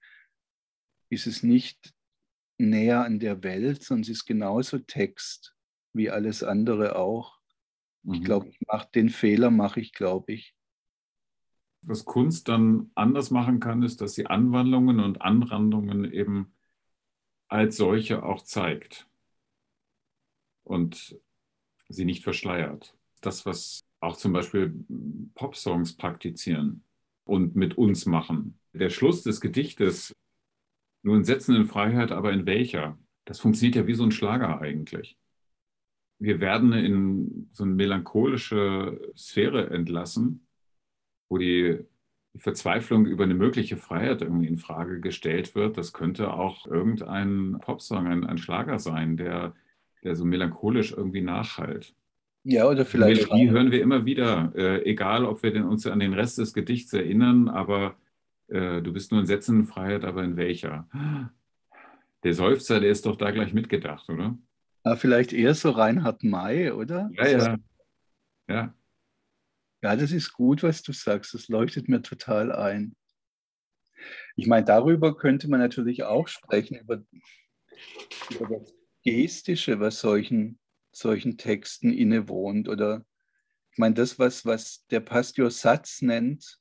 [1.10, 1.92] ist es nicht
[2.58, 5.54] näher an der Welt, sondern es ist genauso Text
[5.92, 7.38] wie alles andere auch.
[8.02, 8.14] Mhm.
[8.14, 10.54] Ich glaube, ich mache den Fehler, mache ich, glaube ich.
[11.86, 16.52] Was Kunst dann anders machen kann, ist, dass sie Anwandlungen und Anrandungen eben
[17.48, 19.06] als solche auch zeigt.
[20.62, 21.18] Und
[21.88, 22.96] sie nicht verschleiert.
[23.20, 24.74] Das, was auch zum Beispiel
[25.34, 26.84] Popsongs praktizieren
[27.24, 28.58] und mit uns machen.
[28.72, 30.12] Der Schluss des Gedichtes,
[31.02, 32.98] nur in Sätzen in Freiheit, aber in welcher?
[33.24, 35.16] Das funktioniert ja wie so ein Schlager eigentlich.
[36.18, 40.46] Wir werden in so eine melancholische Sphäre entlassen,
[41.34, 41.80] wo die,
[42.36, 45.78] Verzweiflung über eine mögliche Freiheit irgendwie in Frage gestellt wird.
[45.78, 49.54] Das könnte auch irgendein Popsong, ein, ein Schlager sein, der
[50.04, 51.94] der so melancholisch irgendwie nachhalt.
[52.44, 53.32] Ja, oder vielleicht.
[53.32, 56.52] Die hören wir immer wieder, äh, egal ob wir den, uns an den Rest des
[56.52, 57.96] Gedichts erinnern, aber
[58.48, 60.86] äh, du bist nur in Sätzenfreiheit, aber in welcher?
[62.22, 64.36] Der Seufzer, der ist doch da gleich mitgedacht, oder?
[64.84, 67.10] Ja, vielleicht eher so Reinhard May, oder?
[67.14, 67.56] Ja, ja.
[68.46, 68.74] Ja.
[69.84, 71.34] Ja, das ist gut, was du sagst.
[71.34, 72.96] Das leuchtet mir total ein.
[74.34, 77.04] Ich meine, darüber könnte man natürlich auch sprechen, über,
[78.30, 78.74] über das
[79.04, 80.58] Gestische, was solchen,
[80.90, 82.66] solchen Texten innewohnt.
[82.66, 83.04] Oder
[83.72, 86.58] ich meine, das, was, was der Pastor Satz nennt,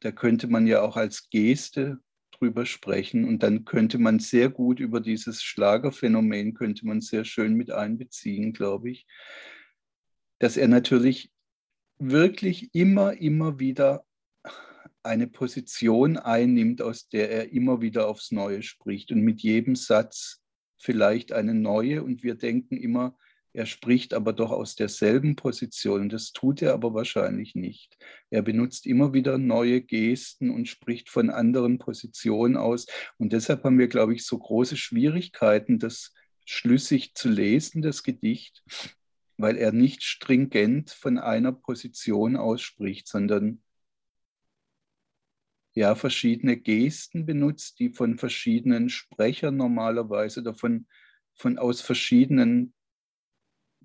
[0.00, 1.98] da könnte man ja auch als Geste
[2.30, 7.52] drüber sprechen und dann könnte man sehr gut über dieses Schlagerphänomen, könnte man sehr schön
[7.52, 9.06] mit einbeziehen, glaube ich,
[10.38, 11.30] dass er natürlich
[12.00, 14.04] wirklich immer, immer wieder
[15.02, 20.40] eine Position einnimmt, aus der er immer wieder aufs Neue spricht und mit jedem Satz
[20.78, 23.16] vielleicht eine neue und wir denken immer,
[23.52, 26.08] er spricht aber doch aus derselben Position.
[26.08, 27.96] Das tut er aber wahrscheinlich nicht.
[28.30, 32.86] Er benutzt immer wieder neue Gesten und spricht von anderen Positionen aus.
[33.18, 36.14] Und deshalb haben wir, glaube ich, so große Schwierigkeiten, das
[36.44, 38.62] schlüssig zu lesen, das Gedicht,
[39.42, 43.62] weil er nicht stringent von einer Position ausspricht, sondern
[45.72, 50.86] ja, verschiedene Gesten benutzt, die von verschiedenen Sprechern normalerweise oder von,
[51.34, 52.74] von aus verschiedenen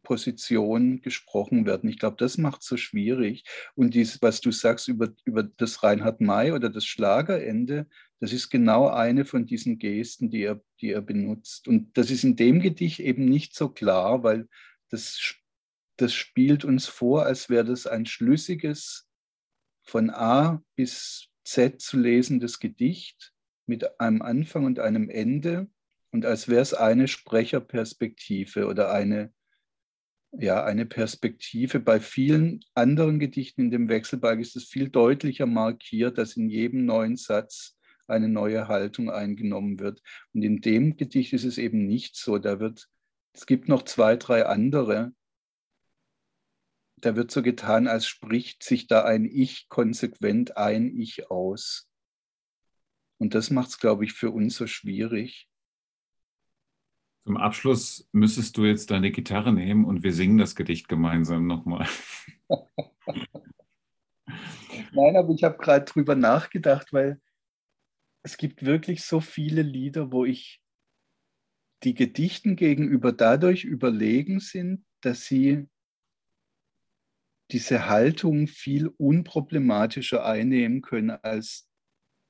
[0.05, 1.89] Positionen gesprochen werden.
[1.89, 3.43] Ich glaube, das macht es so schwierig.
[3.75, 7.87] Und dies, was du sagst über, über das Reinhard May oder das Schlagerende,
[8.19, 11.67] das ist genau eine von diesen Gesten, die er, die er benutzt.
[11.67, 14.47] Und das ist in dem Gedicht eben nicht so klar, weil
[14.89, 15.35] das,
[15.97, 19.07] das spielt uns vor, als wäre das ein schlüssiges
[19.83, 23.33] von A bis Z zu lesendes Gedicht
[23.67, 25.69] mit einem Anfang und einem Ende
[26.15, 29.33] und als wäre es eine Sprecherperspektive oder eine,
[30.31, 31.81] ja, eine Perspektive.
[31.81, 36.85] Bei vielen anderen Gedichten in dem Wechselbalg ist es viel deutlicher markiert, dass in jedem
[36.85, 37.77] neuen Satz
[38.07, 40.01] eine neue Haltung eingenommen wird.
[40.33, 42.37] Und in dem Gedicht ist es eben nicht so.
[42.37, 42.87] Da wird,
[43.33, 45.11] es gibt noch zwei, drei andere,
[46.97, 51.89] da wird so getan, als spricht sich da ein Ich konsequent ein Ich aus.
[53.17, 55.47] Und das macht es, glaube ich, für uns so schwierig.
[57.25, 61.87] Zum Abschluss müsstest du jetzt deine Gitarre nehmen und wir singen das Gedicht gemeinsam nochmal.
[64.91, 67.19] Nein, aber ich habe gerade drüber nachgedacht, weil
[68.23, 70.61] es gibt wirklich so viele Lieder, wo ich
[71.83, 75.67] die Gedichten gegenüber dadurch überlegen sind, dass sie
[77.51, 81.67] diese Haltung viel unproblematischer einnehmen können, als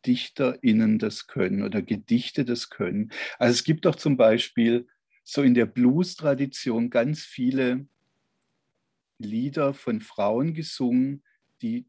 [0.05, 3.11] DichterInnen das können oder Gedichte das können.
[3.39, 4.87] Also es gibt doch zum Beispiel
[5.23, 7.87] so in der Blues-Tradition ganz viele
[9.17, 11.23] Lieder von Frauen gesungen,
[11.61, 11.87] die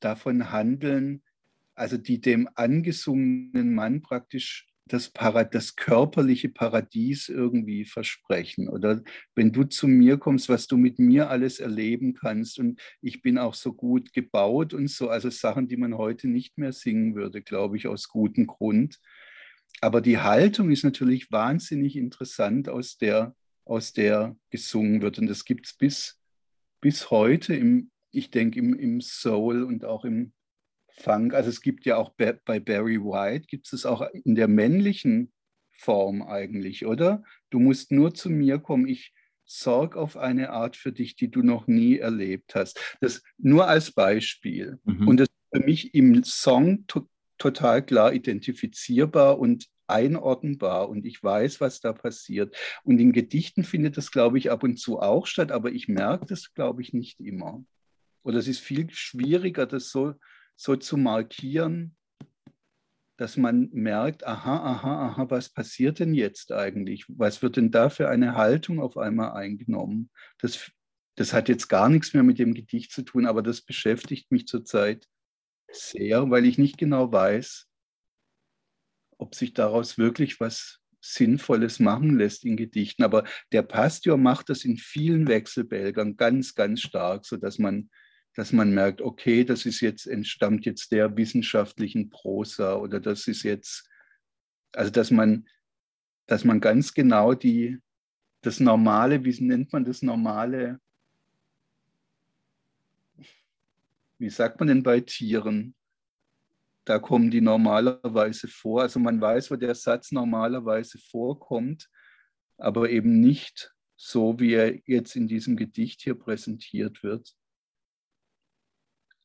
[0.00, 1.22] davon handeln,
[1.74, 8.68] also die dem angesungenen Mann praktisch das, Parad das körperliche Paradies irgendwie versprechen.
[8.68, 9.02] Oder
[9.34, 12.58] wenn du zu mir kommst, was du mit mir alles erleben kannst.
[12.58, 15.08] Und ich bin auch so gut gebaut und so.
[15.08, 18.98] Also Sachen, die man heute nicht mehr singen würde, glaube ich, aus gutem Grund.
[19.80, 23.34] Aber die Haltung ist natürlich wahnsinnig interessant, aus der,
[23.64, 25.18] aus der gesungen wird.
[25.18, 26.20] Und das gibt es bis,
[26.80, 30.32] bis heute, im, ich denke, im, im Soul und auch im
[31.00, 31.34] Funk.
[31.34, 35.32] Also es gibt ja auch bei Barry White, gibt es auch in der männlichen
[35.70, 37.22] Form eigentlich, oder?
[37.50, 38.86] Du musst nur zu mir kommen.
[38.86, 39.14] Ich
[39.44, 42.78] sorge auf eine Art für dich, die du noch nie erlebt hast.
[43.00, 44.78] Das nur als Beispiel.
[44.84, 45.08] Mhm.
[45.08, 47.08] Und das ist für mich im Song to
[47.38, 52.56] total klar identifizierbar und einordnbar und ich weiß, was da passiert.
[52.82, 56.26] Und in Gedichten findet das, glaube ich, ab und zu auch statt, aber ich merke
[56.26, 57.64] das, glaube ich, nicht immer.
[58.24, 60.14] Oder es ist viel schwieriger, das so,
[60.58, 61.96] so zu markieren,
[63.16, 67.04] dass man merkt, aha, aha, aha, was passiert denn jetzt eigentlich?
[67.08, 70.10] Was wird denn da für eine Haltung auf einmal eingenommen?
[70.38, 70.70] Das,
[71.16, 74.46] das hat jetzt gar nichts mehr mit dem Gedicht zu tun, aber das beschäftigt mich
[74.46, 75.06] zurzeit
[75.70, 77.68] sehr, weil ich nicht genau weiß,
[79.18, 83.04] ob sich daraus wirklich was Sinnvolles machen lässt in Gedichten.
[83.04, 87.90] Aber der Pastor macht das in vielen Wechselbälgern ganz, ganz stark, sodass man,
[88.38, 93.42] dass man merkt, okay, das ist jetzt, entstammt jetzt der wissenschaftlichen Prosa oder das ist
[93.42, 93.90] jetzt,
[94.70, 95.48] also dass man,
[96.26, 97.80] dass man ganz genau die,
[98.42, 100.78] das normale, wie nennt man das normale,
[104.18, 105.74] wie sagt man denn bei Tieren?
[106.84, 108.82] Da kommen die normalerweise vor.
[108.82, 111.90] Also man weiß, wo der Satz normalerweise vorkommt,
[112.56, 117.34] aber eben nicht so, wie er jetzt in diesem Gedicht hier präsentiert wird.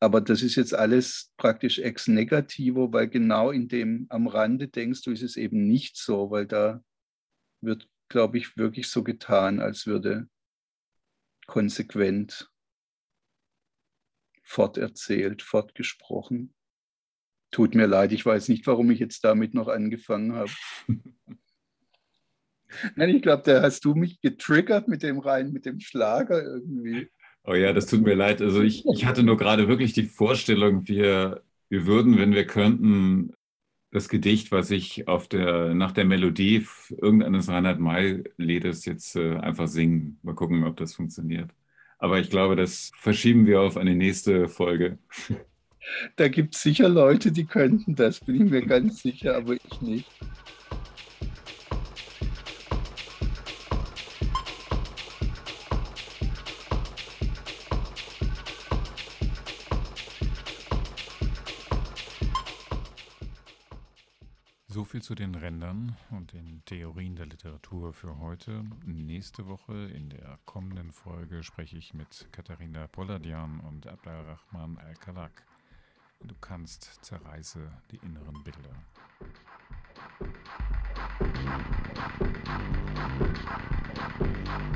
[0.04, 5.02] Aber das ist jetzt alles praktisch ex negativo, weil genau in dem am Rande denkst
[5.04, 6.84] du, ist es eben nicht so, weil da
[7.62, 10.28] wird, glaube ich, wirklich so getan, als würde
[11.48, 12.52] konsequent
[14.44, 16.54] forterzählt, fortgesprochen.
[17.52, 20.52] Tut mir leid, ich weiß nicht, warum ich jetzt damit noch angefangen habe.
[22.98, 27.10] Nein, ich glaube, da hast du mich getriggert mit dem rein, mit dem Schlager irgendwie.
[27.46, 28.42] Oh ja, das tut mir leid.
[28.42, 33.34] Also ich, ich hatte nur gerade wirklich die Vorstellung, wir, wir würden, wenn wir könnten,
[33.94, 39.68] das Gedicht, was ich auf der, nach der Melodie irgendeines Reinhard May-Liedes jetzt äh, einfach
[39.68, 40.20] singen.
[40.24, 41.52] Mal gucken, ob das funktioniert.
[42.00, 44.98] Aber ich glaube, das verschieben wir auf eine nächste Folge.
[46.16, 49.82] Da gibt es sicher Leute, die könnten das, bin ich mir ganz sicher, aber ich
[49.82, 50.10] nicht.
[65.04, 68.64] Zu den Rändern und den Theorien der Literatur für heute.
[68.86, 75.44] Nächste Woche in der kommenden Folge spreche ich mit Katharina Polladian und Abdelrahman Al-Kalak.
[76.22, 78.76] Du kannst zerreiße die inneren Bilder.
[83.20, 84.73] Musik